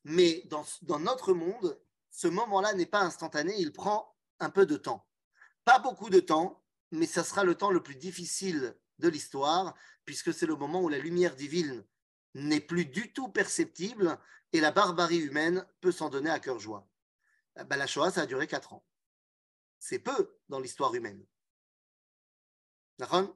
Mais 0.03 0.41
dans, 0.45 0.65
dans 0.81 0.99
notre 0.99 1.33
monde, 1.33 1.79
ce 2.09 2.27
moment-là 2.27 2.73
n'est 2.73 2.85
pas 2.85 3.01
instantané, 3.01 3.55
il 3.57 3.73
prend 3.73 4.15
un 4.39 4.49
peu 4.49 4.65
de 4.65 4.77
temps. 4.77 5.05
Pas 5.65 5.79
beaucoup 5.79 6.09
de 6.09 6.19
temps, 6.19 6.63
mais 6.91 7.05
ça 7.05 7.23
sera 7.23 7.43
le 7.43 7.55
temps 7.55 7.71
le 7.71 7.83
plus 7.83 7.95
difficile 7.95 8.77
de 8.99 9.09
l'histoire, 9.09 9.75
puisque 10.05 10.33
c'est 10.33 10.45
le 10.45 10.55
moment 10.55 10.81
où 10.81 10.89
la 10.89 10.99
lumière 10.99 11.35
divine 11.35 11.83
n'est 12.33 12.61
plus 12.61 12.85
du 12.85 13.13
tout 13.13 13.29
perceptible 13.29 14.19
et 14.51 14.59
la 14.59 14.71
barbarie 14.71 15.17
humaine 15.17 15.67
peut 15.81 15.91
s'en 15.91 16.09
donner 16.09 16.29
à 16.29 16.39
cœur 16.39 16.59
joie. 16.59 16.87
Ben, 17.55 17.77
la 17.77 17.87
Shoah, 17.87 18.11
ça 18.11 18.21
a 18.21 18.25
duré 18.25 18.47
quatre 18.47 18.73
ans. 18.73 18.85
C'est 19.79 19.99
peu 19.99 20.39
dans 20.49 20.59
l'histoire 20.59 20.93
humaine. 20.95 21.23
D'accord? 22.97 23.35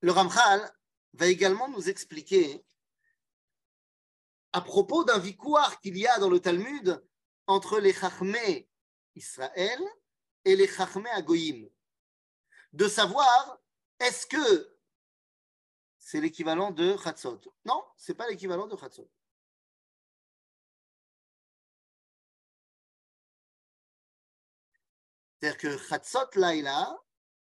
Le 0.00 0.12
Ramchal 0.12 0.72
va 1.14 1.26
également 1.26 1.68
nous 1.68 1.88
expliquer 1.88 2.64
à 4.52 4.60
propos 4.60 5.04
d'un 5.04 5.18
victoire 5.18 5.80
qu'il 5.80 5.96
y 5.96 6.06
a 6.06 6.18
dans 6.18 6.30
le 6.30 6.40
Talmud 6.40 7.04
entre 7.46 7.78
les 7.80 7.92
Chachmé 7.92 8.68
Israël 9.14 9.80
et 10.44 10.56
les 10.56 10.68
Chachmé 10.68 11.10
Agoyim. 11.10 11.68
De 12.72 12.88
savoir, 12.88 13.60
est-ce 13.98 14.26
que 14.26 14.79
c'est 16.10 16.20
l'équivalent 16.20 16.72
de 16.72 16.96
Chatzot 16.96 17.40
Non, 17.64 17.84
ce 17.96 18.10
n'est 18.10 18.16
pas 18.16 18.28
l'équivalent 18.28 18.66
de 18.66 18.76
Chatzot. 18.76 19.08
C'est-à-dire 25.38 25.56
que 25.56 25.78
Chatzot 25.78 26.30
Laila, 26.34 26.98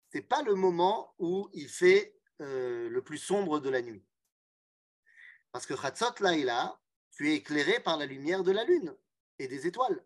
ce 0.10 0.18
n'est 0.18 0.24
pas 0.24 0.41
le 0.41 0.56
moment 0.56 1.14
où 1.20 1.49
il 1.51 1.68
fait 1.68 2.18
euh, 2.39 2.88
le 2.88 3.03
plus 3.03 3.18
sombre 3.18 3.60
de 3.60 3.70
la 3.70 3.82
nuit. 3.82 4.06
Parce 5.51 5.66
que 5.66 5.76
Chatzot 5.76 6.16
Laila, 6.22 6.80
tu 7.12 7.30
es 7.32 7.36
éclairé 7.36 7.82
par 7.82 7.97
la 7.97 8.06
lumière 8.06 8.43
de 8.45 8.53
la 8.53 8.64
lune 8.64 8.95
et 9.38 9.49
des 9.49 9.68
étoiles. 9.68 10.01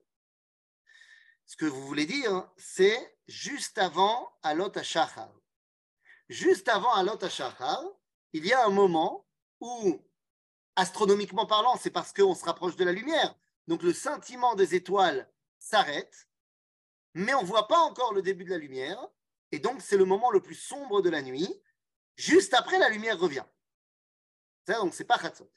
Ce 1.46 1.56
que 1.56 1.66
vous 1.66 1.86
voulez 1.86 2.08
dire, 2.08 2.50
c'est 2.58 3.20
juste 3.28 3.78
avant 3.78 4.36
Alot 4.42 4.76
HaShachar. 4.76 5.32
Juste 6.30 6.68
avant 6.68 6.94
Alot 6.96 7.24
HaShachar, 7.24 7.84
il 8.34 8.46
y 8.46 8.54
a 8.54 8.66
un 8.66 8.70
moment 8.70 9.28
où, 9.60 10.00
astronomiquement 10.76 11.46
parlant, 11.46 11.78
c'est 11.78 11.90
parce 11.90 12.14
qu'on 12.14 12.36
se 12.36 12.46
rapproche 12.46 12.76
de 12.76 12.84
la 12.84 12.92
lumière, 12.92 13.36
donc 13.68 13.84
le 13.84 13.94
scintillement 13.94 14.56
des 14.56 14.76
étoiles 14.76 15.30
s'arrête, 15.60 16.28
mais 17.14 17.34
on 17.34 17.42
ne 17.42 17.48
voit 17.48 17.68
pas 17.68 17.80
encore 17.80 18.14
le 18.14 18.22
début 18.22 18.46
de 18.46 18.52
la 18.52 18.58
lumière, 18.58 19.00
et 19.52 19.60
donc 19.60 19.82
c'est 19.82 19.98
le 19.98 20.06
moment 20.06 20.32
le 20.32 20.42
plus 20.42 20.56
sombre 20.56 21.02
de 21.02 21.10
la 21.10 21.22
nuit. 21.22 21.62
Juste 22.16 22.54
après, 22.54 22.78
la 22.80 22.90
lumière 22.90 23.20
revient. 23.20 23.46
donc 24.68 24.94
c'est 24.94 25.06
pas 25.06 25.18
Khatzot. 25.18 25.52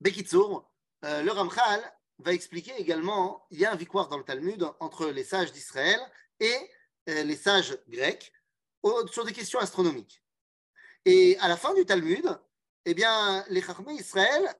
Bekitsour, 0.00 0.70
euh, 1.04 1.22
le 1.22 1.32
Ramchal 1.32 1.82
va 2.18 2.32
expliquer 2.32 2.72
également, 2.78 3.46
il 3.50 3.58
y 3.58 3.64
a 3.64 3.72
un 3.72 3.76
victoire 3.76 4.08
dans 4.08 4.18
le 4.18 4.24
Talmud 4.24 4.70
entre 4.80 5.06
les 5.08 5.24
sages 5.24 5.52
d'Israël 5.52 6.00
et 6.40 6.54
euh, 7.08 7.22
les 7.24 7.36
sages 7.36 7.78
grecs 7.88 8.32
sur 9.10 9.24
des 9.24 9.32
questions 9.32 9.58
astronomiques. 9.58 10.22
Et 11.08 11.38
à 11.38 11.46
la 11.46 11.56
fin 11.56 11.72
du 11.72 11.86
Talmud, 11.86 12.36
eh 12.84 12.92
bien, 12.92 13.44
les 13.48 13.62
Chachmé 13.62 13.94
Israël, 13.94 14.52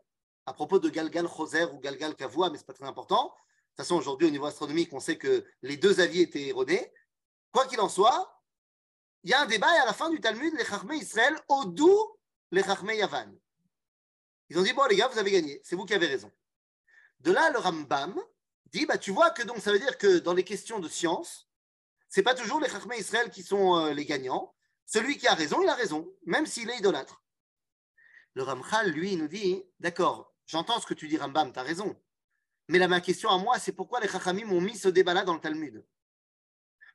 à 0.47 0.53
propos 0.53 0.78
de 0.78 0.88
Galgal 0.88 1.26
Choser 1.26 1.64
ou 1.64 1.80
Galgal 1.80 2.14
Kavua, 2.14 2.51
mais 2.51 2.57
ce 2.57 2.62
n'est 2.62 2.66
pas 2.66 2.72
très 2.72 2.86
important, 2.86 3.24
de 3.24 3.30
toute 3.30 3.76
façon, 3.78 3.97
aujourd'hui, 3.97 4.28
au 4.28 4.30
niveau 4.30 4.47
astronomique, 4.47 4.92
on 4.92 5.01
sait 5.01 5.18
que 5.18 5.44
les 5.62 5.76
deux 5.76 5.99
avis 5.99 6.20
étaient 6.20 6.47
erronés. 6.47 6.92
Quoi 7.51 7.66
qu'il 7.66 7.80
en 7.80 7.88
soit, 7.88 8.40
il 9.24 9.30
y 9.30 9.34
a 9.34 9.40
un 9.40 9.47
débat 9.47 9.74
et 9.74 9.80
à 9.80 9.86
la 9.86 9.92
fin 9.92 10.09
du 10.09 10.20
Talmud, 10.20 10.55
les 10.57 10.64
Chachmé 10.64 10.94
Israël 10.99 11.36
odou 11.49 12.16
les 12.53 12.62
Chachmé 12.62 12.97
Yavan. 12.97 13.34
Ils 14.49 14.57
ont 14.57 14.62
dit, 14.62 14.72
bon, 14.72 14.84
les 14.84 14.94
gars, 14.94 15.09
vous 15.09 15.18
avez 15.18 15.32
gagné, 15.32 15.61
c'est 15.64 15.74
vous 15.74 15.84
qui 15.84 15.94
avez 15.94 16.07
raison. 16.07 16.30
De 17.18 17.32
là, 17.32 17.51
le 17.51 17.59
Rambam 17.59 18.14
dit, 18.66 18.86
bah, 18.86 18.99
tu 18.99 19.11
vois 19.11 19.30
que 19.30 19.42
donc 19.42 19.59
ça 19.59 19.72
veut 19.72 19.80
dire 19.80 19.99
que 19.99 20.20
dans 20.20 20.32
les 20.32 20.44
questions 20.44 20.78
de 20.78 20.88
science, 20.88 21.49
c'est 22.09 22.22
pas 22.22 22.36
toujours 22.36 22.61
les 22.61 22.68
Chachmé 22.68 22.99
Israël 22.99 23.30
qui 23.30 23.42
sont 23.42 23.74
euh, 23.74 23.92
les 23.92 24.05
gagnants. 24.05 24.55
Celui 24.87 25.18
qui 25.18 25.26
a 25.26 25.34
raison, 25.34 25.61
il 25.62 25.68
a 25.68 25.74
raison, 25.74 26.09
même 26.24 26.47
s'il 26.47 26.70
est 26.70 26.78
idolâtre. 26.78 27.22
Le 28.34 28.43
Ramchal, 28.45 28.91
lui, 28.91 29.16
nous 29.16 29.28
dit, 29.28 29.64
d'accord, 29.80 30.34
j'entends 30.47 30.80
ce 30.80 30.87
que 30.87 30.95
tu 30.95 31.09
dis, 31.09 31.18
Rambam, 31.18 31.53
tu 31.53 31.59
as 31.59 31.62
raison. 31.62 32.01
Mais 32.68 32.78
la 32.78 32.89
ma 32.89 33.01
question 33.01 33.28
à 33.30 33.39
moi, 33.39 33.59
c'est 33.59 33.72
pourquoi 33.72 34.01
les 34.01 34.09
Chachamim 34.09 34.51
ont 34.51 34.61
mis 34.61 34.76
ce 34.76 34.89
débat-là 34.89 35.24
dans 35.24 35.34
le 35.34 35.41
Talmud? 35.41 35.84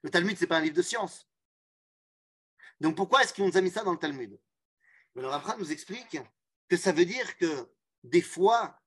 Le 0.03 0.09
Talmud, 0.09 0.37
ce 0.37 0.41
n'est 0.41 0.47
pas 0.47 0.57
un 0.57 0.61
livre 0.61 0.75
de 0.75 0.81
science. 0.81 1.27
Donc 2.79 2.95
pourquoi 2.95 3.21
est-ce 3.21 3.33
qu'ils 3.33 3.45
nous 3.45 3.57
a 3.57 3.61
mis 3.61 3.69
ça 3.69 3.83
dans 3.83 3.91
le 3.91 3.99
Talmud? 3.99 4.39
Le 5.13 5.27
Rav 5.27 5.59
nous 5.59 5.71
explique 5.71 6.17
que 6.67 6.77
ça 6.77 6.91
veut 6.91 7.05
dire 7.05 7.37
que 7.37 7.69
des 8.03 8.21
fois, 8.21 8.79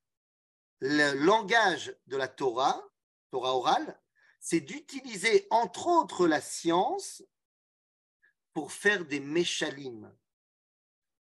le 0.81 1.13
langage 1.15 1.97
de 2.07 2.17
la 2.17 2.29
Torah, 2.29 2.83
Torah 3.31 3.55
orale, 3.55 4.01
c'est 4.41 4.61
d'utiliser 4.61 5.47
entre 5.51 5.87
autres 5.87 6.27
la 6.27 6.41
science 6.41 7.23
pour 8.55 8.73
faire 8.73 9.05
des 9.05 9.21
méchalim, 9.21 10.11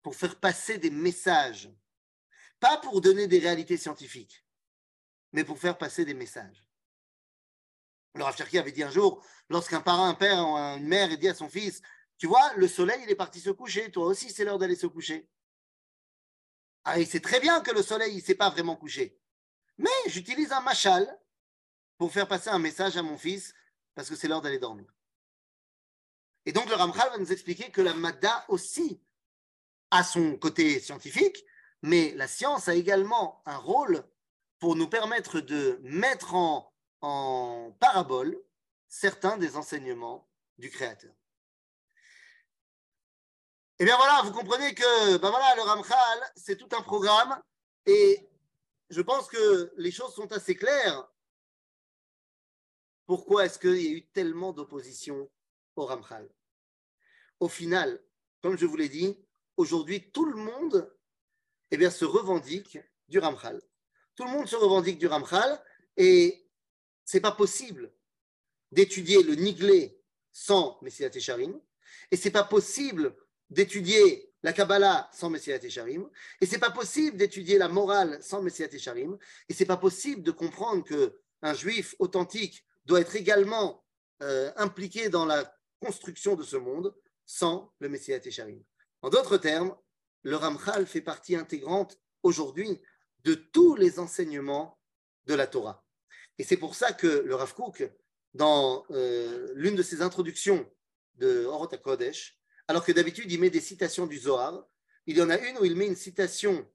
pour 0.02 0.16
faire 0.16 0.40
passer 0.40 0.78
des 0.78 0.90
messages, 0.90 1.70
pas 2.58 2.78
pour 2.78 3.00
donner 3.00 3.28
des 3.28 3.38
réalités 3.38 3.76
scientifiques 3.76 4.44
mais 5.32 5.44
pour 5.44 5.58
faire 5.58 5.76
passer 5.76 6.04
des 6.04 6.14
messages. 6.14 6.64
Le 8.14 8.24
Rav 8.24 8.34
avait 8.40 8.72
dit 8.72 8.82
un 8.82 8.90
jour, 8.90 9.24
lorsqu'un 9.48 9.80
parent, 9.80 10.06
un 10.06 10.14
père 10.14 10.38
une 10.38 10.88
mère 10.88 11.16
dit 11.16 11.28
à 11.28 11.34
son 11.34 11.48
fils, 11.48 11.82
tu 12.16 12.26
vois, 12.26 12.52
le 12.54 12.66
soleil, 12.66 13.00
il 13.04 13.10
est 13.10 13.16
parti 13.16 13.40
se 13.40 13.50
coucher, 13.50 13.90
toi 13.90 14.06
aussi, 14.06 14.30
c'est 14.30 14.44
l'heure 14.44 14.58
d'aller 14.58 14.74
se 14.74 14.86
coucher. 14.86 15.28
Ah, 16.84 16.98
il 16.98 17.06
sait 17.06 17.20
très 17.20 17.38
bien 17.38 17.60
que 17.60 17.70
le 17.70 17.82
soleil, 17.82 18.12
il 18.12 18.16
ne 18.16 18.22
s'est 18.22 18.34
pas 18.34 18.50
vraiment 18.50 18.74
couché. 18.74 19.20
Mais 19.76 19.90
j'utilise 20.06 20.50
un 20.50 20.60
machal 20.60 21.06
pour 21.96 22.12
faire 22.12 22.26
passer 22.26 22.48
un 22.48 22.58
message 22.58 22.96
à 22.96 23.02
mon 23.02 23.18
fils, 23.18 23.54
parce 23.94 24.08
que 24.08 24.16
c'est 24.16 24.26
l'heure 24.26 24.40
d'aller 24.40 24.58
dormir. 24.58 24.92
Et 26.48 26.52
donc 26.52 26.70
le 26.70 26.76
Ramchal 26.76 27.10
va 27.10 27.18
nous 27.18 27.30
expliquer 27.30 27.70
que 27.70 27.82
la 27.82 27.92
Mada 27.92 28.46
aussi 28.48 29.02
a 29.90 30.02
son 30.02 30.38
côté 30.38 30.80
scientifique, 30.80 31.44
mais 31.82 32.14
la 32.14 32.26
science 32.26 32.68
a 32.68 32.74
également 32.74 33.42
un 33.44 33.58
rôle 33.58 34.02
pour 34.58 34.74
nous 34.74 34.88
permettre 34.88 35.40
de 35.40 35.78
mettre 35.82 36.34
en, 36.34 36.72
parabole 37.80 38.42
certains 38.86 39.36
des 39.36 39.58
enseignements 39.58 40.26
du 40.56 40.70
Créateur. 40.70 41.12
Et 43.78 43.82
eh 43.82 43.84
bien 43.84 43.98
voilà, 43.98 44.22
vous 44.24 44.32
comprenez 44.32 44.74
que 44.74 45.18
ben 45.18 45.28
voilà, 45.28 45.54
le 45.54 45.60
Ramchal, 45.60 46.32
c'est 46.34 46.56
tout 46.56 46.74
un 46.74 46.80
programme 46.80 47.38
et 47.84 48.26
je 48.88 49.02
pense 49.02 49.28
que 49.28 49.70
les 49.76 49.92
choses 49.92 50.14
sont 50.14 50.32
assez 50.32 50.56
claires. 50.56 51.12
Pourquoi 53.04 53.44
est-ce 53.44 53.58
qu'il 53.58 53.82
y 53.82 53.88
a 53.88 53.98
eu 53.98 54.06
tellement 54.06 54.54
d'opposition 54.54 55.30
au 55.76 55.84
Ramchal? 55.84 56.26
Au 57.40 57.48
final, 57.48 58.00
comme 58.42 58.58
je 58.58 58.66
vous 58.66 58.76
l'ai 58.76 58.88
dit, 58.88 59.16
aujourd'hui, 59.56 60.10
tout 60.10 60.24
le 60.24 60.36
monde 60.36 60.92
eh 61.70 61.76
bien, 61.76 61.90
se 61.90 62.04
revendique 62.04 62.78
du 63.08 63.18
Ramchal. 63.18 63.60
Tout 64.14 64.24
le 64.24 64.30
monde 64.30 64.48
se 64.48 64.56
revendique 64.56 64.98
du 64.98 65.06
Ramchal 65.06 65.62
et 65.96 66.48
c'est 67.04 67.20
pas 67.20 67.32
possible 67.32 67.92
d'étudier 68.72 69.22
le 69.22 69.34
Niglé 69.34 70.02
sans 70.32 70.78
Messilat 70.82 71.10
Esharim 71.14 71.60
et 72.10 72.16
c'est 72.16 72.30
pas 72.30 72.44
possible 72.44 73.14
d'étudier 73.50 74.32
la 74.42 74.52
Kabbalah 74.52 75.08
sans 75.12 75.30
Messilat 75.30 75.64
Esharim 75.64 76.08
et 76.40 76.46
c'est 76.46 76.58
pas 76.58 76.70
possible 76.70 77.16
d'étudier 77.16 77.58
la 77.58 77.68
morale 77.68 78.22
sans 78.22 78.42
Messilat 78.42 78.68
Esharim 78.72 79.16
et 79.48 79.54
c'est 79.54 79.66
pas 79.66 79.76
possible 79.76 80.22
de 80.22 80.30
comprendre 80.30 80.84
que 80.84 81.20
un 81.42 81.54
juif 81.54 81.94
authentique 81.98 82.64
doit 82.84 83.00
être 83.00 83.16
également 83.16 83.84
euh, 84.22 84.52
impliqué 84.56 85.08
dans 85.08 85.24
la 85.24 85.54
construction 85.80 86.34
de 86.34 86.42
ce 86.42 86.56
monde 86.56 86.94
sans 87.28 87.70
le 87.78 87.90
Messilat 87.90 88.24
Esharim. 88.24 88.64
En 89.02 89.10
d'autres 89.10 89.36
termes, 89.36 89.76
le 90.22 90.34
Ramchal 90.34 90.86
fait 90.86 91.02
partie 91.02 91.36
intégrante 91.36 92.00
aujourd'hui 92.22 92.80
de 93.22 93.34
tous 93.34 93.76
les 93.76 93.98
enseignements 93.98 94.80
de 95.26 95.34
la 95.34 95.46
Torah. 95.46 95.84
Et 96.38 96.44
c'est 96.44 96.56
pour 96.56 96.74
ça 96.74 96.92
que 96.92 97.06
le 97.06 97.34
Rav 97.34 97.54
Kook, 97.54 97.88
dans 98.32 98.86
euh, 98.90 99.52
l'une 99.54 99.76
de 99.76 99.82
ses 99.82 100.00
introductions 100.00 100.66
de 101.16 101.44
Orot 101.44 101.72
HaKodesh, 101.72 102.40
alors 102.66 102.84
que 102.84 102.92
d'habitude 102.92 103.30
il 103.30 103.40
met 103.40 103.50
des 103.50 103.60
citations 103.60 104.06
du 104.06 104.16
Zohar, 104.16 104.66
il 105.06 105.18
y 105.18 105.22
en 105.22 105.28
a 105.28 105.38
une 105.38 105.58
où 105.58 105.66
il 105.66 105.76
met 105.76 105.86
une 105.86 105.96
citation 105.96 106.66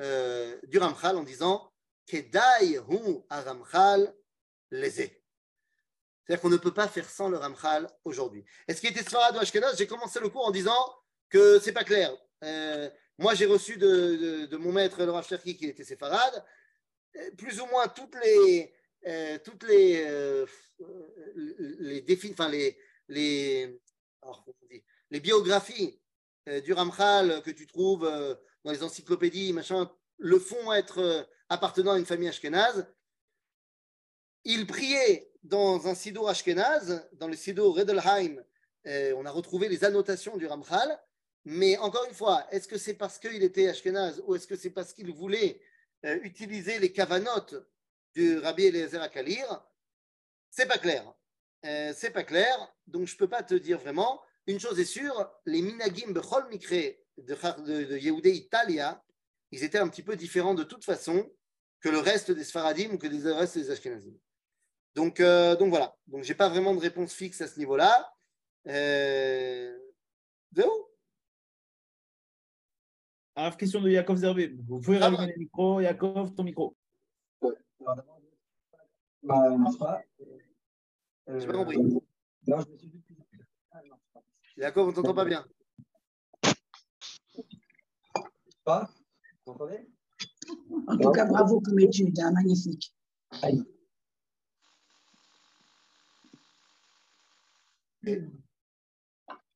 euh, 0.00 0.58
du 0.64 0.78
Ramchal 0.78 1.18
en 1.18 1.22
disant 1.22 1.70
Kedai 2.06 2.78
hu 2.88 3.18
Ramchal 3.28 4.14
leze. 4.70 5.10
C'est-à-dire 6.28 6.42
qu'on 6.42 6.50
ne 6.50 6.58
peut 6.58 6.74
pas 6.74 6.88
faire 6.88 7.08
sans 7.08 7.30
le 7.30 7.38
Ramchal 7.38 7.88
aujourd'hui. 8.04 8.44
Est-ce 8.66 8.80
qu'il 8.80 8.90
était 8.90 9.02
Sfarad 9.02 9.34
ou 9.34 9.38
Ashkenaz? 9.38 9.76
J'ai 9.78 9.86
commencé 9.86 10.20
le 10.20 10.28
cours 10.28 10.46
en 10.46 10.50
disant 10.50 10.94
que 11.30 11.58
c'est 11.58 11.72
pas 11.72 11.84
clair. 11.84 12.14
Euh, 12.44 12.90
moi, 13.16 13.34
j'ai 13.34 13.46
reçu 13.46 13.78
de, 13.78 14.56
mon 14.58 14.72
maître, 14.72 15.02
le 15.02 15.10
Rav 15.10 15.26
Cherki, 15.26 15.56
qui 15.56 15.66
était 15.66 15.84
séfarade, 15.84 16.44
plus 17.36 17.60
ou 17.60 17.66
moins 17.66 17.88
toutes 17.88 18.14
les, 18.22 18.72
euh, 19.06 19.38
euh, 20.02 20.46
enfin 22.32 22.48
les, 22.48 22.76
biographies 25.20 26.00
euh, 26.48 26.60
du 26.60 26.72
Ramchal 26.72 27.42
que 27.42 27.50
tu 27.50 27.66
trouves 27.66 28.08
dans 28.64 28.70
les 28.70 28.82
encyclopédies, 28.82 29.52
machin, 29.52 29.90
le 30.18 30.38
font 30.38 30.72
être 30.72 31.28
appartenant 31.48 31.92
à 31.92 31.98
une 31.98 32.06
famille 32.06 32.28
ashkénaze. 32.28 32.86
Il 34.44 34.66
priait 34.66 35.30
dans 35.42 35.86
un 35.88 35.94
sido 35.94 36.26
ashkénaze, 36.26 37.08
dans 37.12 37.28
le 37.28 37.36
sido 37.36 37.72
Redelheim 37.72 38.42
on 39.16 39.26
a 39.26 39.30
retrouvé 39.30 39.68
les 39.68 39.84
annotations 39.84 40.36
du 40.36 40.46
Ramchal. 40.46 40.98
Mais 41.44 41.78
encore 41.78 42.04
une 42.04 42.14
fois, 42.14 42.46
est-ce 42.50 42.68
que 42.68 42.78
c'est 42.78 42.94
parce 42.94 43.18
qu'il 43.18 43.42
était 43.42 43.68
Ashkenaz 43.68 44.20
ou 44.26 44.34
est-ce 44.34 44.46
que 44.46 44.56
c'est 44.56 44.70
parce 44.70 44.92
qu'il 44.92 45.10
voulait 45.12 45.60
euh, 46.04 46.18
utiliser 46.22 46.78
les 46.78 46.92
cavanotes 46.92 47.54
du 48.14 48.38
Rabbi 48.38 48.66
Eliezer 48.66 49.00
Akalir? 49.00 49.64
C'est 50.50 50.66
pas 50.66 50.78
clair. 50.78 51.10
Euh, 51.64 51.92
c'est 51.96 52.10
pas 52.10 52.24
clair, 52.24 52.74
donc 52.86 53.06
je 53.06 53.16
peux 53.16 53.28
pas 53.28 53.42
te 53.42 53.54
dire 53.54 53.78
vraiment. 53.78 54.20
Une 54.46 54.60
chose 54.60 54.78
est 54.78 54.84
sûre, 54.84 55.30
les 55.46 55.62
minagim 55.62 56.12
bechol 56.12 56.48
mikre 56.48 56.96
de, 57.16 57.34
de, 57.34 57.84
de 57.84 57.98
Yehudé 57.98 58.30
Italia, 58.30 59.02
ils 59.50 59.64
étaient 59.64 59.78
un 59.78 59.88
petit 59.88 60.02
peu 60.02 60.16
différents 60.16 60.54
de 60.54 60.64
toute 60.64 60.84
façon 60.84 61.30
que 61.80 61.88
le 61.88 61.98
reste 61.98 62.30
des 62.30 62.44
Sfaradim 62.44 62.90
ou 62.92 62.98
que 62.98 63.06
le 63.06 63.32
reste 63.32 63.58
des 63.58 63.70
Ashkenazim. 63.70 64.14
Donc, 64.94 65.20
euh, 65.20 65.56
donc 65.56 65.70
voilà. 65.70 65.94
Donc 66.06 66.24
j'ai 66.24 66.34
pas 66.34 66.48
vraiment 66.48 66.74
de 66.74 66.80
réponse 66.80 67.12
fixe 67.12 67.40
à 67.40 67.48
ce 67.48 67.58
niveau-là. 67.58 68.12
Euh... 68.66 69.78
Alors, 73.38 73.56
question 73.56 73.80
de 73.80 73.88
Yakov 73.88 74.16
Zerbe. 74.16 74.40
Vous 74.66 74.80
pouvez 74.80 74.98
rallumer 74.98 75.28
le 75.28 75.38
micro. 75.38 75.80
Yakov, 75.80 76.34
ton 76.34 76.42
micro. 76.42 76.76
J'ai 81.28 81.46
pas 81.46 81.52
compris. 81.52 81.78
Yakov, 84.56 84.88
on 84.88 84.92
t'entend 84.92 85.14
pas 85.14 85.24
bien. 85.24 85.46
Pas 88.64 88.90
Vous 89.46 89.52
m'entendez? 89.52 89.88
En 90.88 90.98
tout 90.98 91.12
cas, 91.12 91.24
bravo 91.26 91.60
comme 91.60 91.78
étude, 91.78 92.18
hein, 92.18 92.32
magnifique. 92.32 92.92
Aïe. 93.42 93.62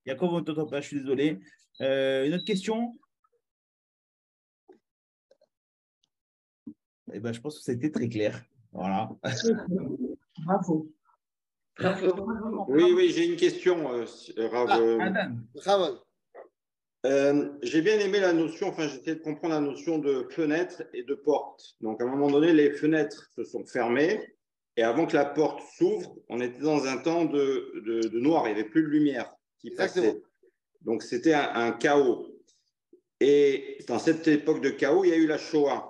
Yakov, 0.07 0.32
on 0.32 0.40
ne 0.40 0.44
t'entend 0.44 0.66
pas, 0.66 0.80
je 0.80 0.88
suis 0.88 1.00
désolé. 1.00 1.40
Euh, 1.80 2.26
une 2.26 2.34
autre 2.34 2.44
question? 2.44 2.98
Eh 7.12 7.20
ben, 7.20 7.32
Je 7.32 7.40
pense 7.40 7.59
que 7.59 7.64
c'était 7.64 7.90
très 7.90 8.09
clair. 8.09 8.44
Voilà. 8.72 9.11
Bravo. 10.46 10.92
Oui, 12.68 12.92
oui, 12.94 13.12
j'ai 13.14 13.26
une 13.26 13.36
question, 13.36 13.92
euh, 13.92 14.05
Rav. 14.48 14.68
Ah, 14.70 14.78
euh, 14.78 15.96
euh, 17.05 17.59
j'ai 17.62 17.82
bien 17.82 17.98
aimé 17.98 18.20
la 18.20 18.32
notion, 18.32 18.68
enfin, 18.68 18.86
j'essaie 18.88 19.16
de 19.16 19.20
comprendre 19.20 19.55
la 19.55 19.61
notion 19.61 19.98
de 19.98 20.26
fenêtre 20.30 20.82
et 20.92 21.03
de 21.03 21.14
porte. 21.14 21.76
Donc, 21.80 22.00
à 22.00 22.05
un 22.05 22.09
moment 22.09 22.30
donné, 22.30 22.53
les 22.53 22.70
fenêtres 22.72 23.30
se 23.34 23.44
sont 23.44 23.64
fermées 23.64 24.20
et 24.76 24.82
avant 24.82 25.06
que 25.06 25.14
la 25.14 25.24
porte 25.24 25.60
s'ouvre, 25.76 26.16
on 26.28 26.40
était 26.40 26.58
dans 26.60 26.84
un 26.86 26.98
temps 26.98 27.24
de, 27.24 27.72
de- 27.84 28.08
de 28.08 28.18
noir, 28.18 28.46
il 28.48 28.54
n'y 28.54 28.60
avait 28.60 28.68
plus 28.68 28.82
de 28.82 28.88
lumière 28.88 29.34
qui 29.58 29.68
Exactement. 29.68 30.12
passait. 30.12 30.22
Donc, 30.80 31.02
c'était 31.02 31.34
un, 31.34 31.52
un 31.54 31.72
chaos. 31.72 32.28
Et 33.20 33.78
dans 33.86 33.98
cette 33.98 34.26
époque 34.28 34.60
de 34.60 34.70
chaos, 34.70 35.04
il 35.04 35.10
y 35.10 35.12
a 35.12 35.16
eu 35.16 35.26
la 35.26 35.38
Shoah. 35.38 35.88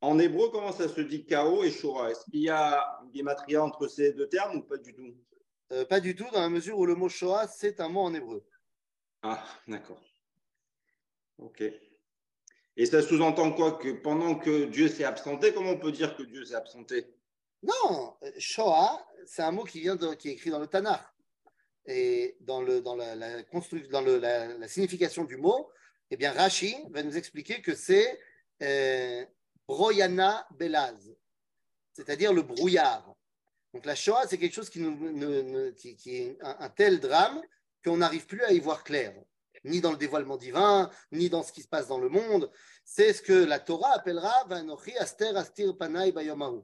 En 0.00 0.18
hébreu, 0.18 0.50
comment 0.50 0.72
ça 0.72 0.88
se 0.88 1.00
dit 1.00 1.24
chaos 1.24 1.64
et 1.64 1.70
Shoah? 1.70 2.10
Est-ce 2.10 2.24
qu'il 2.30 2.40
y 2.40 2.50
a 2.50 3.00
une 3.04 3.14
gématria 3.14 3.64
entre 3.64 3.88
ces 3.88 4.12
deux 4.12 4.28
termes 4.28 4.58
ou 4.58 4.62
pas 4.62 4.76
du 4.76 4.94
tout? 4.94 5.14
Euh, 5.72 5.84
pas 5.84 6.00
du 6.00 6.14
tout, 6.14 6.26
dans 6.32 6.40
la 6.40 6.48
mesure 6.48 6.78
où 6.78 6.86
le 6.86 6.94
mot 6.94 7.08
Shoah, 7.08 7.46
c'est 7.48 7.80
un 7.80 7.88
mot 7.88 8.00
en 8.00 8.14
hébreu. 8.14 8.44
Ah, 9.22 9.42
d'accord. 9.66 10.00
Ok. 11.38 11.62
Et 12.76 12.86
ça 12.86 13.02
sous-entend 13.02 13.52
quoi 13.52 13.72
Que 13.72 13.90
pendant 13.92 14.36
que 14.36 14.66
Dieu 14.66 14.88
s'est 14.88 15.04
absenté, 15.04 15.52
comment 15.52 15.70
on 15.70 15.78
peut 15.78 15.92
dire 15.92 16.16
que 16.16 16.22
Dieu 16.22 16.44
s'est 16.44 16.54
absenté? 16.54 17.06
Non, 17.62 18.16
Shoah, 18.38 19.04
c'est 19.26 19.42
un 19.42 19.50
mot 19.50 19.64
qui, 19.64 19.80
vient 19.80 19.96
qui 19.96 20.28
est 20.28 20.32
écrit 20.32 20.50
dans 20.50 20.60
le 20.60 20.66
Tanakh. 20.66 21.02
Et 21.86 22.36
dans, 22.40 22.60
le, 22.62 22.82
dans, 22.82 22.94
la, 22.94 23.14
la, 23.14 23.42
dans 23.90 24.00
le- 24.02 24.18
la, 24.18 24.68
signification 24.68 25.24
du 25.24 25.36
mot, 25.36 25.70
eh 26.10 26.16
bien, 26.16 26.32
Rashi 26.32 26.76
va 26.90 27.02
nous 27.02 27.16
expliquer 27.16 27.62
que 27.62 27.74
c'est 27.74 28.20
euh, 28.62 29.24
Broyana 29.66 30.46
Belaz, 30.58 30.98
c'est-à-dire 31.94 32.32
le 32.32 32.42
brouillard. 32.42 33.14
Donc 33.72 33.86
la 33.86 33.94
Shoah, 33.94 34.26
c'est 34.28 34.38
quelque 34.38 34.54
chose 34.54 34.70
qui, 34.70 34.80
nous, 34.80 35.72
qui, 35.74 35.96
qui 35.96 36.16
est 36.16 36.38
un, 36.42 36.68
tel 36.70 37.00
drame 37.00 37.40
qu'on 37.84 37.98
n'arrive 37.98 38.26
plus 38.26 38.42
à 38.44 38.52
y 38.52 38.60
voir 38.60 38.84
clair, 38.84 39.14
ni 39.64 39.80
dans 39.80 39.90
le 39.90 39.96
dévoilement 39.98 40.36
divin, 40.36 40.90
ni 41.12 41.28
dans 41.28 41.42
ce 41.42 41.52
qui 41.52 41.62
se 41.62 41.68
passe 41.68 41.88
dans 41.88 41.98
le 41.98 42.08
monde. 42.08 42.50
C'est 42.84 43.12
ce 43.12 43.22
que 43.22 43.32
la 43.32 43.60
Torah 43.60 43.94
appellera 43.94 44.44
Vanochi 44.48 44.96
Aster 44.96 45.36
Astir 45.36 45.76
Panai 45.76 46.12
Bayomahu. 46.12 46.62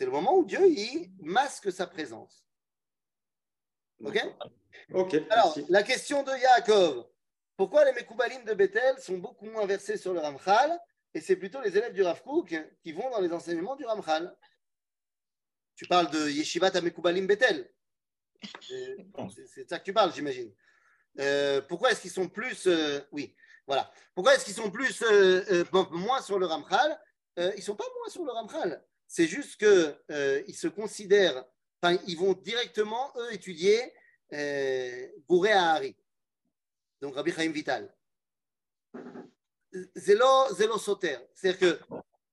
C'est 0.00 0.06
le 0.06 0.12
moment 0.12 0.34
où 0.38 0.46
Dieu 0.46 0.66
y 0.66 1.12
masque 1.20 1.70
sa 1.70 1.86
présence. 1.86 2.42
Ok 4.02 4.18
Ok, 4.94 5.14
Alors, 5.28 5.52
merci. 5.54 5.66
la 5.68 5.82
question 5.82 6.22
de 6.22 6.30
Yaakov. 6.30 7.06
Pourquoi 7.54 7.84
les 7.84 7.92
Mekoubalim 7.92 8.42
de 8.46 8.54
Bethel 8.54 8.98
sont 8.98 9.18
beaucoup 9.18 9.44
moins 9.44 9.66
versés 9.66 9.98
sur 9.98 10.14
le 10.14 10.20
Ramchal 10.20 10.80
et 11.12 11.20
c'est 11.20 11.36
plutôt 11.36 11.60
les 11.60 11.76
élèves 11.76 11.92
du 11.92 12.02
Rav 12.02 12.22
Kook 12.22 12.56
qui 12.82 12.92
vont 12.92 13.10
dans 13.10 13.20
les 13.20 13.30
enseignements 13.30 13.76
du 13.76 13.84
Ramchal? 13.84 14.34
Tu 15.76 15.84
parles 15.84 16.10
de 16.10 16.30
Yeshivat 16.30 16.68
à 16.74 16.80
Mekoubalim 16.80 17.26
Bethel. 17.26 17.70
C'est 18.70 19.68
ça 19.68 19.78
que 19.80 19.84
tu 19.84 19.92
parles, 19.92 20.14
j'imagine. 20.14 20.50
Euh, 21.18 21.60
pourquoi 21.60 21.92
est-ce 21.92 22.00
qu'ils 22.00 22.10
sont 22.10 22.30
plus. 22.30 22.66
euh, 22.66 23.02
oui, 23.12 23.36
voilà. 23.66 23.92
Pourquoi 24.14 24.34
est-ce 24.34 24.46
qu'ils 24.46 24.54
sont 24.54 24.70
plus. 24.70 25.02
euh, 25.02 25.62
moins 25.90 26.22
sur 26.22 26.38
le 26.38 26.46
Ramchal? 26.46 26.98
Ils 27.36 27.52
ne 27.56 27.60
sont 27.60 27.76
pas 27.76 27.84
moins 27.98 28.08
sur 28.08 28.24
le 28.24 28.32
Ramchal. 28.32 28.82
C'est 29.12 29.26
juste 29.26 29.58
qu'ils 29.58 30.54
se 30.54 30.68
considèrent. 30.68 31.44
Enfin, 31.82 32.00
ils 32.06 32.16
vont 32.16 32.32
directement, 32.32 33.12
eux, 33.16 33.34
étudier 33.34 33.92
euh, 34.32 35.08
Gouré 35.28 35.50
Ahari. 35.50 35.96
Donc 37.00 37.16
Rabbi 37.16 37.32
Chaim 37.32 37.50
Vital. 37.50 37.92
Zélo, 39.96 40.54
zélo 40.54 40.78
Soter. 40.78 41.16
C'est-à-dire 41.34 41.80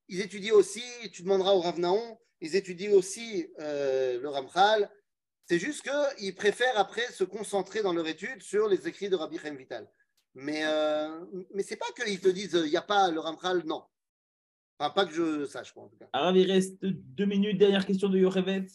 qu'ils 0.05 0.21
étudient 0.21 0.53
aussi, 0.53 0.83
tu 1.11 1.23
demanderas 1.23 1.53
au 1.53 1.61
Rav 1.61 1.79
Naon, 1.79 2.19
ils 2.41 2.55
étudient 2.55 2.91
aussi 2.91 3.51
euh, 3.59 4.21
le 4.21 4.29
Ramchal. 4.29 4.87
C'est 5.49 5.57
juste 5.57 5.81
qu'ils 5.81 6.35
préfèrent 6.35 6.77
après 6.77 7.11
se 7.11 7.23
concentrer 7.23 7.81
dans 7.81 7.93
leur 7.93 8.05
étude 8.05 8.43
sur 8.43 8.67
les 8.67 8.87
écrits 8.87 9.09
de 9.09 9.15
Rabbi 9.15 9.39
Chaim 9.39 9.55
Vital. 9.55 9.89
Mais, 10.35 10.61
euh, 10.65 11.25
mais 11.55 11.63
c'est 11.63 11.75
pas 11.75 11.91
qu'ils 11.95 12.21
te 12.21 12.29
disent 12.29 12.53
il 12.53 12.69
n'y 12.69 12.77
a 12.77 12.83
pas 12.83 13.09
le 13.09 13.19
Ramchal, 13.19 13.63
non. 13.65 13.83
Enfin, 14.79 14.91
pas 14.91 15.05
que 15.05 15.13
je 15.13 15.45
sache, 15.45 15.71
quoi, 15.73 15.83
en 15.83 15.87
tout 15.87 15.97
cas. 15.97 16.07
Alors, 16.13 16.35
il 16.35 16.51
reste 16.51 16.77
deux 16.83 17.25
minutes. 17.25 17.57
Dernière 17.57 17.85
question 17.85 18.09
de 18.09 18.19
Yorevet. 18.19 18.67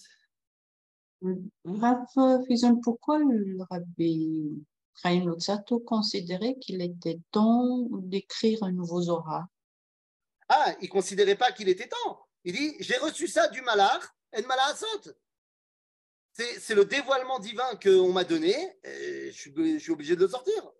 Rav 1.64 2.06
Fison, 2.46 2.80
pourquoi 2.82 3.18
le 3.18 3.58
rabbi 3.70 4.64
Chaim 5.00 5.24
Lutzato 5.24 5.78
considérait 5.78 6.56
qu'il 6.60 6.82
était 6.82 7.20
temps 7.30 7.86
d'écrire 7.92 8.64
un 8.64 8.72
nouveau 8.72 9.02
Zohar? 9.02 9.46
Ah, 10.48 10.74
il 10.80 10.86
ne 10.86 10.90
considérait 10.90 11.36
pas 11.36 11.52
qu'il 11.52 11.68
était 11.68 11.88
temps. 11.88 12.26
Il 12.44 12.54
dit 12.54 12.74
J'ai 12.80 12.96
reçu 12.96 13.28
ça 13.28 13.46
du 13.48 13.62
Malach 13.62 14.02
et 14.32 14.42
de 14.42 14.46
Malachasot. 14.46 15.12
C'est 16.32 16.58
c'est 16.58 16.74
le 16.74 16.84
dévoilement 16.84 17.38
divin 17.38 17.76
qu'on 17.80 18.12
m'a 18.12 18.24
donné. 18.24 18.54
et 18.82 19.30
je, 19.30 19.38
suis, 19.38 19.54
je 19.54 19.78
suis 19.78 19.92
obligé 19.92 20.16
de 20.16 20.22
le 20.22 20.28
sortir. 20.28 20.72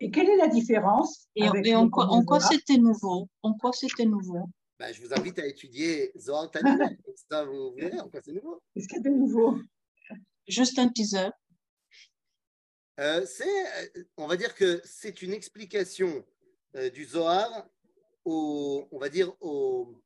Et 0.00 0.10
quelle 0.10 0.28
est 0.28 0.36
la 0.36 0.48
différence 0.48 1.28
Et, 1.34 1.44
avec 1.44 1.66
et 1.66 1.70
le 1.72 1.76
en 1.76 1.90
quoi, 1.90 2.06
en 2.06 2.40
c'était 2.40 2.78
nouveau? 2.78 3.28
En 3.42 3.54
quoi 3.54 3.72
c'était 3.72 4.04
nouveau? 4.04 4.48
Ben, 4.78 4.92
je 4.92 5.02
vous 5.02 5.12
invite 5.12 5.38
à 5.40 5.46
étudier 5.46 6.12
Zohar 6.16 6.50
Tanit. 6.50 6.78
Comme 7.04 7.14
ça, 7.30 7.44
vous 7.44 7.74
verrez 7.74 7.98
en 7.98 8.08
quoi 8.08 8.20
c'est 8.22 8.32
nouveau. 8.32 8.62
Qu'est-ce 8.74 8.86
qu'il 8.86 8.98
y 8.98 9.00
a 9.00 9.10
de 9.10 9.16
nouveau? 9.16 9.58
Juste 10.46 10.78
un 10.78 10.88
teaser. 10.88 11.30
Euh, 13.00 13.26
c'est, 13.26 13.96
euh, 13.96 14.04
on 14.16 14.26
va 14.26 14.36
dire 14.36 14.54
que 14.54 14.80
c'est 14.84 15.22
une 15.22 15.32
explication 15.32 16.24
euh, 16.76 16.90
du 16.90 17.04
Zohar 17.04 17.68
au, 18.24 18.88
on 18.90 18.98
va 18.98 19.08
dire 19.08 19.32
au, 19.40 20.00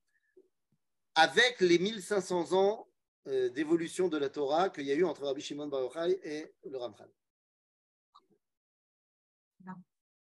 avec 1.15 1.61
les 1.61 1.79
1500 1.79 2.53
ans 2.53 2.87
euh, 3.29 3.51
d'évolution 3.51 4.09
de 4.09 4.19
la 4.19 4.29
Torah 4.29 4.69
qu'il 4.69 4.85
y 4.85 4.91
a 4.91 4.95
eu 4.95 5.05
entre 5.05 5.23
Rabbi 5.25 5.41
Shimon 5.41 5.69
Bar 5.69 5.83
Yochai 5.83 6.21
et 6.25 6.53
le 6.69 6.77
Ramchal. 6.77 7.09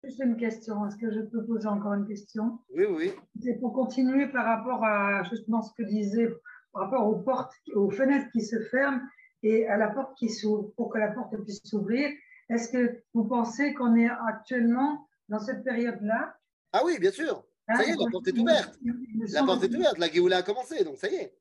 Juste 0.04 0.20
une 0.22 0.36
question. 0.36 0.86
Est-ce 0.86 0.96
que 0.96 1.10
je 1.10 1.20
peux 1.20 1.44
poser 1.44 1.66
encore 1.66 1.94
une 1.94 2.06
question? 2.06 2.58
Oui, 2.70 2.84
oui. 2.84 3.12
C'est 3.42 3.58
pour 3.60 3.72
continuer 3.72 4.26
par 4.26 4.44
rapport 4.44 4.84
à 4.84 5.22
justement 5.24 5.62
ce 5.62 5.72
que 5.74 5.82
disait, 5.82 6.28
par 6.72 6.84
rapport 6.84 7.06
aux 7.06 7.16
portes, 7.16 7.52
aux 7.74 7.90
fenêtres 7.90 8.30
qui 8.32 8.42
se 8.42 8.60
ferment 8.70 9.00
et 9.42 9.66
à 9.66 9.76
la 9.76 9.88
porte 9.88 10.16
qui 10.18 10.28
s'ouvre, 10.28 10.72
pour 10.76 10.90
que 10.90 10.98
la 10.98 11.12
porte 11.12 11.36
puisse 11.44 11.60
s'ouvrir. 11.64 12.10
Est-ce 12.50 12.70
que 12.70 13.02
vous 13.14 13.24
pensez 13.24 13.72
qu'on 13.74 13.94
est 13.96 14.08
actuellement 14.28 15.08
dans 15.28 15.38
cette 15.38 15.64
période-là? 15.64 16.36
Ah 16.72 16.82
oui, 16.84 16.98
bien 16.98 17.10
sûr. 17.10 17.42
Hein, 17.68 17.76
Ça 17.76 17.84
y 17.84 17.90
est, 17.90 17.96
la 17.96 18.10
porte 18.10 18.28
est 18.28 18.38
ouverte. 18.38 18.78
me 18.82 19.32
La 19.32 19.44
porte 19.44 19.64
est 19.64 19.74
ouverte. 19.74 19.98
La 19.98 20.08
Géoula 20.08 20.38
a 20.38 20.42
commencé, 20.42 20.84
donc 20.84 20.98
ça 20.98 21.08
y 21.08 21.14
est. 21.14 21.38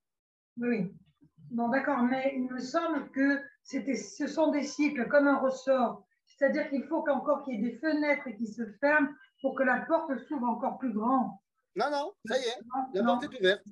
Oui. 0.58 0.94
Bon, 1.52 1.68
d'accord, 1.68 2.04
mais 2.04 2.34
il 2.36 2.48
me 2.50 2.60
semble 2.60 3.10
que 3.12 3.40
ce 3.64 4.28
sont 4.28 4.52
des 4.52 4.64
cycles 4.64 5.08
comme 5.10 5.28
un 5.28 5.38
ressort. 5.38 6.06
C'est-à-dire 6.38 6.70
qu'il 6.70 6.84
faut 6.86 7.04
qu'encore 7.04 7.44
qu'il 7.44 7.56
y 7.56 7.58
ait 7.68 7.72
des 7.72 7.78
fenêtres 7.80 8.30
qui 8.38 8.48
se 8.48 8.64
ferment 8.80 9.10
pour 9.42 9.56
que 9.56 9.64
la 9.64 9.82
porte 9.88 10.12
s'ouvre 10.28 10.48
encore 10.48 10.78
plus 10.80 10.94
grand. 10.94 11.42
Non, 11.76 11.90
non, 11.92 12.14
ça 12.26 12.38
y 12.38 12.42
est. 12.42 12.60
La 12.94 13.02
Non, 13.02 13.20
porte 13.20 13.34
est 13.34 13.40
ouverte. 13.40 13.64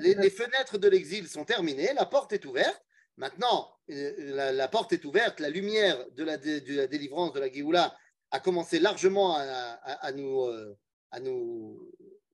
Les, 0.00 0.14
les 0.14 0.30
fenêtres 0.30 0.78
de 0.78 0.88
l'exil 0.88 1.28
sont 1.28 1.44
terminées. 1.44 1.92
La 1.94 2.06
porte 2.06 2.32
est 2.32 2.44
ouverte. 2.44 2.82
Maintenant, 3.16 3.70
euh, 3.90 4.12
la, 4.34 4.52
la 4.52 4.68
porte 4.68 4.92
est 4.92 5.04
ouverte, 5.04 5.40
la 5.40 5.48
lumière 5.48 5.96
de 6.12 6.24
la, 6.24 6.36
dé- 6.36 6.60
de 6.60 6.76
la 6.76 6.86
délivrance 6.86 7.32
de 7.32 7.40
la 7.40 7.50
Géoula 7.50 7.96
a 8.30 8.40
commencé 8.40 8.78
largement 8.78 9.36
à, 9.36 9.40
à- 9.42 10.06
à 10.06 10.12
nous, 10.12 10.42
euh, 10.44 10.76
à 11.10 11.20
nous 11.20 11.90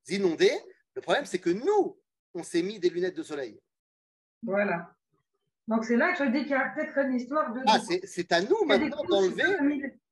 inonder. 0.09 0.51
Le 0.95 1.03
problème, 1.03 1.24
c'est 1.26 1.38
que 1.38 1.51
nous, 1.51 1.99
on 2.34 2.43
s'est 2.43 2.62
mis 2.62 2.80
des 2.80 2.90
lunettes 2.90 3.16
de 3.16 3.22
soleil. 3.22 3.61
Voilà. 4.43 4.93
Donc 5.68 5.84
c'est 5.84 5.96
là 5.96 6.12
que 6.12 6.24
je 6.24 6.30
dis 6.30 6.40
qu'il 6.42 6.50
y 6.50 6.54
a 6.54 6.70
peut-être 6.74 6.98
une 6.98 7.14
histoire 7.14 7.52
de. 7.54 7.60
Ah, 7.66 7.78
c'est 7.88 8.00
c'est 8.04 8.32
à 8.32 8.40
nous 8.40 8.64
maintenant 8.64 9.02
d'enlever. 9.08 9.44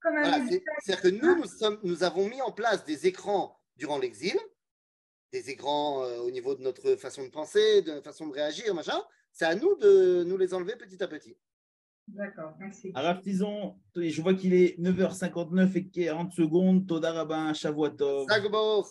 Voilà, 0.03 0.46
c'est- 0.48 0.62
C'est-à-dire 0.82 1.03
que 1.03 1.09
nous, 1.26 1.36
nous, 1.36 1.44
sommes- 1.46 1.80
nous 1.82 2.03
avons 2.05 2.28
mis 2.28 2.40
en 2.40 2.53
place 2.53 2.84
des 2.84 3.07
écrans 3.07 3.59
durant 3.76 3.98
l'exil, 3.98 4.38
des 5.32 5.51
écrans 5.51 6.03
euh, 6.05 6.18
au 6.20 6.30
niveau 6.30 6.55
de 6.55 6.62
notre 6.62 6.94
façon 6.96 7.24
de 7.24 7.28
penser, 7.30 7.82
de 7.82 7.92
notre 7.92 8.05
façon 8.07 8.28
de 8.28 8.32
réagir, 8.32 8.74
machin. 8.74 8.98
C'est 9.32 9.44
à 9.44 9.55
nous 9.55 9.76
de 9.76 10.24
nous 10.24 10.36
les 10.38 10.55
enlever 10.55 10.76
petit 10.76 11.03
à 11.03 11.09
petit. 11.09 11.36
D'accord, 12.09 12.55
merci. 12.59 12.92
Tison, 13.22 13.76
je 13.94 14.20
vois 14.22 14.34
qu'il 14.34 14.53
est 14.53 14.76
9h59 14.80 15.76
et 15.76 15.86
40 15.88 16.32
secondes. 16.32 16.86
Toda 16.88 17.12
Rabin, 17.12 17.53
Shavuot 17.55 17.90
Tov. 17.90 18.26
Zagbo. 18.28 18.82